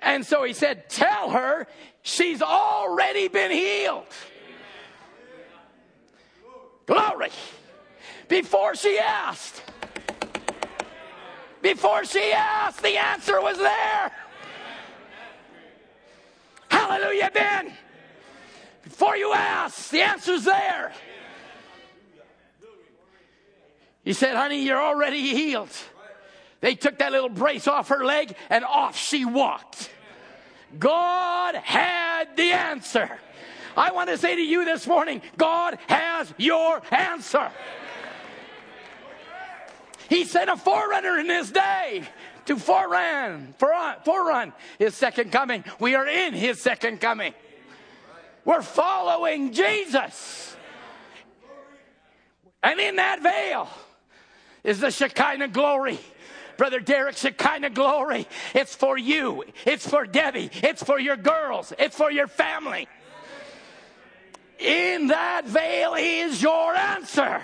And 0.00 0.24
so 0.24 0.44
he 0.44 0.52
said, 0.52 0.88
Tell 0.88 1.30
her 1.30 1.66
she's 2.02 2.42
already 2.42 3.28
been 3.28 3.50
healed. 3.50 4.06
Glory. 6.86 7.30
Before 8.28 8.74
she 8.74 8.98
asked, 8.98 9.62
before 11.62 12.04
she 12.04 12.32
asked, 12.32 12.82
the 12.82 12.96
answer 12.96 13.40
was 13.40 13.58
there. 13.58 14.12
Hallelujah, 16.70 17.30
Ben. 17.32 17.72
Before 18.84 19.16
you 19.16 19.32
ask, 19.32 19.90
the 19.90 20.02
answer's 20.02 20.44
there. 20.44 20.92
He 24.04 24.12
said, 24.12 24.36
honey, 24.36 24.64
you're 24.64 24.80
already 24.80 25.34
healed. 25.34 25.76
They 26.60 26.76
took 26.76 26.98
that 26.98 27.10
little 27.10 27.28
brace 27.28 27.66
off 27.66 27.88
her 27.88 28.04
leg 28.04 28.36
and 28.48 28.64
off 28.64 28.96
she 28.96 29.24
walked. 29.24 29.90
God 30.78 31.56
had 31.56 32.36
the 32.36 32.52
answer. 32.52 33.18
I 33.76 33.92
want 33.92 34.08
to 34.08 34.16
say 34.16 34.34
to 34.34 34.42
you 34.42 34.64
this 34.64 34.86
morning 34.86 35.22
God 35.36 35.78
has 35.88 36.32
your 36.38 36.80
answer. 36.90 37.50
He 40.08 40.24
sent 40.24 40.48
a 40.48 40.56
forerunner 40.56 41.18
in 41.18 41.28
his 41.28 41.50
day 41.50 42.08
to 42.46 42.56
forerun, 42.56 43.54
forerun 43.56 44.52
his 44.78 44.94
second 44.94 45.32
coming. 45.32 45.64
We 45.80 45.94
are 45.94 46.06
in 46.06 46.32
his 46.32 46.60
second 46.60 47.00
coming. 47.00 47.34
We're 48.44 48.62
following 48.62 49.52
Jesus. 49.52 50.56
And 52.62 52.78
in 52.80 52.96
that 52.96 53.22
veil 53.22 53.68
is 54.62 54.80
the 54.80 54.90
Shekinah 54.90 55.48
glory. 55.48 55.98
Brother 56.56 56.80
Derek, 56.80 57.16
Shekinah 57.16 57.70
glory. 57.70 58.26
It's 58.54 58.74
for 58.74 58.96
you. 58.96 59.44
It's 59.66 59.86
for 59.88 60.06
Debbie. 60.06 60.50
It's 60.62 60.82
for 60.82 60.98
your 60.98 61.16
girls. 61.16 61.72
It's 61.78 61.96
for 61.96 62.10
your 62.10 62.28
family. 62.28 62.88
In 64.58 65.08
that 65.08 65.42
veil 65.44 65.94
is 65.94 66.42
your 66.42 66.74
answer. 66.74 67.42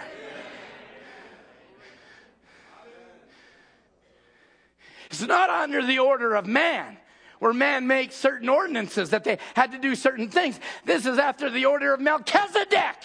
It's 5.11 5.21
not 5.21 5.51
under 5.51 5.85
the 5.85 5.99
order 5.99 6.35
of 6.35 6.47
man, 6.47 6.97
where 7.39 7.53
man 7.53 7.87
makes 7.87 8.15
certain 8.15 8.49
ordinances 8.49 9.11
that 9.11 9.25
they 9.25 9.39
had 9.55 9.73
to 9.73 9.79
do 9.79 9.95
certain 9.95 10.31
things. 10.31 10.59
This 10.87 11.05
is 11.05 11.19
after 11.19 11.51
the 11.51 11.67
order 11.67 11.93
of 11.93 12.01
Melchizedek, 12.01 12.97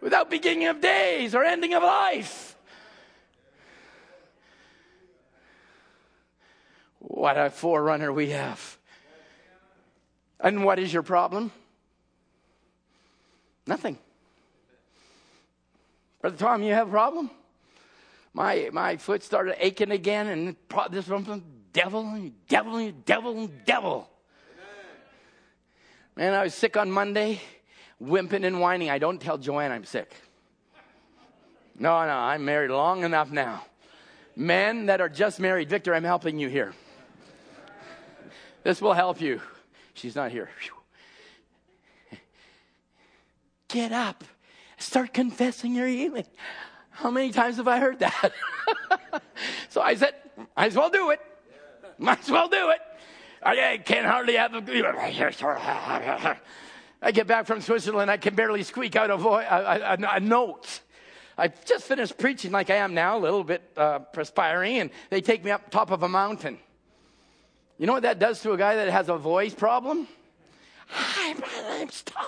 without 0.00 0.30
beginning 0.30 0.68
of 0.68 0.80
days 0.80 1.34
or 1.34 1.44
ending 1.44 1.74
of 1.74 1.82
life. 1.82 2.56
What 6.98 7.36
a 7.36 7.50
forerunner 7.50 8.10
we 8.10 8.30
have. 8.30 8.78
And 10.40 10.64
what 10.64 10.78
is 10.78 10.92
your 10.92 11.02
problem? 11.02 11.52
Nothing. 13.66 13.98
Brother 16.20 16.36
Tom, 16.36 16.62
you 16.62 16.72
have 16.72 16.88
a 16.88 16.90
problem? 16.90 17.30
My, 18.32 18.68
my 18.72 18.96
foot 18.96 19.22
started 19.22 19.64
aching 19.64 19.90
again, 19.90 20.26
and 20.26 20.56
this 20.90 21.06
one, 21.06 21.42
devil, 21.72 22.30
devil, 22.48 22.92
devil, 23.04 23.50
devil. 23.64 24.10
Man, 26.16 26.32
I 26.32 26.44
was 26.44 26.54
sick 26.54 26.76
on 26.76 26.90
Monday, 26.90 27.40
wimping 28.02 28.44
and 28.44 28.60
whining. 28.60 28.90
I 28.90 28.98
don't 28.98 29.20
tell 29.20 29.38
Joanne 29.38 29.72
I'm 29.72 29.84
sick. 29.84 30.14
No, 31.78 32.06
no, 32.06 32.12
I'm 32.12 32.44
married 32.44 32.70
long 32.70 33.04
enough 33.04 33.30
now. 33.30 33.64
Men 34.36 34.86
that 34.86 35.00
are 35.00 35.08
just 35.08 35.40
married, 35.40 35.68
Victor, 35.68 35.94
I'm 35.94 36.04
helping 36.04 36.38
you 36.38 36.48
here. 36.48 36.72
This 38.62 38.80
will 38.80 38.94
help 38.94 39.20
you. 39.20 39.40
She's 39.94 40.16
not 40.16 40.30
here. 40.30 40.48
Get 43.74 43.90
up. 43.90 44.22
Start 44.78 45.12
confessing 45.12 45.74
your 45.74 45.88
healing. 45.88 46.26
How 46.90 47.10
many 47.10 47.32
times 47.32 47.56
have 47.56 47.66
I 47.66 47.80
heard 47.80 47.98
that? 47.98 48.32
so 49.68 49.82
I 49.82 49.96
said, 49.96 50.14
might 50.56 50.66
as 50.66 50.76
well 50.76 50.90
do 50.90 51.10
it. 51.10 51.18
Might 51.98 52.20
as 52.20 52.30
well 52.30 52.46
do 52.46 52.70
it. 52.70 52.78
I 53.42 53.80
can't 53.84 54.06
hardly 54.06 54.36
have 54.36 54.54
a. 54.54 54.58
I 57.02 57.10
get 57.10 57.26
back 57.26 57.46
from 57.46 57.60
Switzerland, 57.60 58.12
I 58.12 58.16
can 58.16 58.36
barely 58.36 58.62
squeak 58.62 58.94
out 58.94 59.10
a, 59.10 59.16
voice, 59.16 59.44
a, 59.50 59.98
a, 60.00 60.16
a 60.18 60.20
note. 60.20 60.78
I 61.36 61.48
just 61.48 61.88
finished 61.88 62.16
preaching 62.16 62.52
like 62.52 62.70
I 62.70 62.76
am 62.76 62.94
now, 62.94 63.18
a 63.18 63.22
little 63.22 63.42
bit 63.42 63.72
uh, 63.76 63.98
perspiring, 63.98 64.78
and 64.78 64.90
they 65.10 65.20
take 65.20 65.44
me 65.44 65.50
up 65.50 65.72
top 65.72 65.90
of 65.90 66.04
a 66.04 66.08
mountain. 66.08 66.60
You 67.78 67.88
know 67.88 67.94
what 67.94 68.04
that 68.04 68.20
does 68.20 68.40
to 68.42 68.52
a 68.52 68.56
guy 68.56 68.76
that 68.76 68.88
has 68.88 69.08
a 69.08 69.16
voice 69.16 69.52
problem? 69.52 70.06
Hi, 70.86 71.34
my 71.34 71.76
name's 71.76 72.02
Tom. 72.02 72.24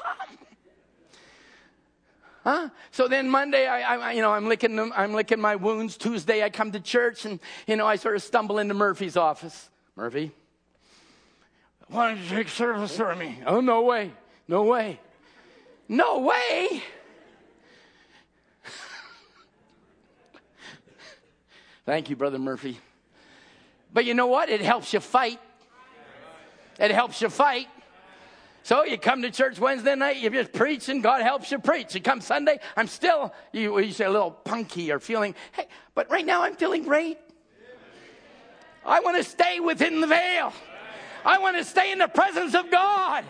Huh? 2.47 2.71
So 2.93 3.09
then 3.09 3.29
Monday, 3.29 3.67
I, 3.67 3.97
I, 3.97 4.13
you 4.13 4.23
know, 4.23 4.33
I'm 4.33 4.47
licking, 4.47 4.77
them, 4.77 4.93
I'm 4.95 5.13
licking 5.15 5.41
my 5.41 5.57
wounds. 5.57 5.97
Tuesday, 5.97 6.45
I 6.45 6.51
come 6.51 6.71
to 6.71 6.79
church 6.79 7.25
and, 7.25 7.41
you 7.67 7.75
know, 7.75 7.89
I 7.89 7.97
sort 7.97 8.15
of 8.15 8.23
stumble 8.23 8.61
into 8.61 8.73
Murphy's 8.73 9.17
office. 9.17 9.69
Murphy, 9.97 10.31
why 11.89 12.11
don't 12.11 12.23
you 12.23 12.29
take 12.29 12.49
service 12.49 12.97
for 12.97 13.13
me? 13.17 13.41
Oh, 13.45 13.61
no 13.61 13.83
way. 13.83 14.13
No 14.47 14.63
way. 14.63 15.01
No 15.89 16.21
way. 16.21 16.85
Thank 21.85 22.11
you, 22.11 22.15
Brother 22.15 22.39
Murphy. 22.39 22.79
But 23.93 24.05
you 24.05 24.15
know 24.15 24.29
what? 24.29 24.51
It 24.51 24.61
helps 24.61 24.93
you 24.93 25.01
fight. 25.01 25.41
It 26.79 26.93
helps 26.93 27.21
you 27.21 27.29
fight. 27.29 27.67
So 28.67 28.83
you 28.83 28.99
come 28.99 29.23
to 29.23 29.31
church 29.31 29.61
Wednesday 29.61 29.95
night, 29.95 30.17
You're 30.17 30.33
just 30.33 30.53
preach, 30.53 30.89
and 30.89 31.01
God 31.01 31.23
helps 31.23 31.53
you 31.53 31.61
preach. 31.61 31.95
You 31.95 32.01
come 32.01 32.21
Sunday, 32.21 32.59
I'm 32.77 32.89
still, 32.89 33.33
you, 33.53 33.79
you 33.79 33.93
say 33.93 34.07
a 34.07 34.11
little 34.11 34.33
punky 34.33 34.91
or 34.91 34.99
feeling, 34.99 35.37
hey, 35.53 35.69
but 35.95 36.11
right 36.11 36.27
now 36.27 36.43
I'm 36.43 36.57
feeling 36.57 36.83
great. 36.83 37.17
I 38.85 38.99
want 38.99 39.19
to 39.19 39.23
stay 39.23 39.61
within 39.61 40.01
the 40.01 40.09
veil. 40.09 40.53
I 41.25 41.39
want 41.39 41.57
to 41.59 41.65
stay 41.65 41.93
in 41.93 42.01
the 42.01 42.09
presence 42.09 42.57
of 42.57 42.69
God. 42.69 43.25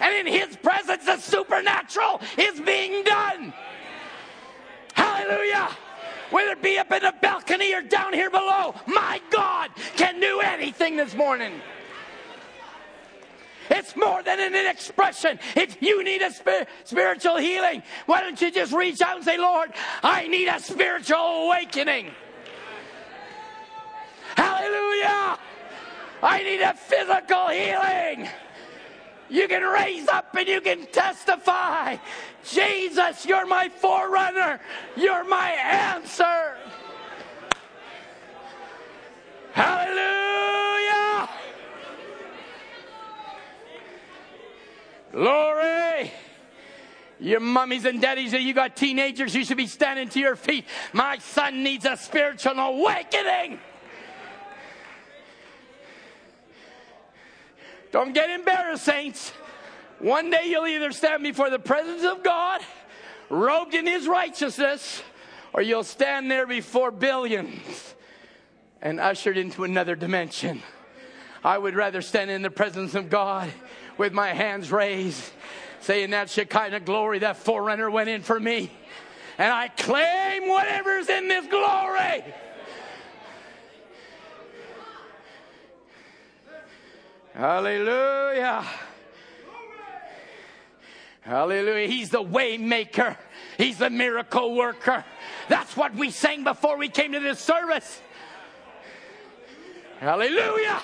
And 0.00 0.26
in 0.26 0.34
His 0.34 0.56
presence, 0.56 1.04
the 1.04 1.18
supernatural 1.18 2.20
is 2.36 2.60
being 2.60 3.04
done. 3.04 3.54
Hallelujah. 4.94 5.68
Whether 6.30 6.50
it 6.50 6.62
be 6.62 6.78
up 6.78 6.90
in 6.90 7.04
the 7.04 7.14
balcony 7.22 7.72
or 7.74 7.82
down 7.82 8.12
here 8.12 8.30
below, 8.30 8.74
my 8.88 9.20
God 9.30 9.70
can 9.94 10.18
do 10.18 10.40
anything 10.40 10.96
this 10.96 11.14
morning. 11.14 11.60
It's 13.70 13.94
more 13.94 14.22
than 14.22 14.40
an 14.40 14.66
expression. 14.66 15.38
If 15.54 15.80
you 15.80 16.02
need 16.02 16.22
a 16.22 16.32
spir- 16.32 16.66
spiritual 16.84 17.36
healing, 17.36 17.82
why 18.06 18.20
don't 18.20 18.40
you 18.40 18.50
just 18.50 18.72
reach 18.72 19.00
out 19.00 19.16
and 19.16 19.24
say, 19.24 19.38
Lord, 19.38 19.72
I 20.02 20.26
need 20.26 20.48
a 20.48 20.58
spiritual 20.58 21.46
awakening. 21.46 22.10
Hallelujah. 24.36 25.38
I 26.22 26.42
need 26.42 26.60
a 26.60 26.74
physical 26.74 27.48
healing. 27.48 28.28
You 29.28 29.46
can 29.46 29.62
raise 29.62 30.08
up 30.08 30.34
and 30.34 30.48
you 30.48 30.60
can 30.60 30.86
testify. 30.86 31.96
Jesus, 32.44 33.24
you're 33.24 33.46
my 33.46 33.68
forerunner. 33.68 34.60
You're 34.96 35.24
my 35.24 35.50
answer. 35.50 36.56
Hallelujah. 39.52 40.59
Glory. 45.12 46.12
Your 47.18 47.40
mummies 47.40 47.84
and 47.84 48.00
daddies, 48.00 48.32
you 48.32 48.54
got 48.54 48.76
teenagers, 48.76 49.34
you 49.34 49.44
should 49.44 49.58
be 49.58 49.66
standing 49.66 50.08
to 50.08 50.20
your 50.20 50.36
feet. 50.36 50.64
My 50.92 51.18
son 51.18 51.62
needs 51.62 51.84
a 51.84 51.96
spiritual 51.96 52.58
awakening. 52.58 53.58
Don't 57.92 58.14
get 58.14 58.30
embarrassed, 58.30 58.84
saints. 58.84 59.32
One 59.98 60.30
day 60.30 60.44
you'll 60.46 60.66
either 60.66 60.92
stand 60.92 61.22
before 61.22 61.50
the 61.50 61.58
presence 61.58 62.04
of 62.04 62.22
God, 62.22 62.62
robed 63.28 63.74
in 63.74 63.86
his 63.86 64.06
righteousness, 64.06 65.02
or 65.52 65.60
you'll 65.60 65.84
stand 65.84 66.30
there 66.30 66.46
before 66.46 66.90
billions 66.90 67.94
and 68.80 68.98
ushered 68.98 69.36
into 69.36 69.64
another 69.64 69.94
dimension. 69.94 70.62
I 71.44 71.58
would 71.58 71.74
rather 71.74 72.00
stand 72.00 72.30
in 72.30 72.40
the 72.40 72.50
presence 72.50 72.94
of 72.94 73.10
God 73.10 73.50
with 74.00 74.14
my 74.14 74.32
hands 74.32 74.72
raised, 74.72 75.22
saying 75.80 76.08
that 76.08 76.30
Shekinah 76.30 76.80
glory, 76.80 77.18
that 77.18 77.36
forerunner 77.36 77.90
went 77.90 78.08
in 78.08 78.22
for 78.22 78.40
me. 78.40 78.70
And 79.36 79.52
I 79.52 79.68
claim 79.68 80.48
whatever's 80.48 81.10
in 81.10 81.28
this 81.28 81.46
glory. 81.48 82.24
Hallelujah. 87.34 88.64
Hallelujah. 91.20 91.86
He's 91.86 92.08
the 92.08 92.22
way 92.22 92.56
maker. 92.56 93.18
He's 93.58 93.76
the 93.76 93.90
miracle 93.90 94.56
worker. 94.56 95.04
That's 95.50 95.76
what 95.76 95.94
we 95.94 96.10
sang 96.10 96.42
before 96.42 96.78
we 96.78 96.88
came 96.88 97.12
to 97.12 97.20
this 97.20 97.38
service. 97.38 98.00
Hallelujah. 99.98 100.80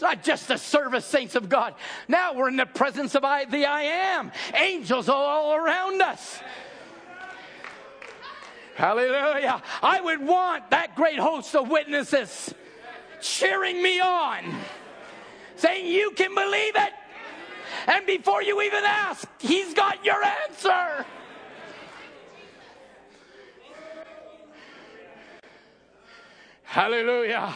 It's 0.00 0.02
not 0.02 0.22
just 0.22 0.48
the 0.48 0.56
service, 0.56 1.04
saints 1.04 1.34
of 1.34 1.50
God. 1.50 1.74
Now 2.08 2.32
we're 2.32 2.48
in 2.48 2.56
the 2.56 2.64
presence 2.64 3.14
of 3.14 3.22
I, 3.22 3.44
the 3.44 3.66
I 3.66 3.82
am. 3.82 4.32
Angels 4.54 5.10
all 5.10 5.54
around 5.54 6.00
us. 6.00 6.40
Hallelujah. 8.76 9.62
I 9.82 10.00
would 10.00 10.26
want 10.26 10.70
that 10.70 10.96
great 10.96 11.18
host 11.18 11.54
of 11.54 11.68
witnesses 11.68 12.54
cheering 13.20 13.82
me 13.82 14.00
on, 14.00 14.54
saying, 15.56 15.86
You 15.86 16.12
can 16.12 16.34
believe 16.34 16.76
it. 16.76 16.94
And 17.86 18.06
before 18.06 18.42
you 18.42 18.62
even 18.62 18.84
ask, 18.84 19.28
He's 19.38 19.74
got 19.74 20.02
your 20.02 20.24
answer. 20.24 21.04
Hallelujah. 26.62 27.54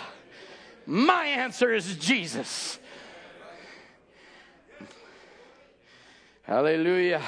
My 0.86 1.26
answer 1.26 1.72
is 1.72 1.96
Jesus. 1.96 2.78
Hallelujah. 6.42 7.22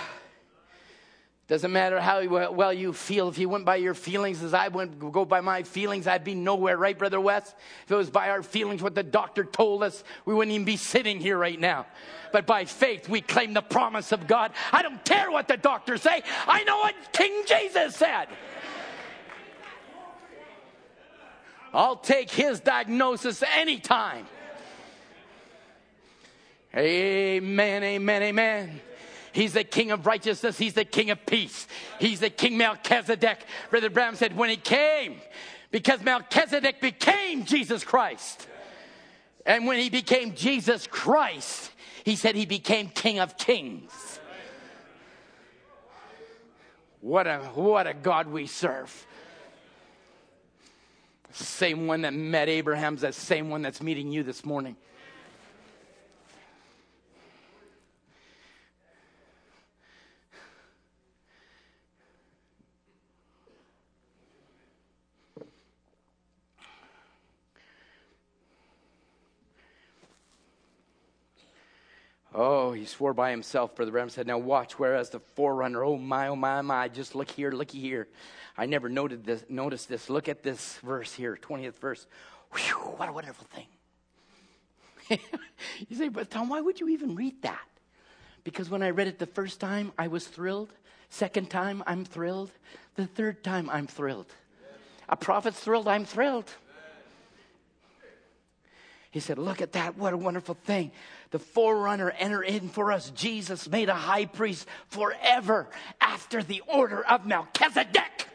Doesn't 1.49 1.73
matter 1.73 2.01
how 2.01 2.51
well 2.51 2.73
you 2.73 2.93
feel. 2.93 3.29
If 3.29 3.39
you 3.39 3.49
went 3.49 3.65
by 3.65 3.77
your 3.77 3.95
feelings 3.95 4.43
as 4.43 4.53
I 4.53 4.67
went 4.67 4.99
go 4.99 5.25
by 5.25 5.41
my 5.41 5.63
feelings, 5.63 6.09
I'd 6.09 6.25
be 6.25 6.35
nowhere, 6.35 6.77
right, 6.77 6.99
Brother 6.99 7.21
West? 7.21 7.55
If 7.85 7.93
it 7.93 7.95
was 7.95 8.11
by 8.11 8.31
our 8.31 8.43
feelings, 8.43 8.83
what 8.83 8.97
the 8.97 9.05
doctor 9.05 9.45
told 9.45 9.85
us, 9.85 10.03
we 10.25 10.35
wouldn't 10.35 10.53
even 10.53 10.65
be 10.65 10.77
sitting 10.77 11.21
here 11.21 11.39
right 11.39 11.59
now. 11.59 11.87
But 12.33 12.47
by 12.47 12.65
faith, 12.65 13.09
we 13.09 13.21
claim 13.21 13.55
the 13.55 13.63
promise 13.63 14.11
of 14.11 14.27
God. 14.27 14.53
I 14.73 14.83
don't 14.83 15.03
care 15.05 15.31
what 15.31 15.47
the 15.47 15.57
doctors 15.57 16.03
say. 16.03 16.23
I 16.49 16.65
know 16.65 16.79
what 16.79 16.95
King 17.13 17.45
Jesus 17.47 17.95
said. 17.95 18.27
I'll 21.73 21.97
take 21.97 22.31
his 22.31 22.61
diagnosis 22.61 23.43
anytime. 23.57 24.27
Amen, 26.75 27.83
amen, 27.83 28.23
amen. 28.23 28.81
He's 29.33 29.53
the 29.53 29.65
king 29.65 29.91
of 29.91 30.07
righteousness. 30.07 30.57
He's 30.57 30.75
the 30.75 30.85
king 30.85 31.11
of 31.11 31.25
peace. 31.27 31.67
He's 31.99 32.21
the 32.21 32.31
king 32.31 32.57
Melchizedek. 32.57 33.41
Brother 33.71 33.91
Branham 33.91 34.15
said, 34.15 34.37
when 34.37 34.51
he 34.51 34.57
came, 34.57 35.21
because 35.71 36.03
Melchizedek 36.03 36.81
became 36.81 37.45
Jesus 37.45 37.85
Christ. 37.85 38.47
And 39.45 39.67
when 39.67 39.79
he 39.79 39.91
became 39.91 40.35
Jesus 40.35 40.87
Christ, 40.87 41.71
he 42.05 42.17
said 42.17 42.35
he 42.35 42.47
became 42.47 42.89
king 42.89 43.19
of 43.19 43.37
kings. 43.37 43.93
What 47.01 47.27
a, 47.27 47.39
what 47.39 47.87
a 47.87 47.95
God 47.95 48.29
we 48.29 48.47
serve. 48.47 49.07
Same 51.37 51.87
one 51.87 52.03
that 52.03 52.15
met 52.15 52.49
Abraham's 52.49 53.03
the 53.03 53.13
same 53.13 53.51
one 53.51 53.61
that's 53.61 53.83
meeting 53.83 54.11
you 54.11 54.23
this 54.23 54.45
morning. 54.45 54.77
Oh, 72.39 72.73
he 72.73 72.85
swore 72.85 73.15
by 73.15 73.31
himself, 73.31 73.75
Brother 73.75 73.93
Branham 73.93 74.11
said. 74.11 74.27
Now 74.27 74.37
watch, 74.37 74.79
whereas 74.79 75.09
the 75.09 75.21
forerunner, 75.21 75.83
oh 75.83 75.97
my, 75.97 76.29
oh 76.29 76.37
my, 76.37 76.59
oh, 76.59 76.63
my, 76.63 76.89
just 76.89 77.15
look 77.15 77.31
here, 77.31 77.51
looky 77.51 77.81
here. 77.81 78.09
I 78.59 78.67
never 78.67 78.91
noted 78.91 79.25
this, 79.25 79.43
noticed 79.49 79.89
this. 79.89 80.11
Look 80.11 80.29
at 80.29 80.43
this 80.43 80.77
verse 80.81 81.15
here, 81.15 81.39
20th 81.41 81.79
verse. 81.79 82.07
Whew, 82.53 82.75
what 82.99 83.09
a 83.09 83.13
wonderful 83.13 83.47
thing. 83.55 85.19
you 85.89 85.97
say, 85.97 86.09
but 86.09 86.31
Tom, 86.31 86.51
why 86.51 86.61
would 86.61 86.79
you 86.79 86.91
even 86.91 87.15
read 87.15 87.41
that? 87.41 87.67
Because 88.45 88.69
when 88.69 88.83
I 88.83 88.91
read 88.91 89.07
it 89.07 89.19
the 89.19 89.27
first 89.27 89.59
time, 89.59 89.93
I 89.99 90.09
was 90.09 90.27
thrilled. 90.27 90.75
Second 91.09 91.49
time, 91.49 91.83
I'm 91.87 92.05
thrilled. 92.05 92.51
The 92.97 93.07
third 93.07 93.45
time, 93.45 93.71
I'm 93.71 93.87
thrilled. 93.87 94.31
A 95.09 95.17
prophet's 95.17 95.59
thrilled, 95.59 95.89
I'm 95.89 96.05
thrilled. 96.05 96.53
He 99.17 99.21
said, 99.21 99.39
Look 99.39 99.63
at 99.63 99.73
that. 99.73 99.97
What 99.97 100.13
a 100.13 100.17
wonderful 100.19 100.59
thing. 100.65 100.91
The 101.31 101.39
forerunner 101.39 102.11
entered 102.11 102.43
in 102.43 102.69
for 102.69 102.93
us. 102.93 103.09
Jesus 103.09 103.67
made 103.67 103.89
a 103.89 103.95
high 103.95 104.27
priest 104.27 104.69
forever 104.89 105.71
after 106.03 106.43
the 106.43 106.61
order 106.67 107.03
of 107.03 107.25
Melchizedek. 107.25 108.27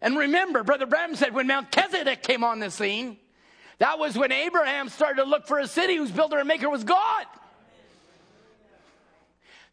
And 0.00 0.16
remember, 0.16 0.62
Brother 0.62 0.86
Branham 0.86 1.16
said 1.16 1.34
when 1.34 1.48
Melchizedek 1.48 2.22
came 2.22 2.44
on 2.44 2.60
the 2.60 2.70
scene, 2.70 3.18
that 3.76 3.98
was 3.98 4.16
when 4.16 4.32
Abraham 4.32 4.88
started 4.88 5.22
to 5.22 5.28
look 5.28 5.46
for 5.46 5.58
a 5.58 5.68
city 5.68 5.96
whose 5.96 6.10
builder 6.10 6.38
and 6.38 6.48
maker 6.48 6.70
was 6.70 6.82
God. 6.82 7.26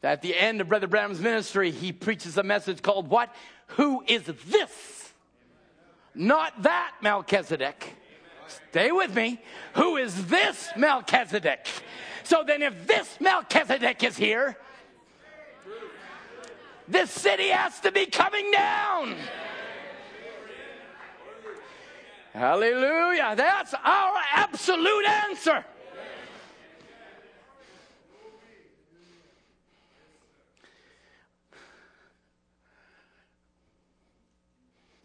At 0.03 0.21
the 0.21 0.37
end 0.37 0.59
of 0.59 0.67
Brother 0.67 0.87
Branham's 0.87 1.21
ministry, 1.21 1.71
he 1.71 1.93
preaches 1.93 2.37
a 2.37 2.43
message 2.43 2.81
called 2.81 3.07
What? 3.07 3.33
Who 3.77 4.03
is 4.07 4.23
this? 4.23 5.13
Not 6.13 6.63
that 6.63 6.95
Melchizedek. 7.01 8.02
Stay 8.47 8.91
with 8.91 9.15
me. 9.15 9.41
Who 9.75 9.97
is 9.97 10.25
this 10.27 10.69
Melchizedek? 10.75 11.67
So 12.23 12.43
then, 12.45 12.61
if 12.61 12.87
this 12.87 13.17
Melchizedek 13.19 14.03
is 14.03 14.17
here, 14.17 14.57
this 16.87 17.11
city 17.11 17.49
has 17.49 17.79
to 17.81 17.91
be 17.91 18.05
coming 18.05 18.51
down. 18.51 19.15
Hallelujah. 22.33 23.35
That's 23.35 23.73
our 23.73 24.21
absolute 24.33 25.05
answer. 25.05 25.63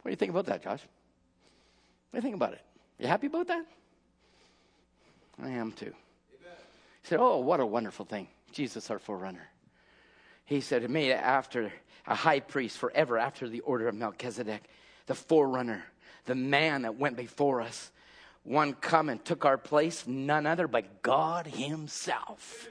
What 0.02 0.05
do 0.05 0.10
you 0.10 0.16
think 0.16 0.31
about 0.31 0.47
that, 0.47 0.62
Josh? 0.62 0.81
What 2.10 2.12
do 2.12 2.16
you 2.16 2.23
think 2.23 2.35
about 2.35 2.55
it? 2.55 2.62
You 2.99 3.07
happy 3.07 3.29
about 3.29 3.47
that? 3.49 3.65
I 5.43 5.51
am 5.51 5.73
too. 5.73 5.93
He 6.31 7.09
said, 7.09 7.20
Oh, 7.20 7.39
what 7.39 7.61
a 7.61 7.66
wonderful 7.66 8.05
thing. 8.05 8.29
Jesus, 8.53 8.91
our 8.91 8.99
forerunner. 8.99 9.49
He 10.45 10.61
said, 10.61 10.89
Made 10.91 11.12
after 11.12 11.73
a 12.07 12.15
high 12.15 12.41
priest 12.41 12.79
forever 12.79 13.19
after 13.19 13.49
the 13.49 13.61
order 13.61 13.87
of 13.87 13.95
Melchizedek, 13.95 14.65
the 15.07 15.15
forerunner, 15.15 15.85
the 16.25 16.35
man 16.35 16.83
that 16.83 16.97
went 16.97 17.16
before 17.16 17.61
us. 17.61 17.93
One 18.45 18.73
come 18.73 19.11
and 19.11 19.23
took 19.25 19.45
our 19.45 19.59
place, 19.59 20.07
none 20.07 20.47
other 20.47 20.66
but 20.66 21.03
God 21.03 21.47
Himself. 21.47 22.69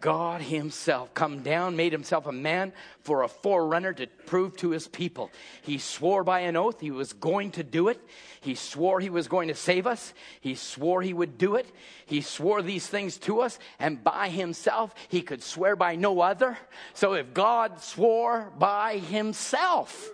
God 0.00 0.40
Himself 0.40 1.12
come 1.14 1.42
down, 1.42 1.76
made 1.76 1.92
Himself 1.92 2.26
a 2.26 2.32
man 2.32 2.72
for 3.02 3.22
a 3.22 3.28
forerunner 3.28 3.92
to 3.92 4.06
prove 4.26 4.56
to 4.58 4.70
His 4.70 4.88
people. 4.88 5.30
He 5.62 5.78
swore 5.78 6.24
by 6.24 6.40
an 6.40 6.56
oath 6.56 6.80
He 6.80 6.90
was 6.90 7.12
going 7.12 7.52
to 7.52 7.62
do 7.62 7.88
it. 7.88 8.00
He 8.40 8.54
swore 8.54 9.00
He 9.00 9.10
was 9.10 9.28
going 9.28 9.48
to 9.48 9.54
save 9.54 9.86
us. 9.86 10.12
He 10.40 10.54
swore 10.54 11.02
He 11.02 11.12
would 11.12 11.38
do 11.38 11.56
it. 11.56 11.66
He 12.06 12.20
swore 12.20 12.62
these 12.62 12.86
things 12.86 13.18
to 13.18 13.40
us, 13.40 13.58
and 13.78 14.02
by 14.02 14.28
Himself, 14.28 14.94
He 15.08 15.22
could 15.22 15.42
swear 15.42 15.76
by 15.76 15.96
no 15.96 16.20
other. 16.20 16.58
So 16.94 17.14
if 17.14 17.34
God 17.34 17.80
swore 17.80 18.52
by 18.58 18.98
Himself, 18.98 20.10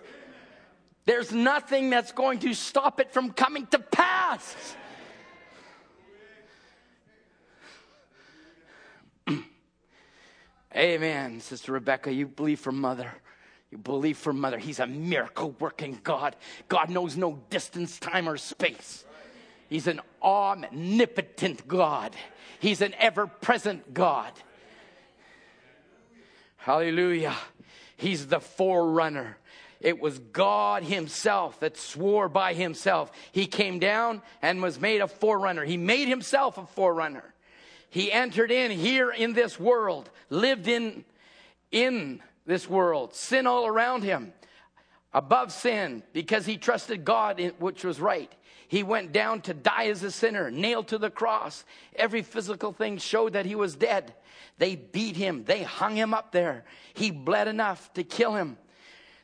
there's 1.05 1.31
nothing 1.31 1.89
that's 1.89 2.11
going 2.11 2.39
to 2.39 2.53
stop 2.53 2.99
it 2.99 3.13
from 3.13 3.31
coming 3.31 3.65
to 3.67 3.79
pass. 3.79 4.75
Amen. 10.75 11.39
Sister 11.39 11.71
Rebecca, 11.71 12.11
you 12.11 12.27
believe 12.27 12.59
for 12.59 12.71
mother. 12.71 13.11
You 13.71 13.77
believe 13.77 14.17
for 14.17 14.33
mother. 14.33 14.57
He's 14.57 14.79
a 14.79 14.87
miracle 14.87 15.55
working 15.59 15.99
God. 16.03 16.35
God 16.67 16.89
knows 16.89 17.17
no 17.17 17.39
distance, 17.49 17.99
time, 17.99 18.27
or 18.29 18.37
space. 18.37 19.05
He's 19.69 19.87
an 19.87 20.01
omnipotent 20.21 21.67
God. 21.67 22.15
He's 22.59 22.81
an 22.81 22.93
ever 22.97 23.27
present 23.27 23.93
God. 23.93 24.31
Hallelujah. 26.57 27.35
He's 27.97 28.27
the 28.27 28.39
forerunner. 28.39 29.37
It 29.79 29.99
was 29.99 30.19
God 30.19 30.83
Himself 30.83 31.59
that 31.59 31.77
swore 31.77 32.29
by 32.29 32.53
Himself. 32.53 33.11
He 33.31 33.45
came 33.45 33.79
down 33.79 34.21
and 34.41 34.61
was 34.61 34.79
made 34.79 35.01
a 35.01 35.07
forerunner. 35.07 35.65
He 35.65 35.77
made 35.77 36.07
Himself 36.07 36.57
a 36.57 36.65
forerunner. 36.65 37.33
He 37.89 38.11
entered 38.11 38.51
in 38.51 38.71
here 38.71 39.11
in 39.11 39.33
this 39.33 39.59
world, 39.59 40.09
lived 40.29 40.67
in, 40.67 41.05
in 41.71 42.21
this 42.45 42.69
world, 42.69 43.13
sin 43.13 43.47
all 43.47 43.65
around 43.65 44.03
Him, 44.03 44.33
above 45.13 45.51
sin, 45.51 46.03
because 46.13 46.45
He 46.45 46.57
trusted 46.57 47.05
God, 47.05 47.39
in, 47.39 47.51
which 47.59 47.83
was 47.83 47.99
right. 47.99 48.31
He 48.67 48.83
went 48.83 49.13
down 49.13 49.41
to 49.41 49.53
die 49.53 49.87
as 49.87 50.03
a 50.03 50.11
sinner, 50.11 50.51
nailed 50.51 50.89
to 50.89 50.97
the 50.97 51.09
cross. 51.09 51.63
Every 51.95 52.21
physical 52.21 52.73
thing 52.73 52.97
showed 52.97 53.33
that 53.33 53.45
he 53.45 53.55
was 53.55 53.75
dead. 53.75 54.13
They 54.57 54.75
beat 54.75 55.15
him. 55.15 55.45
They 55.45 55.63
hung 55.63 55.95
him 55.95 56.13
up 56.13 56.31
there. 56.31 56.65
He 56.93 57.11
bled 57.11 57.47
enough 57.47 57.93
to 57.93 58.03
kill 58.03 58.35
him. 58.35 58.57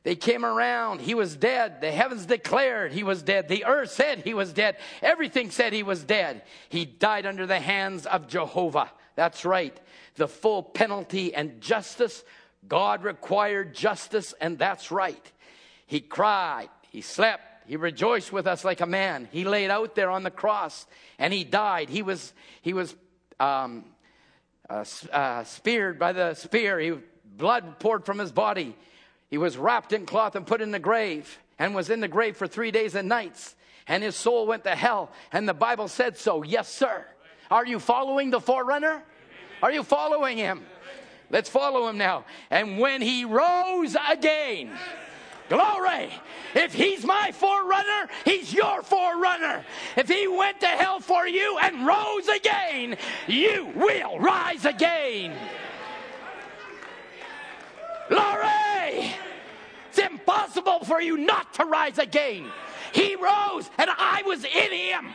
They 0.03 0.15
came 0.15 0.43
around. 0.43 0.99
He 1.01 1.15
was 1.15 1.35
dead. 1.35 1.79
The 1.79 1.91
heavens 1.91 2.25
declared 2.25 2.91
he 2.91 3.03
was 3.03 3.23
dead. 3.23 3.47
The 3.47 3.65
earth 3.65 3.91
said 3.91 4.19
he 4.19 4.33
was 4.33 4.51
dead. 4.51 4.77
Everything 5.01 5.49
said 5.49 5.71
he 5.71 5.83
was 5.83 6.03
dead. 6.03 6.43
He 6.67 6.85
died 6.85 7.25
under 7.25 7.45
the 7.45 7.59
hands 7.59 8.05
of 8.05 8.27
Jehovah. 8.27 8.91
That's 9.15 9.45
right. 9.45 9.79
The 10.15 10.27
full 10.27 10.61
penalty 10.61 11.33
and 11.33 11.61
justice. 11.61 12.23
God 12.67 13.03
required 13.03 13.73
justice, 13.73 14.33
and 14.39 14.57
that's 14.57 14.91
right. 14.91 15.31
He 15.85 16.01
cried. 16.01 16.69
He 16.89 17.01
slept. 17.01 17.67
He 17.67 17.77
rejoiced 17.77 18.33
with 18.33 18.45
us 18.47 18.65
like 18.65 18.81
a 18.81 18.85
man. 18.85 19.27
He 19.31 19.45
laid 19.45 19.69
out 19.69 19.95
there 19.95 20.09
on 20.09 20.23
the 20.23 20.31
cross 20.31 20.85
and 21.17 21.33
he 21.33 21.43
died. 21.43 21.89
He 21.89 22.01
was, 22.01 22.33
he 22.61 22.73
was 22.73 22.93
um, 23.39 23.85
uh, 24.69 24.83
uh, 25.11 25.43
speared 25.45 25.97
by 25.97 26.11
the 26.11 26.33
spear. 26.33 26.79
He, 26.79 26.93
blood 27.37 27.79
poured 27.79 28.05
from 28.05 28.19
his 28.19 28.31
body. 28.31 28.75
He 29.33 29.39
was 29.39 29.57
wrapped 29.57 29.93
in 29.93 30.05
cloth 30.05 30.35
and 30.35 30.45
put 30.45 30.61
in 30.61 30.69
the 30.69 30.77
grave 30.77 31.39
and 31.57 31.73
was 31.73 31.89
in 31.89 32.01
the 32.01 32.07
grave 32.07 32.37
for 32.37 32.45
three 32.45 32.69
days 32.69 32.93
and 32.93 33.09
nights. 33.09 33.55
And 33.87 34.03
his 34.03 34.15
soul 34.15 34.45
went 34.45 34.63
to 34.65 34.75
hell. 34.75 35.09
And 35.31 35.49
the 35.49 35.55
Bible 35.55 35.87
said 35.87 36.19
so. 36.19 36.43
Yes, 36.43 36.71
sir. 36.71 37.03
Are 37.49 37.65
you 37.65 37.79
following 37.79 38.29
the 38.29 38.39
forerunner? 38.39 39.01
Are 39.63 39.71
you 39.71 39.81
following 39.81 40.37
him? 40.37 40.63
Let's 41.31 41.49
follow 41.49 41.87
him 41.87 41.97
now. 41.97 42.25
And 42.51 42.77
when 42.77 43.01
he 43.01 43.25
rose 43.25 43.97
again, 44.07 44.69
Glory. 45.49 46.11
If 46.53 46.75
he's 46.75 47.03
my 47.03 47.31
forerunner, 47.31 48.09
he's 48.25 48.53
your 48.53 48.83
forerunner. 48.83 49.65
If 49.97 50.09
he 50.09 50.27
went 50.27 50.59
to 50.59 50.67
hell 50.67 50.99
for 50.99 51.27
you 51.27 51.57
and 51.59 51.87
rose 51.87 52.27
again, 52.27 52.97
you 53.25 53.71
will 53.75 54.19
rise 54.19 54.63
again. 54.63 55.35
Glory. 58.09 58.42
Impossible 60.25 60.85
for 60.85 61.01
you 61.01 61.17
not 61.17 61.53
to 61.55 61.65
rise 61.65 61.97
again. 61.97 62.45
He 62.93 63.15
rose 63.15 63.69
and 63.77 63.89
I 63.89 64.23
was 64.25 64.43
in 64.43 64.71
him. 64.71 65.13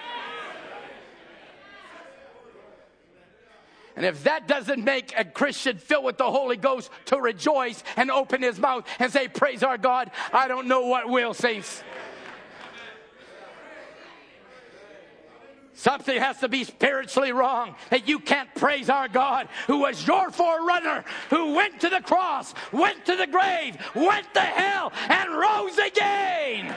And 3.97 4.06
if 4.06 4.24
that 4.24 4.47
doesn't 4.47 4.85
make 4.85 5.12
a 5.16 5.24
Christian 5.24 5.76
filled 5.76 6.05
with 6.05 6.18
the 6.18 6.30
Holy 6.30 6.56
Ghost 6.56 6.90
to 7.06 7.20
rejoice 7.20 7.82
and 7.97 8.12
open 8.12 8.43
his 8.43 8.59
mouth 8.59 8.86
and 9.01 9.12
say, 9.12 9.26
Praise 9.26 9.64
our 9.64 9.76
God, 9.76 10.12
I 10.32 10.47
don't 10.47 10.68
know 10.68 10.86
what 10.86 11.09
will, 11.09 11.35
saints. 11.35 11.82
Something 15.78 16.20
has 16.20 16.40
to 16.40 16.48
be 16.48 16.64
spiritually 16.64 17.30
wrong 17.30 17.76
that 17.90 18.09
you 18.09 18.18
can't 18.18 18.52
praise 18.56 18.90
our 18.90 19.06
God 19.06 19.46
who 19.68 19.78
was 19.78 20.05
your 20.05 20.32
forerunner, 20.32 21.05
who 21.30 21.55
went 21.55 21.80
to 21.82 21.88
the 21.88 22.00
cross, 22.00 22.52
went 22.72 23.06
to 23.06 23.14
the 23.14 23.28
grave, 23.28 23.78
went 23.94 24.26
to 24.34 24.40
hell, 24.40 24.92
and 25.09 25.30
rose 25.30 25.78
again. 25.78 26.74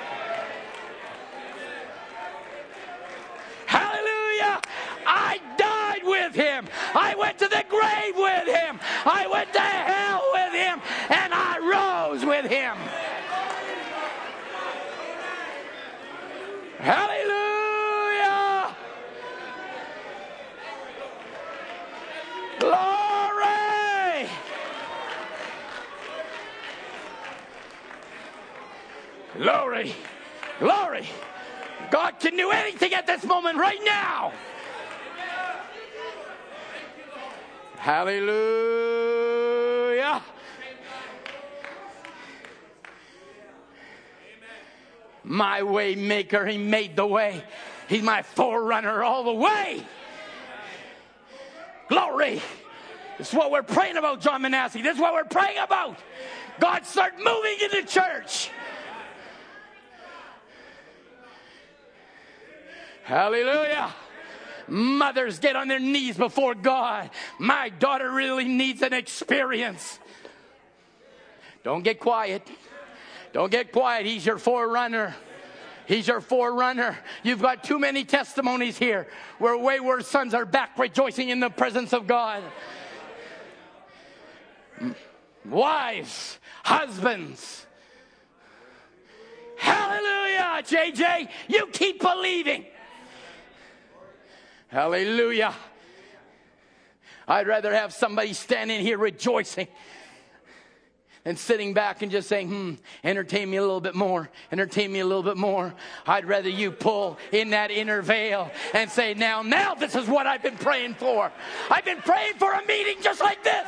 Hallelujah. 3.65 4.61
I 5.07 5.39
died 5.57 6.03
with 6.03 6.35
him. 6.35 6.67
I 6.93 7.15
went 7.15 7.39
to 7.39 7.47
the 7.47 7.65
grave 7.67 8.15
with 8.15 8.55
him. 8.55 8.79
I 9.03 9.25
went 9.25 9.51
to 9.53 9.59
hell 9.59 10.21
with 10.31 10.53
him. 10.53 10.79
And 11.09 11.33
I 11.33 12.11
rose 12.13 12.23
with 12.23 12.45
him. 12.45 12.77
Hallelujah. 16.77 17.50
Glory. 22.61 24.27
Glory. 29.35 29.95
Glory. 30.59 31.09
God 31.89 32.19
can 32.19 32.37
do 32.37 32.51
anything 32.51 32.93
at 32.93 33.07
this 33.07 33.25
moment 33.25 33.57
right 33.57 33.79
now. 33.83 34.31
Hallelujah. 37.77 38.61
My 45.23 45.63
way 45.63 45.95
maker, 45.95 46.45
he 46.45 46.59
made 46.59 46.95
the 46.95 47.07
way. 47.07 47.43
He's 47.89 48.03
my 48.03 48.21
forerunner 48.21 49.03
all 49.03 49.23
the 49.23 49.33
way. 49.33 49.83
Glory. 51.91 52.41
This 53.17 53.27
is 53.27 53.33
what 53.33 53.51
we're 53.51 53.63
praying 53.63 53.97
about, 53.97 54.21
John 54.21 54.43
Manasseh. 54.43 54.81
This 54.81 54.95
is 54.95 55.01
what 55.01 55.13
we're 55.13 55.25
praying 55.25 55.57
about. 55.57 55.97
God, 56.57 56.85
start 56.85 57.15
moving 57.17 57.57
in 57.61 57.81
the 57.81 57.85
church. 57.85 58.49
Hallelujah. 63.03 63.93
Mothers 64.69 65.39
get 65.39 65.57
on 65.57 65.67
their 65.67 65.81
knees 65.81 66.15
before 66.15 66.55
God. 66.55 67.09
My 67.37 67.67
daughter 67.67 68.09
really 68.09 68.45
needs 68.45 68.81
an 68.81 68.93
experience. 68.93 69.99
Don't 71.61 71.83
get 71.83 71.99
quiet. 71.99 72.47
Don't 73.33 73.51
get 73.51 73.73
quiet. 73.73 74.05
He's 74.05 74.25
your 74.25 74.37
forerunner. 74.37 75.13
He's 75.91 76.07
your 76.07 76.21
forerunner. 76.21 76.97
You've 77.21 77.41
got 77.41 77.65
too 77.65 77.77
many 77.77 78.05
testimonies 78.05 78.77
here 78.77 79.07
where 79.39 79.57
wayward 79.57 80.05
sons 80.05 80.33
are 80.33 80.45
back 80.45 80.79
rejoicing 80.79 81.27
in 81.27 81.41
the 81.41 81.49
presence 81.49 81.91
of 81.91 82.07
God. 82.07 82.43
Wives, 85.43 86.39
husbands. 86.63 87.65
Hallelujah, 89.57 90.63
JJ. 90.63 91.27
You 91.49 91.67
keep 91.73 91.99
believing. 91.99 92.67
Hallelujah. 94.69 95.53
I'd 97.27 97.47
rather 97.47 97.73
have 97.73 97.91
somebody 97.91 98.31
standing 98.31 98.79
here 98.79 98.97
rejoicing 98.97 99.67
than 101.23 101.35
sitting 101.35 101.73
back 101.73 102.01
and 102.01 102.11
just 102.11 102.27
saying, 102.27 102.49
hmm, 102.49 102.73
entertain 103.03 103.49
me 103.49 103.57
a 103.57 103.61
little 103.61 103.81
bit 103.81 103.95
more, 103.95 104.29
entertain 104.51 104.91
me 104.91 104.99
a 104.99 105.05
little 105.05 105.23
bit 105.23 105.37
more. 105.37 105.73
I'd 106.07 106.25
rather 106.25 106.49
you 106.49 106.71
pull 106.71 107.17
in 107.31 107.51
that 107.51 107.71
inner 107.71 108.01
veil 108.01 108.49
and 108.73 108.89
say, 108.89 109.13
now, 109.13 109.41
now 109.41 109.75
this 109.75 109.95
is 109.95 110.07
what 110.07 110.25
I've 110.25 110.41
been 110.41 110.57
praying 110.57 110.95
for. 110.95 111.31
I've 111.69 111.85
been 111.85 112.01
praying 112.01 112.35
for 112.35 112.51
a 112.51 112.65
meeting 112.65 113.01
just 113.01 113.21
like 113.21 113.43
this. 113.43 113.67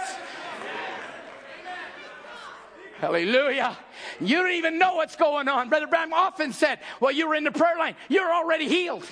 Hallelujah. 2.99 3.77
You 4.21 4.37
don't 4.37 4.53
even 4.53 4.79
know 4.79 4.95
what's 4.95 5.17
going 5.17 5.49
on. 5.49 5.67
Brother 5.67 5.87
Branham 5.87 6.13
often 6.13 6.53
said, 6.53 6.79
well, 7.01 7.11
you 7.11 7.27
were 7.27 7.35
in 7.35 7.43
the 7.43 7.51
prayer 7.51 7.77
line. 7.77 7.95
You're 8.07 8.33
already 8.33 8.69
healed. 8.69 9.05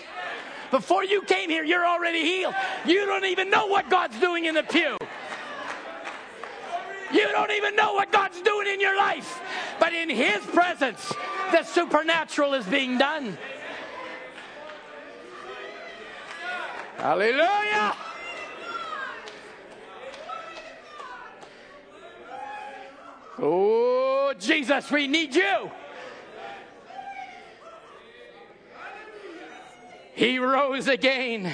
Before 0.72 1.04
you 1.04 1.22
came 1.24 1.50
here, 1.50 1.66
you're 1.66 1.86
already 1.86 2.22
healed. 2.22 2.56
You 2.86 3.06
don't 3.06 3.26
even 3.26 3.50
know 3.50 3.68
what 3.68 3.90
God's 3.90 4.18
doing 4.20 4.46
in 4.46 4.56
the 4.56 4.64
pew. 4.64 4.98
You 7.14 7.28
don't 7.32 7.52
even 7.52 7.76
know 7.76 7.94
what 7.94 8.12
God's 8.12 8.42
doing 8.42 8.68
in 8.68 8.80
your 8.80 8.98
life. 8.98 9.42
But 9.80 9.94
in 9.94 10.10
His 10.10 10.46
presence, 10.46 11.14
the 11.52 11.64
supernatural 11.64 12.54
is 12.54 12.66
being 12.66 12.98
done. 12.98 13.38
Hallelujah. 16.98 17.96
Oh, 23.40 24.34
Jesus, 24.38 24.92
we 24.92 25.08
need 25.08 25.34
you. 25.34 25.72
He 30.14 30.38
rose 30.38 30.88
again. 30.88 31.52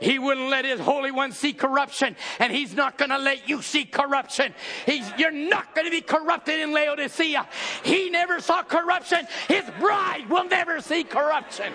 He 0.00 0.18
wouldn't 0.18 0.50
let 0.50 0.64
his 0.64 0.78
Holy 0.78 1.10
One 1.10 1.32
see 1.32 1.52
corruption, 1.52 2.16
and 2.38 2.52
he's 2.52 2.74
not 2.74 2.98
going 2.98 3.10
to 3.10 3.18
let 3.18 3.48
you 3.48 3.62
see 3.62 3.84
corruption. 3.84 4.54
He's, 4.84 5.10
you're 5.16 5.30
not 5.30 5.74
going 5.74 5.86
to 5.86 5.90
be 5.90 6.02
corrupted 6.02 6.60
in 6.60 6.72
Laodicea. 6.72 7.46
He 7.82 8.10
never 8.10 8.40
saw 8.40 8.62
corruption. 8.62 9.26
His 9.48 9.64
bride 9.78 10.28
will 10.28 10.46
never 10.48 10.80
see 10.80 11.04
corruption. 11.04 11.72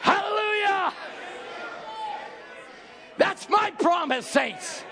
Hallelujah. 0.00 0.92
That's 3.18 3.48
my 3.48 3.70
promise, 3.72 4.26
saints. 4.26 4.84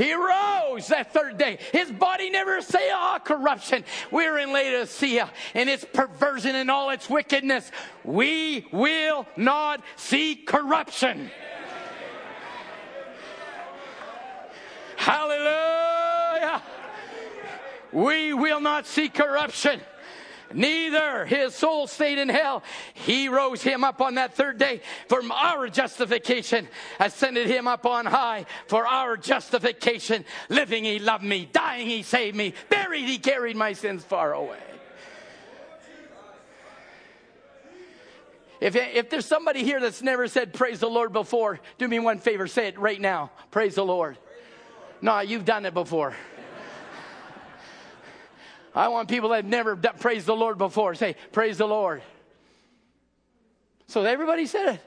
He 0.00 0.14
rose 0.14 0.86
that 0.88 1.12
third 1.12 1.36
day. 1.36 1.58
His 1.72 1.92
body 1.92 2.30
never 2.30 2.62
saw 2.62 2.78
ah, 2.90 3.18
corruption. 3.18 3.84
We're 4.10 4.38
in 4.38 4.50
Laodicea 4.50 5.30
and 5.52 5.68
its 5.68 5.84
perversion 5.84 6.54
and 6.56 6.70
all 6.70 6.88
its 6.88 7.10
wickedness. 7.10 7.70
We 8.02 8.66
will 8.72 9.26
not 9.36 9.82
see 9.96 10.36
corruption. 10.36 11.30
Hallelujah. 14.96 16.62
We 17.92 18.32
will 18.32 18.62
not 18.62 18.86
see 18.86 19.10
corruption. 19.10 19.82
Neither 20.52 21.26
his 21.26 21.54
soul 21.54 21.86
stayed 21.86 22.18
in 22.18 22.28
hell. 22.28 22.62
He 22.94 23.28
rose 23.28 23.62
him 23.62 23.84
up 23.84 24.00
on 24.00 24.16
that 24.16 24.34
third 24.34 24.58
day 24.58 24.80
for 25.08 25.22
our 25.32 25.68
justification, 25.68 26.68
ascended 26.98 27.46
him 27.46 27.68
up 27.68 27.86
on 27.86 28.06
high 28.06 28.46
for 28.66 28.86
our 28.86 29.16
justification. 29.16 30.24
Living, 30.48 30.84
he 30.84 30.98
loved 30.98 31.24
me. 31.24 31.48
Dying, 31.50 31.86
he 31.86 32.02
saved 32.02 32.36
me. 32.36 32.54
Buried, 32.68 33.04
he 33.04 33.18
carried 33.18 33.56
my 33.56 33.72
sins 33.72 34.02
far 34.02 34.32
away. 34.32 34.58
If, 38.60 38.76
if 38.76 39.08
there's 39.08 39.24
somebody 39.24 39.64
here 39.64 39.80
that's 39.80 40.02
never 40.02 40.28
said 40.28 40.52
praise 40.52 40.80
the 40.80 40.90
Lord 40.90 41.12
before, 41.12 41.60
do 41.78 41.88
me 41.88 41.98
one 41.98 42.18
favor, 42.18 42.46
say 42.46 42.66
it 42.66 42.78
right 42.78 43.00
now. 43.00 43.30
Praise 43.50 43.76
the 43.76 43.84
Lord. 43.84 44.18
No, 45.00 45.20
you've 45.20 45.46
done 45.46 45.64
it 45.64 45.72
before. 45.72 46.14
I 48.74 48.88
want 48.88 49.08
people 49.08 49.30
that 49.30 49.36
have 49.36 49.44
never 49.46 49.76
praised 49.76 50.26
the 50.26 50.36
Lord 50.36 50.58
before 50.58 50.94
say, 50.94 51.16
Praise 51.32 51.58
the 51.58 51.66
Lord. 51.66 52.02
So 53.88 54.04
everybody 54.04 54.46
said 54.46 54.74
it. 54.74 54.80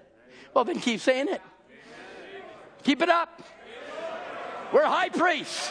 Well, 0.54 0.64
then 0.64 0.80
keep 0.80 1.02
saying 1.02 1.28
it. 1.28 1.42
Keep 2.84 3.02
it 3.02 3.10
up. 3.10 3.42
We're 4.72 4.86
high 4.86 5.10
priests. 5.10 5.70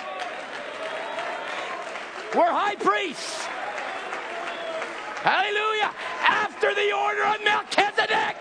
We're 2.35 2.51
high 2.51 2.77
priests. 2.77 3.45
Hallelujah. 5.23 5.93
After 6.21 6.75
the 6.75 6.93
order 6.93 7.25
of 7.25 7.45
Melchizedek. 7.45 8.37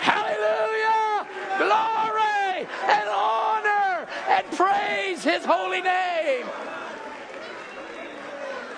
Hallelujah. 0.00 1.26
Glory 1.58 2.68
and 2.88 3.08
honor 3.08 4.06
and 4.28 4.46
praise 4.56 5.22
his 5.24 5.44
holy 5.44 5.80
name. 5.80 6.46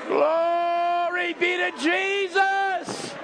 Glory 0.08 1.34
be 1.34 1.58
to 1.58 1.70
Jesus. 1.78 3.14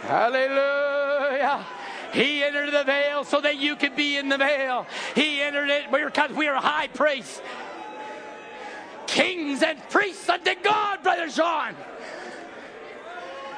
Hallelujah. 0.00 1.66
He 2.14 2.42
entered 2.42 2.72
the 2.72 2.84
veil 2.84 3.24
so 3.24 3.42
that 3.42 3.58
you 3.58 3.76
could 3.76 3.94
be 3.94 4.16
in 4.16 4.30
the 4.30 4.38
veil. 4.38 4.86
He 5.14 5.42
entered 5.42 5.68
it 5.68 5.92
because 5.92 6.30
we 6.32 6.48
are 6.48 6.58
high 6.58 6.88
priests, 6.88 7.42
kings 9.06 9.62
and 9.62 9.78
priests 9.90 10.26
unto 10.26 10.54
God, 10.62 11.02
Brother 11.02 11.28
John. 11.28 11.76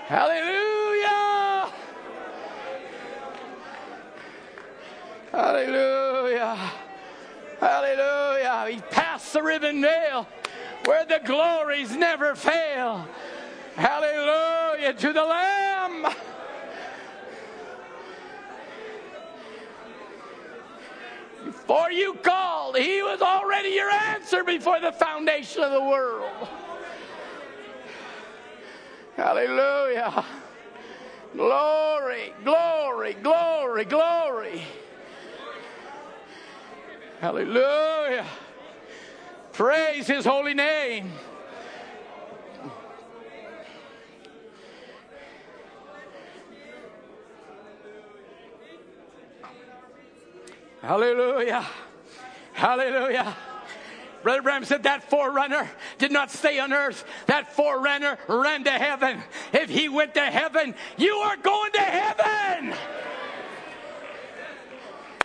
Hallelujah. 0.08 1.72
Hallelujah. 5.30 6.58
Hallelujah. 7.60 8.66
He 8.70 8.80
passed 8.90 9.32
the 9.34 9.42
ribbon 9.42 9.82
veil 9.82 10.26
where 10.86 11.04
the 11.04 11.20
glories 11.24 11.94
never 11.94 12.34
fail. 12.34 13.06
Hallelujah 13.76 14.94
to 14.94 15.12
the 15.12 15.24
Lamb. 15.24 16.14
Before 21.44 21.90
you 21.90 22.14
called, 22.14 22.76
He 22.76 23.02
was 23.02 23.20
already 23.20 23.70
your 23.70 23.90
answer 23.90 24.42
before 24.42 24.80
the 24.80 24.92
foundation 24.92 25.62
of 25.62 25.72
the 25.72 25.82
world. 25.82 26.48
Hallelujah. 29.16 30.24
Glory, 31.34 32.32
glory, 32.42 33.14
glory, 33.14 33.84
glory. 33.84 34.62
Hallelujah. 37.20 38.24
Praise 39.52 40.06
his 40.06 40.24
holy 40.24 40.54
name. 40.54 41.12
Hallelujah. 50.80 51.66
Hallelujah. 52.54 53.36
Brother 54.22 54.40
Branham 54.40 54.64
said 54.64 54.84
that 54.84 55.10
forerunner 55.10 55.70
did 55.98 56.12
not 56.12 56.30
stay 56.30 56.58
on 56.58 56.72
earth. 56.72 57.04
That 57.26 57.52
forerunner 57.52 58.18
ran 58.28 58.64
to 58.64 58.70
heaven. 58.70 59.22
If 59.52 59.68
he 59.68 59.90
went 59.90 60.14
to 60.14 60.22
heaven, 60.22 60.74
you 60.96 61.16
are 61.16 61.36
going 61.36 61.72
to 61.72 61.80
heaven. 61.80 62.74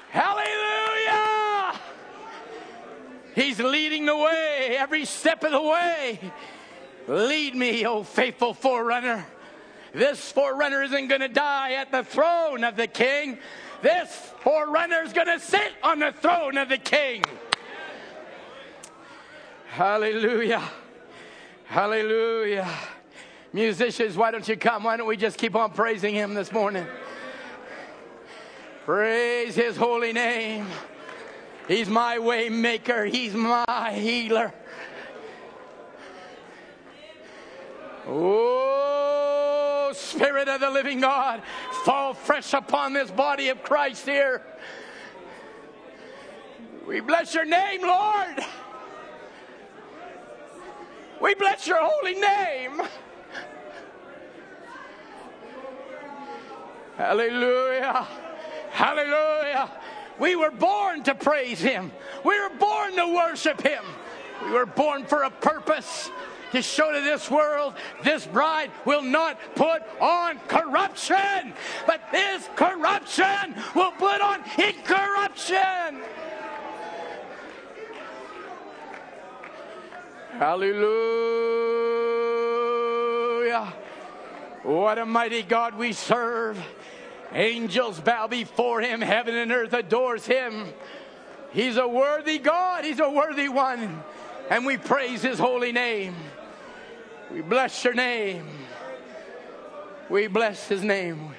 Hallelujah. 0.10 1.80
He's 3.36 3.60
leading 3.60 4.06
the 4.06 4.16
way 4.16 4.78
every 4.80 5.04
step 5.04 5.44
of 5.44 5.52
the 5.52 5.62
way. 5.62 6.20
Lead 7.08 7.54
me, 7.54 7.86
O 7.86 8.04
faithful 8.04 8.54
forerunner. 8.54 9.26
This 9.94 10.32
forerunner 10.32 10.82
isn't 10.84 11.08
going 11.08 11.22
to 11.22 11.28
die 11.28 11.74
at 11.74 11.92
the 11.92 12.04
throne 12.04 12.64
of 12.64 12.78
the 12.78 12.88
king. 12.88 13.38
This 13.82 14.10
forerunner 14.40 15.04
is 15.04 15.14
going 15.14 15.28
to 15.28 15.40
sit 15.40 15.74
on 15.84 16.00
the 16.00 16.14
throne 16.14 16.58
of 16.58 16.70
the 16.70 16.78
king. 16.78 17.24
Hallelujah. 19.68 20.64
Hallelujah. 21.66 22.70
Musicians, 23.52 24.16
why 24.16 24.32
don't 24.32 24.48
you 24.48 24.56
come? 24.56 24.84
Why 24.84 24.96
don't 24.96 25.08
we 25.08 25.18
just 25.18 25.38
keep 25.38 25.56
on 25.56 25.72
praising 25.72 26.16
him 26.16 26.34
this 26.34 26.52
morning? 26.52 26.86
Praise 28.86 29.56
his 29.56 29.76
holy 29.76 30.14
name. 30.14 30.68
He's 31.68 31.90
my 31.90 32.20
way 32.20 32.50
maker. 32.50 33.06
He's 33.06 33.34
my 33.34 33.92
healer. 33.94 34.54
Oh, 38.08 39.92
Spirit 39.96 40.48
of 40.48 40.62
the 40.62 40.70
living 40.70 41.00
God, 41.00 41.42
fall 41.84 42.14
fresh 42.14 42.54
upon 42.54 42.94
this 42.94 43.10
body 43.10 43.50
of 43.50 43.64
Christ 43.64 44.06
here. 44.06 44.44
We 46.86 47.00
bless 47.00 47.34
your 47.34 47.46
name, 47.46 47.82
Lord. 47.82 48.46
We 51.20 51.34
bless 51.34 51.66
your 51.66 51.80
holy 51.82 52.14
name. 52.14 52.82
Hallelujah. 56.98 58.08
Hallelujah. 58.72 59.72
We 60.20 60.36
were 60.36 60.52
born 60.52 61.04
to 61.04 61.16
praise 61.16 61.60
Him. 61.60 61.92
We 62.24 62.40
were 62.40 62.56
born 62.58 62.96
to 62.96 63.14
worship 63.14 63.62
Him. 63.62 63.84
We 64.44 64.52
were 64.52 64.66
born 64.66 65.06
for 65.06 65.24
a 65.24 65.30
purpose 65.30 66.10
to 66.52 66.62
show 66.62 66.92
to 66.92 67.02
this 67.02 67.30
world 67.30 67.74
this 68.04 68.26
bride 68.26 68.72
will 68.86 69.02
not 69.02 69.38
put 69.56 69.82
on 70.00 70.40
corruption, 70.48 71.54
but 71.86 72.02
this 72.12 72.48
corruption 72.56 73.56
will 73.76 73.92
put 73.92 74.22
on 74.22 74.42
incorruption. 74.58 76.02
Hallelujah. 80.38 80.96
What 84.64 84.98
a 84.98 85.06
mighty 85.06 85.44
God 85.44 85.76
we 85.76 85.94
serve. 85.94 86.58
Angels 87.34 88.00
bow 88.00 88.28
before 88.28 88.82
him, 88.82 89.02
heaven 89.02 89.36
and 89.36 89.52
earth 89.52 89.74
adores 89.74 90.26
him. 90.26 90.68
He's 91.52 91.78
a 91.78 91.88
worthy 91.88 92.38
God, 92.38 92.84
he's 92.84 93.00
a 93.00 93.10
worthy 93.10 93.50
one, 93.50 94.04
and 94.50 94.66
we 94.66 94.78
praise 94.78 95.22
his 95.22 95.40
holy 95.40 95.72
name. 95.72 96.16
We 97.32 97.42
bless 97.42 97.84
your 97.84 97.94
name. 97.94 98.48
We 100.10 100.28
bless 100.28 100.68
his 100.68 100.84
name. 100.84 101.34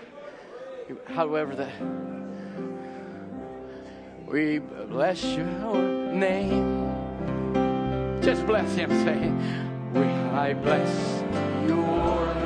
However, 1.09 1.55
the 1.55 1.71
we 4.27 4.59
bless 4.59 5.23
your 5.25 5.47
name. 5.47 6.87
Just 8.23 8.45
bless 8.45 8.75
him, 8.75 8.91
say, 9.05 9.31
we, 9.95 10.05
I 10.05 10.53
bless 10.53 11.23
your 11.69 12.46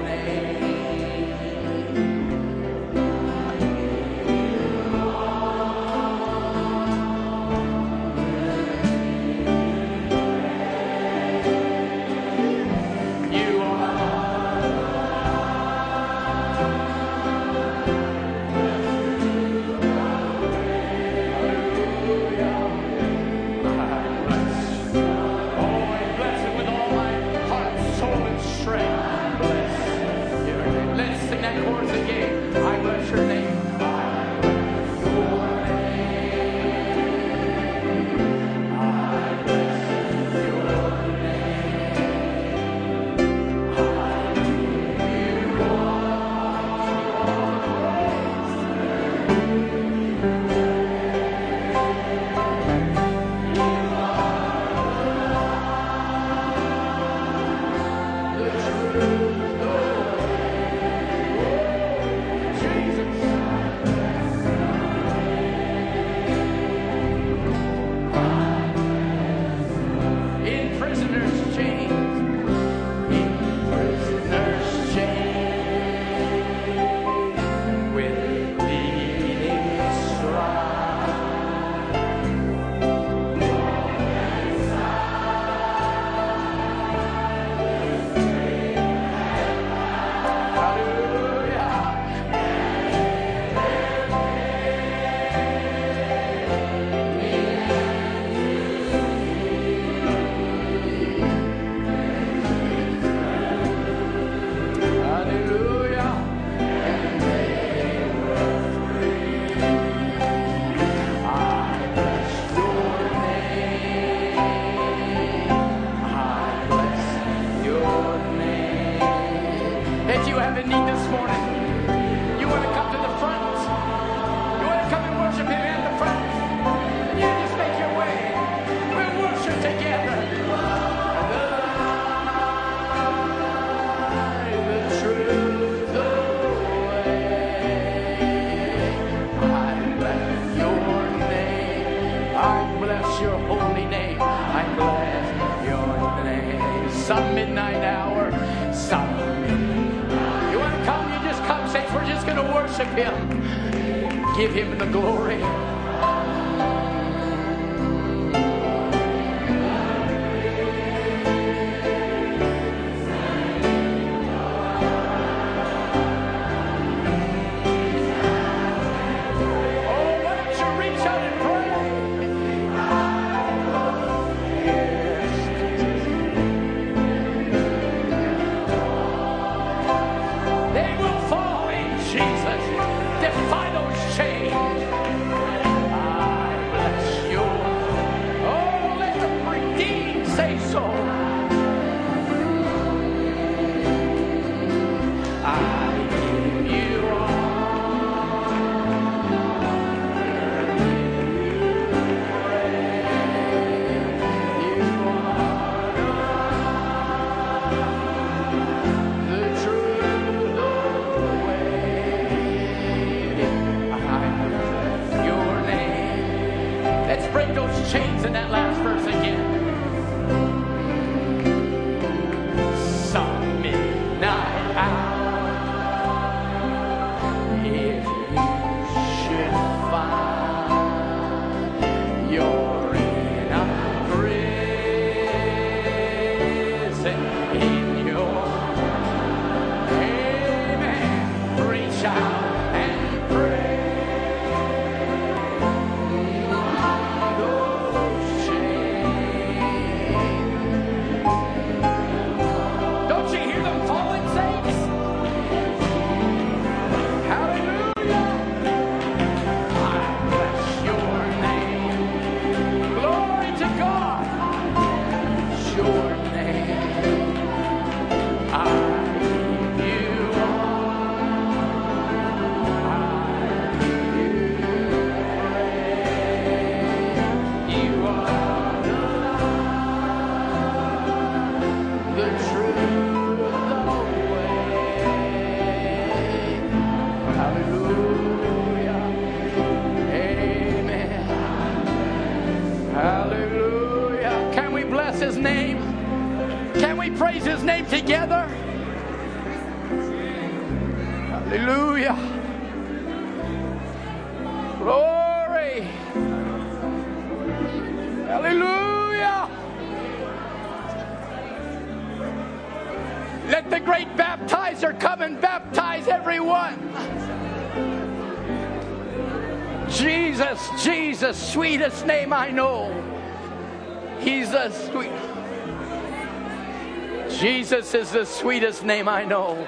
Jesus 327.70 327.94
is 327.94 328.10
the 328.10 328.24
sweetest 328.24 328.82
name 328.82 329.08
I 329.08 329.24
know. 329.24 329.64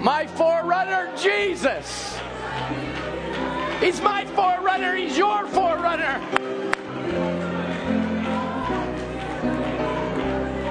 My 0.00 0.26
forerunner, 0.26 1.14
Jesus. 1.14 2.18
He's 3.80 4.00
my 4.00 4.24
forerunner. 4.24 4.96
He's 4.96 5.18
your 5.18 5.46
forerunner. 5.48 6.22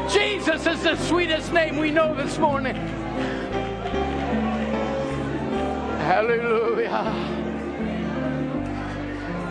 Jesus 0.10 0.66
is 0.66 0.82
the 0.82 0.96
sweetest 1.06 1.54
name 1.54 1.78
we 1.78 1.92
know 1.92 2.16
this 2.16 2.40
morning. 2.40 2.76
Hallelujah. 6.08 7.14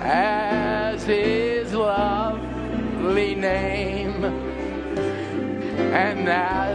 As 0.03 1.05
his 1.05 1.73
lovely 1.73 3.37
name, 3.37 4.51
and 5.93 6.29
as 6.29 6.70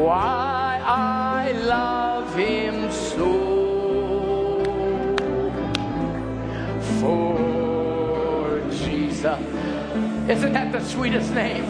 why 0.00 0.80
I 0.84 1.52
love 1.52 2.34
him 2.34 2.90
so. 2.90 3.50
For 7.00 8.62
Jesus. 8.70 9.38
Isn't 10.28 10.52
that 10.52 10.72
the 10.72 10.84
sweetest 10.84 11.32
name? 11.34 11.64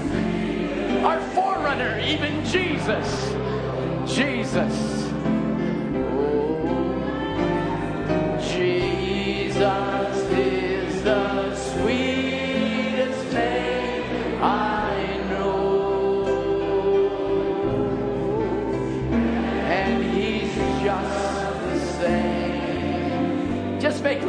Our 1.04 1.20
forerunner, 1.32 1.98
even 2.00 2.44
Jesus. 2.44 3.34
Jesus. 4.06 4.99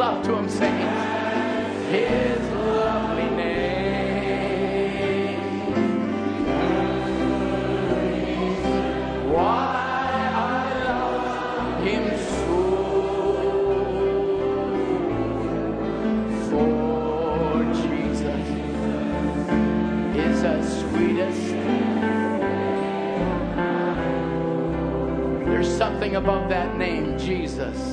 Love 0.02 0.26
to 0.26 0.34
him, 0.36 0.49
saints. 0.49 1.86
his 1.91 2.41
lovely 2.49 3.30
name. 3.38 5.38
Why 9.32 10.32
I 10.34 10.36
love 10.88 11.84
him 11.84 12.06
so. 12.34 12.57
For 16.49 17.61
Jesus 17.84 18.48
is 20.18 20.41
the 20.41 20.57
sweetest. 20.80 21.48
There's 25.45 25.72
something 25.78 26.15
about 26.15 26.49
that 26.49 26.76
name, 26.76 27.19
Jesus. 27.19 27.91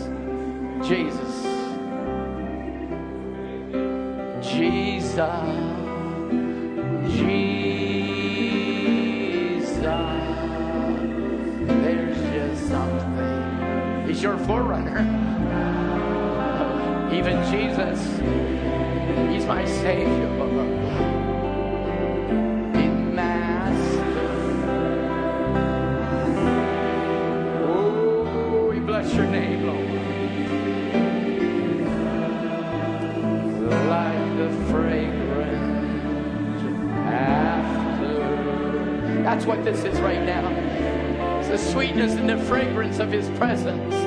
He's 14.18 14.24
your 14.24 14.38
forerunner. 14.38 14.98
Even 17.14 17.36
Jesus, 17.52 18.00
He's 19.30 19.46
my 19.46 19.64
Savior. 19.64 20.26
In 22.74 23.14
mass, 23.14 23.78
Oh, 27.62 28.66
we 28.68 28.80
bless 28.80 29.14
your 29.14 29.26
name, 29.26 29.66
Lord. 29.68 29.88
Like 33.86 34.36
the 34.36 34.50
fragrance 34.72 36.62
after. 37.06 39.22
That's 39.22 39.46
what 39.46 39.64
this 39.64 39.84
is 39.84 40.00
right 40.00 40.24
now 40.24 40.68
the 41.48 41.56
sweetness 41.56 42.12
and 42.12 42.28
the 42.28 42.36
fragrance 42.44 42.98
of 42.98 43.10
his 43.10 43.26
presence. 43.38 43.97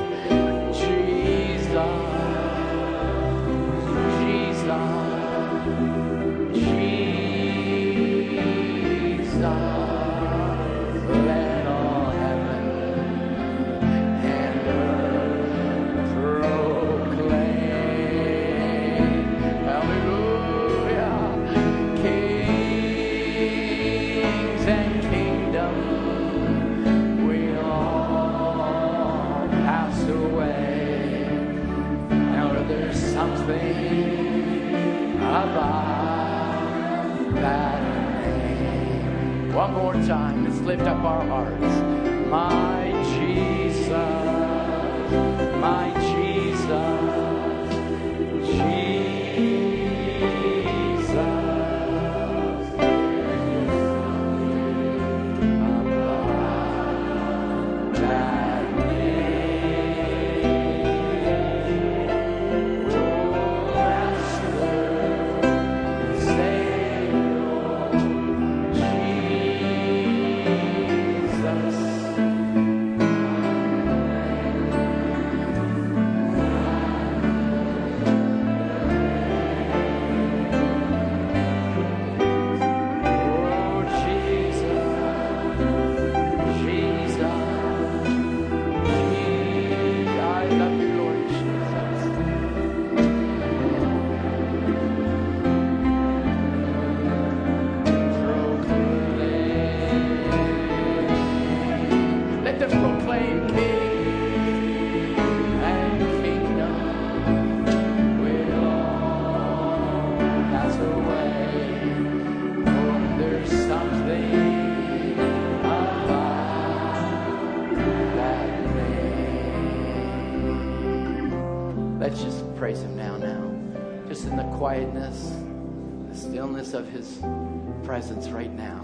Presence 128.02 128.30
right 128.30 128.52
now. 128.52 128.84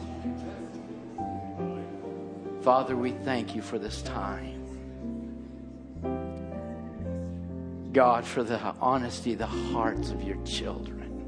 Father, 2.61 2.95
we 2.95 3.09
thank 3.09 3.55
you 3.55 3.63
for 3.63 3.79
this 3.79 4.03
time. 4.03 4.61
God, 7.93 8.23
for 8.23 8.43
the 8.43 8.59
honesty 8.79 9.33
the 9.33 9.47
hearts 9.47 10.11
of 10.11 10.21
your 10.21 10.37
children. 10.45 11.25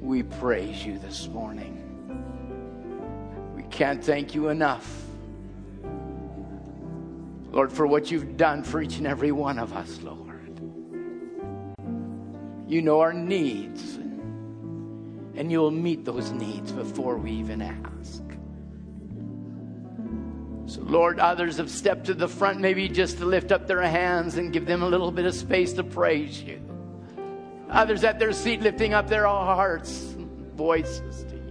We 0.00 0.22
praise 0.22 0.86
you 0.86 0.98
this 0.98 1.28
morning. 1.28 1.76
We 3.54 3.64
can't 3.64 4.02
thank 4.02 4.34
you 4.34 4.48
enough. 4.48 5.04
Lord, 7.50 7.70
for 7.70 7.86
what 7.86 8.10
you've 8.10 8.38
done 8.38 8.62
for 8.62 8.80
each 8.80 8.96
and 8.96 9.06
every 9.06 9.32
one 9.32 9.58
of 9.58 9.74
us, 9.74 10.00
Lord. 10.00 10.58
You 12.66 12.80
know 12.80 13.00
our 13.00 13.12
needs, 13.12 13.98
and 15.34 15.50
you 15.50 15.60
will 15.60 15.70
meet 15.70 16.04
those 16.04 16.30
needs 16.32 16.72
before 16.72 17.16
we 17.16 17.32
even 17.32 17.62
ask. 17.62 18.22
So, 20.66 20.80
Lord, 20.82 21.18
others 21.18 21.56
have 21.58 21.70
stepped 21.70 22.06
to 22.06 22.14
the 22.14 22.28
front, 22.28 22.60
maybe 22.60 22.88
just 22.88 23.18
to 23.18 23.24
lift 23.24 23.52
up 23.52 23.66
their 23.66 23.82
hands 23.82 24.36
and 24.36 24.52
give 24.52 24.64
them 24.64 24.82
a 24.82 24.88
little 24.88 25.10
bit 25.10 25.26
of 25.26 25.34
space 25.34 25.72
to 25.74 25.84
praise 25.84 26.40
you. 26.42 26.60
Others 27.70 28.04
at 28.04 28.18
their 28.18 28.32
seat 28.32 28.60
lifting 28.62 28.94
up 28.94 29.08
their 29.08 29.26
hearts, 29.26 30.14
voices 30.54 31.24
to 31.24 31.36
you. 31.36 31.42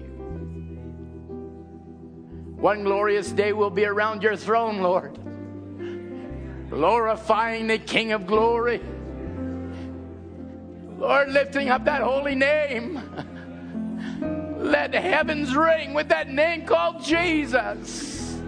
One 2.55 2.83
glorious 2.83 3.31
day 3.31 3.53
will 3.53 3.69
be 3.71 3.85
around 3.85 4.23
your 4.23 4.35
throne, 4.35 4.81
Lord, 4.81 5.17
glorifying 6.69 7.67
the 7.67 7.79
King 7.79 8.11
of 8.11 8.27
glory. 8.27 8.81
Lord, 10.97 11.29
lifting 11.29 11.69
up 11.69 11.85
that 11.85 12.01
holy 12.01 12.35
name. 12.35 13.01
Let 14.72 14.93
heavens 14.93 15.53
ring 15.53 15.93
with 15.93 16.07
that 16.07 16.30
name 16.30 16.65
called 16.65 17.03
Jesus. 17.03 18.39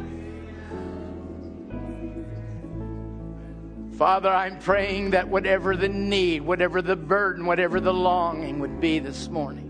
Father, 3.98 4.30
I'm 4.30 4.58
praying 4.60 5.12
that 5.12 5.28
whatever 5.28 5.76
the 5.76 5.90
need, 5.90 6.42
whatever 6.44 6.82
the 6.82 6.96
burden, 6.96 7.46
whatever 7.46 7.82
the 7.82 7.94
longing 7.94 8.60
would 8.60 8.80
be 8.80 9.00
this 9.00 9.28
morning, 9.28 9.70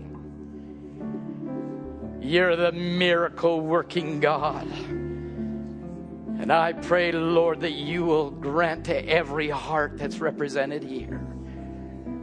you're 2.22 2.54
the 2.54 2.70
miracle 2.70 3.60
working 3.60 4.20
God. 4.20 4.68
And 6.38 6.52
I 6.52 6.72
pray, 6.72 7.10
Lord, 7.10 7.62
that 7.62 7.72
you 7.72 8.04
will 8.04 8.30
grant 8.30 8.84
to 8.84 9.08
every 9.08 9.50
heart 9.50 9.98
that's 9.98 10.20
represented 10.20 10.84
here 10.84 11.20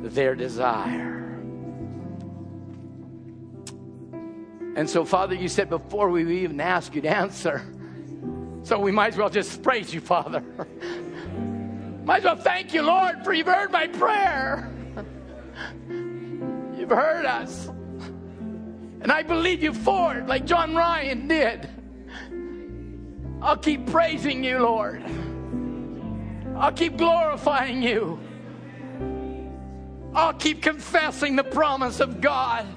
their 0.03 0.35
desire. 0.35 1.20
And 4.75 4.89
so, 4.89 5.03
Father, 5.05 5.35
you 5.35 5.49
said 5.49 5.69
before 5.69 6.09
we 6.09 6.43
even 6.43 6.61
ask 6.61 6.95
you 6.95 7.01
to 7.01 7.09
answer, 7.09 7.65
so 8.63 8.79
we 8.79 8.91
might 8.91 9.13
as 9.13 9.17
well 9.17 9.29
just 9.29 9.61
praise 9.63 9.93
you, 9.93 10.01
Father. 10.01 10.43
Might 12.05 12.19
as 12.19 12.23
well 12.23 12.35
thank 12.35 12.73
you, 12.73 12.81
Lord, 12.81 13.23
for 13.23 13.33
you've 13.33 13.47
heard 13.47 13.71
my 13.71 13.87
prayer. 13.87 14.71
You've 16.77 16.89
heard 16.89 17.25
us. 17.25 17.67
And 19.01 19.11
I 19.11 19.23
believe 19.23 19.61
you 19.61 19.73
for 19.73 20.15
it, 20.15 20.27
like 20.27 20.45
John 20.45 20.75
Ryan 20.75 21.27
did. 21.27 21.69
I'll 23.41 23.57
keep 23.57 23.87
praising 23.87 24.43
you, 24.43 24.59
Lord. 24.59 25.03
I'll 26.55 26.71
keep 26.71 26.97
glorifying 26.97 27.81
you. 27.81 28.19
I'll 30.13 30.33
keep 30.33 30.61
confessing 30.61 31.35
the 31.35 31.43
promise 31.43 31.99
of 31.99 32.21
God. 32.21 32.67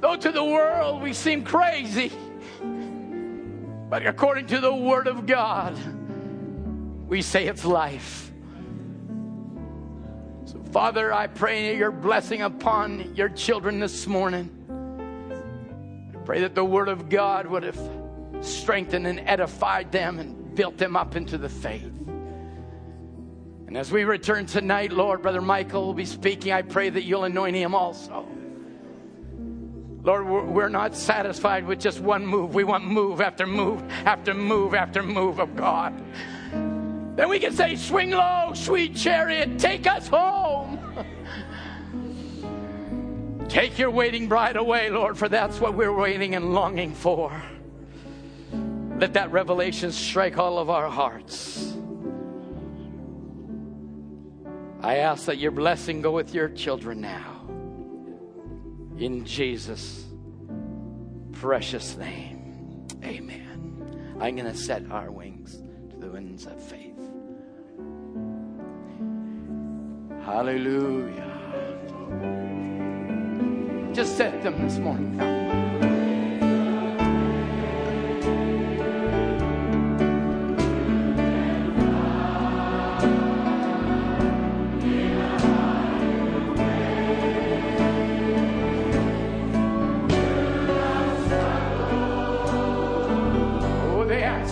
Though 0.00 0.16
to 0.16 0.30
the 0.30 0.44
world 0.44 1.02
we 1.02 1.12
seem 1.12 1.44
crazy, 1.44 2.12
but 3.88 4.06
according 4.06 4.46
to 4.48 4.60
the 4.60 4.74
Word 4.74 5.08
of 5.08 5.26
God, 5.26 5.76
we 7.08 7.22
say 7.22 7.46
it's 7.46 7.64
life. 7.64 8.30
So, 10.44 10.62
Father, 10.72 11.12
I 11.12 11.26
pray 11.26 11.76
your 11.76 11.90
blessing 11.90 12.42
upon 12.42 13.16
your 13.16 13.28
children 13.28 13.80
this 13.80 14.06
morning. 14.06 14.50
I 16.14 16.18
pray 16.18 16.42
that 16.42 16.54
the 16.54 16.64
Word 16.64 16.88
of 16.88 17.08
God 17.08 17.46
would 17.46 17.64
have 17.64 17.80
strengthened 18.40 19.06
and 19.06 19.20
edified 19.20 19.90
them 19.90 20.20
and 20.20 20.54
built 20.54 20.78
them 20.78 20.96
up 20.96 21.16
into 21.16 21.38
the 21.38 21.48
faith. 21.48 21.92
And 23.66 23.76
as 23.76 23.90
we 23.90 24.04
return 24.04 24.46
tonight, 24.46 24.92
Lord, 24.92 25.22
Brother 25.22 25.42
Michael 25.42 25.86
will 25.86 25.94
be 25.94 26.04
speaking. 26.04 26.52
I 26.52 26.62
pray 26.62 26.88
that 26.88 27.02
you'll 27.02 27.24
anoint 27.24 27.56
him 27.56 27.74
also. 27.74 28.26
Lord, 30.08 30.26
we're- 30.26 30.70
not 30.70 30.94
satisfied 30.94 31.66
with 31.66 31.80
just 31.80 32.00
one 32.00 32.26
move. 32.26 32.54
We 32.54 32.64
want 32.64 32.86
move 32.86 33.20
after 33.20 33.46
move 33.46 33.82
after 34.06 34.32
move 34.32 34.74
after 34.74 35.02
move 35.02 35.38
of 35.38 35.54
God. 35.54 35.92
Then 37.14 37.28
we 37.28 37.38
can 37.38 37.52
say, 37.52 37.76
Swing 37.76 38.12
low, 38.12 38.52
sweet 38.54 38.96
chariot, 38.96 39.58
take 39.58 39.86
us 39.86 40.08
home. 40.08 40.78
Take 43.50 43.78
your 43.78 43.90
waiting 43.90 44.28
bride 44.28 44.56
away, 44.56 44.88
Lord, 44.90 45.16
for 45.16 45.28
that's 45.28 45.58
what 45.58 45.74
we're 45.74 45.92
waiting 45.92 46.34
and 46.34 46.54
longing 46.54 46.94
for. 46.94 47.30
Let 48.98 49.14
that 49.14 49.32
revelation 49.32 49.90
strike 49.90 50.36
all 50.38 50.58
of 50.58 50.68
our 50.70 50.88
hearts. 50.88 51.74
I 54.82 54.96
ask 54.96 55.24
that 55.26 55.38
your 55.38 55.50
blessing 55.50 56.02
go 56.02 56.12
with 56.12 56.34
your 56.34 56.50
children 56.50 57.00
now. 57.00 57.37
In 58.98 59.24
Jesus' 59.24 60.06
precious 61.32 61.96
name. 61.96 62.86
Amen. 63.04 64.16
I'm 64.20 64.34
going 64.34 64.50
to 64.50 64.58
set 64.58 64.90
our 64.90 65.12
wings 65.12 65.62
to 65.90 65.96
the 65.96 66.08
winds 66.10 66.46
of 66.46 66.60
faith. 66.60 66.96
Hallelujah. 70.24 71.24
Just 73.94 74.16
set 74.16 74.42
them 74.42 74.60
this 74.62 74.78
morning 74.78 75.16
now. 75.16 75.67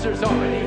Answer's 0.07 0.23
already 0.23 0.66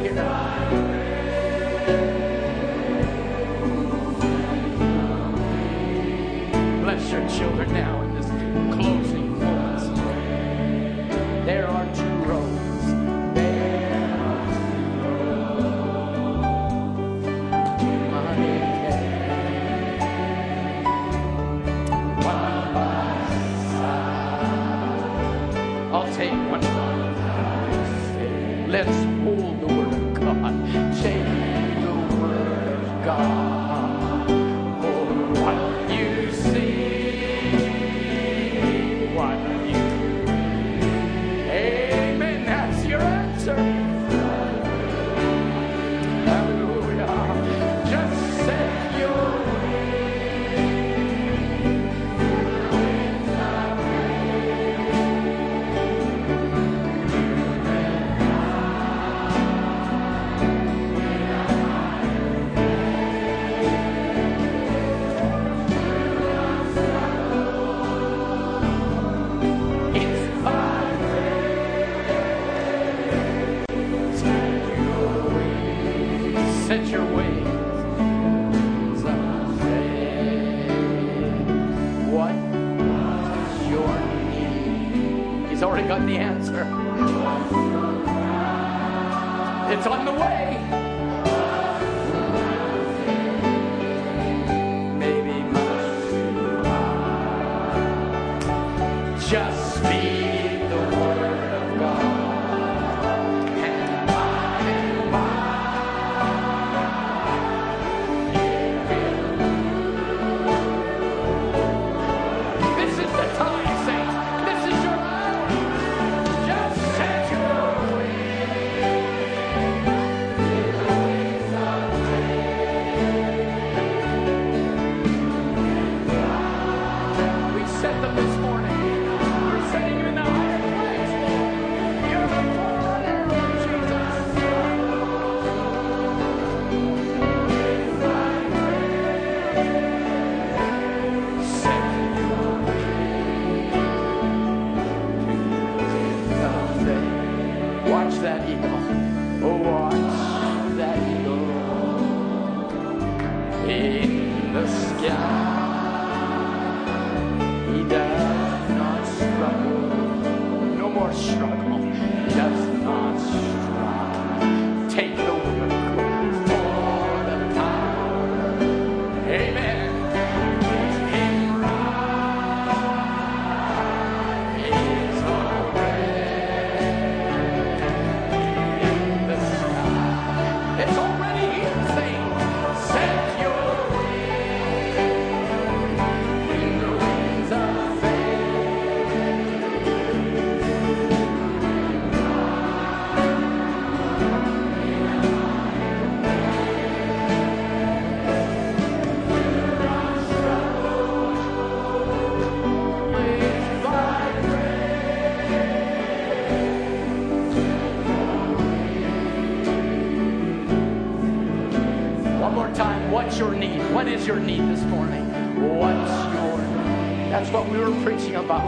your 214.29 214.39
need 214.39 214.61
this 214.69 214.83
morning? 214.83 215.25
What's 215.59 216.11
your 216.35 216.59
need? 216.59 217.31
That's 217.31 217.49
what 217.49 217.67
we 217.67 217.79
were 217.79 217.89
preaching 218.03 218.35
about. 218.35 218.63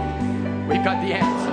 We've 0.67 0.83
got 0.83 1.05
the 1.05 1.13
answer. 1.13 1.50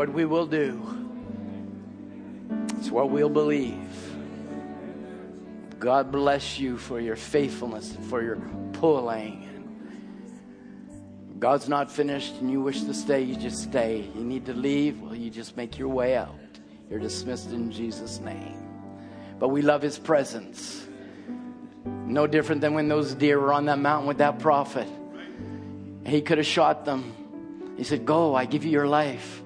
What 0.00 0.14
we 0.14 0.24
will 0.24 0.46
do. 0.46 0.80
It's 2.78 2.90
what 2.90 3.10
we'll 3.10 3.28
believe. 3.28 3.76
God 5.78 6.10
bless 6.10 6.58
you 6.58 6.78
for 6.78 6.98
your 6.98 7.16
faithfulness 7.16 7.94
and 7.94 8.06
for 8.06 8.22
your 8.22 8.36
pulling. 8.72 9.46
God's 11.38 11.68
not 11.68 11.92
finished 11.92 12.32
and 12.40 12.50
you 12.50 12.62
wish 12.62 12.80
to 12.84 12.94
stay, 12.94 13.20
you 13.20 13.36
just 13.36 13.62
stay. 13.62 14.08
You 14.14 14.24
need 14.24 14.46
to 14.46 14.54
leave, 14.54 15.02
well, 15.02 15.14
you 15.14 15.28
just 15.28 15.54
make 15.58 15.78
your 15.78 15.88
way 15.88 16.16
out. 16.16 16.34
You're 16.88 16.98
dismissed 16.98 17.50
in 17.50 17.70
Jesus' 17.70 18.20
name. 18.20 18.56
But 19.38 19.48
we 19.48 19.60
love 19.60 19.82
his 19.82 19.98
presence. 19.98 20.82
No 21.84 22.26
different 22.26 22.62
than 22.62 22.72
when 22.72 22.88
those 22.88 23.12
deer 23.12 23.38
were 23.38 23.52
on 23.52 23.66
that 23.66 23.78
mountain 23.78 24.08
with 24.08 24.16
that 24.16 24.38
prophet. 24.38 24.88
He 26.06 26.22
could 26.22 26.38
have 26.38 26.46
shot 26.46 26.86
them. 26.86 27.74
He 27.76 27.84
said, 27.84 28.06
Go, 28.06 28.34
I 28.34 28.46
give 28.46 28.64
you 28.64 28.70
your 28.70 28.88
life. 28.88 29.42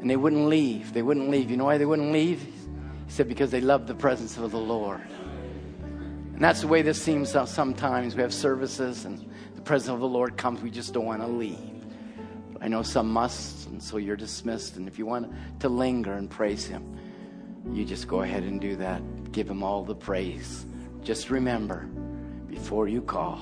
And 0.00 0.08
they 0.08 0.16
wouldn't 0.16 0.46
leave. 0.46 0.92
They 0.92 1.02
wouldn't 1.02 1.28
leave. 1.28 1.50
You 1.50 1.56
know 1.56 1.66
why 1.66 1.78
they 1.78 1.86
wouldn't 1.86 2.10
leave? 2.10 2.42
He 2.42 3.12
said, 3.12 3.28
Because 3.28 3.50
they 3.50 3.60
loved 3.60 3.86
the 3.86 3.94
presence 3.94 4.38
of 4.38 4.50
the 4.50 4.58
Lord. 4.58 5.02
And 5.82 6.40
that's 6.40 6.62
the 6.62 6.68
way 6.68 6.80
this 6.80 7.00
seems 7.00 7.36
sometimes. 7.50 8.16
We 8.16 8.22
have 8.22 8.32
services 8.32 9.04
and 9.04 9.30
the 9.56 9.60
presence 9.60 9.90
of 9.90 10.00
the 10.00 10.08
Lord 10.08 10.38
comes. 10.38 10.62
We 10.62 10.70
just 10.70 10.94
don't 10.94 11.04
want 11.04 11.20
to 11.20 11.28
leave. 11.28 11.58
I 12.62 12.68
know 12.68 12.82
some 12.82 13.10
must, 13.10 13.68
and 13.68 13.82
so 13.82 13.98
you're 13.98 14.16
dismissed. 14.16 14.76
And 14.76 14.88
if 14.88 14.98
you 14.98 15.04
want 15.04 15.32
to 15.60 15.68
linger 15.68 16.14
and 16.14 16.30
praise 16.30 16.64
Him, 16.64 16.98
you 17.70 17.84
just 17.84 18.08
go 18.08 18.22
ahead 18.22 18.42
and 18.42 18.58
do 18.58 18.76
that. 18.76 19.32
Give 19.32 19.48
Him 19.48 19.62
all 19.62 19.84
the 19.84 19.94
praise. 19.94 20.64
Just 21.02 21.28
remember, 21.28 21.88
before 22.48 22.88
you 22.88 23.02
call, 23.02 23.38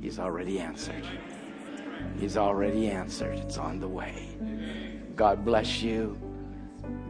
He's 0.00 0.18
already 0.18 0.58
answered. 0.58 1.04
He's 2.18 2.36
already 2.36 2.88
answered. 2.88 3.38
It's 3.38 3.58
on 3.58 3.80
the 3.80 3.88
way. 3.88 4.28
God 5.18 5.44
bless 5.44 5.82
you. 5.82 6.16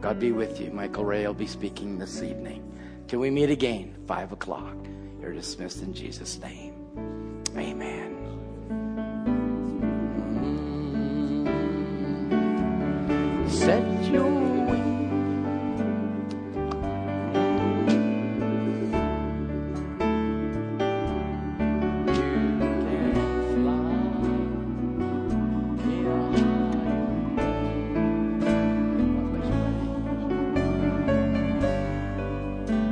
God 0.01 0.19
be 0.19 0.31
with 0.31 0.59
you. 0.59 0.71
Michael 0.71 1.05
Ray 1.05 1.27
will 1.27 1.35
be 1.35 1.45
speaking 1.45 1.99
this 1.99 2.23
evening. 2.23 2.63
Till 3.07 3.19
we 3.19 3.29
meet 3.29 3.51
again, 3.51 3.93
5 4.07 4.31
o'clock. 4.31 4.75
You're 5.21 5.33
dismissed 5.33 5.83
in 5.83 5.93
Jesus' 5.93 6.39
name. 6.39 6.73
Amen. 7.55 8.15
Set 13.47 14.11
your 14.11 14.48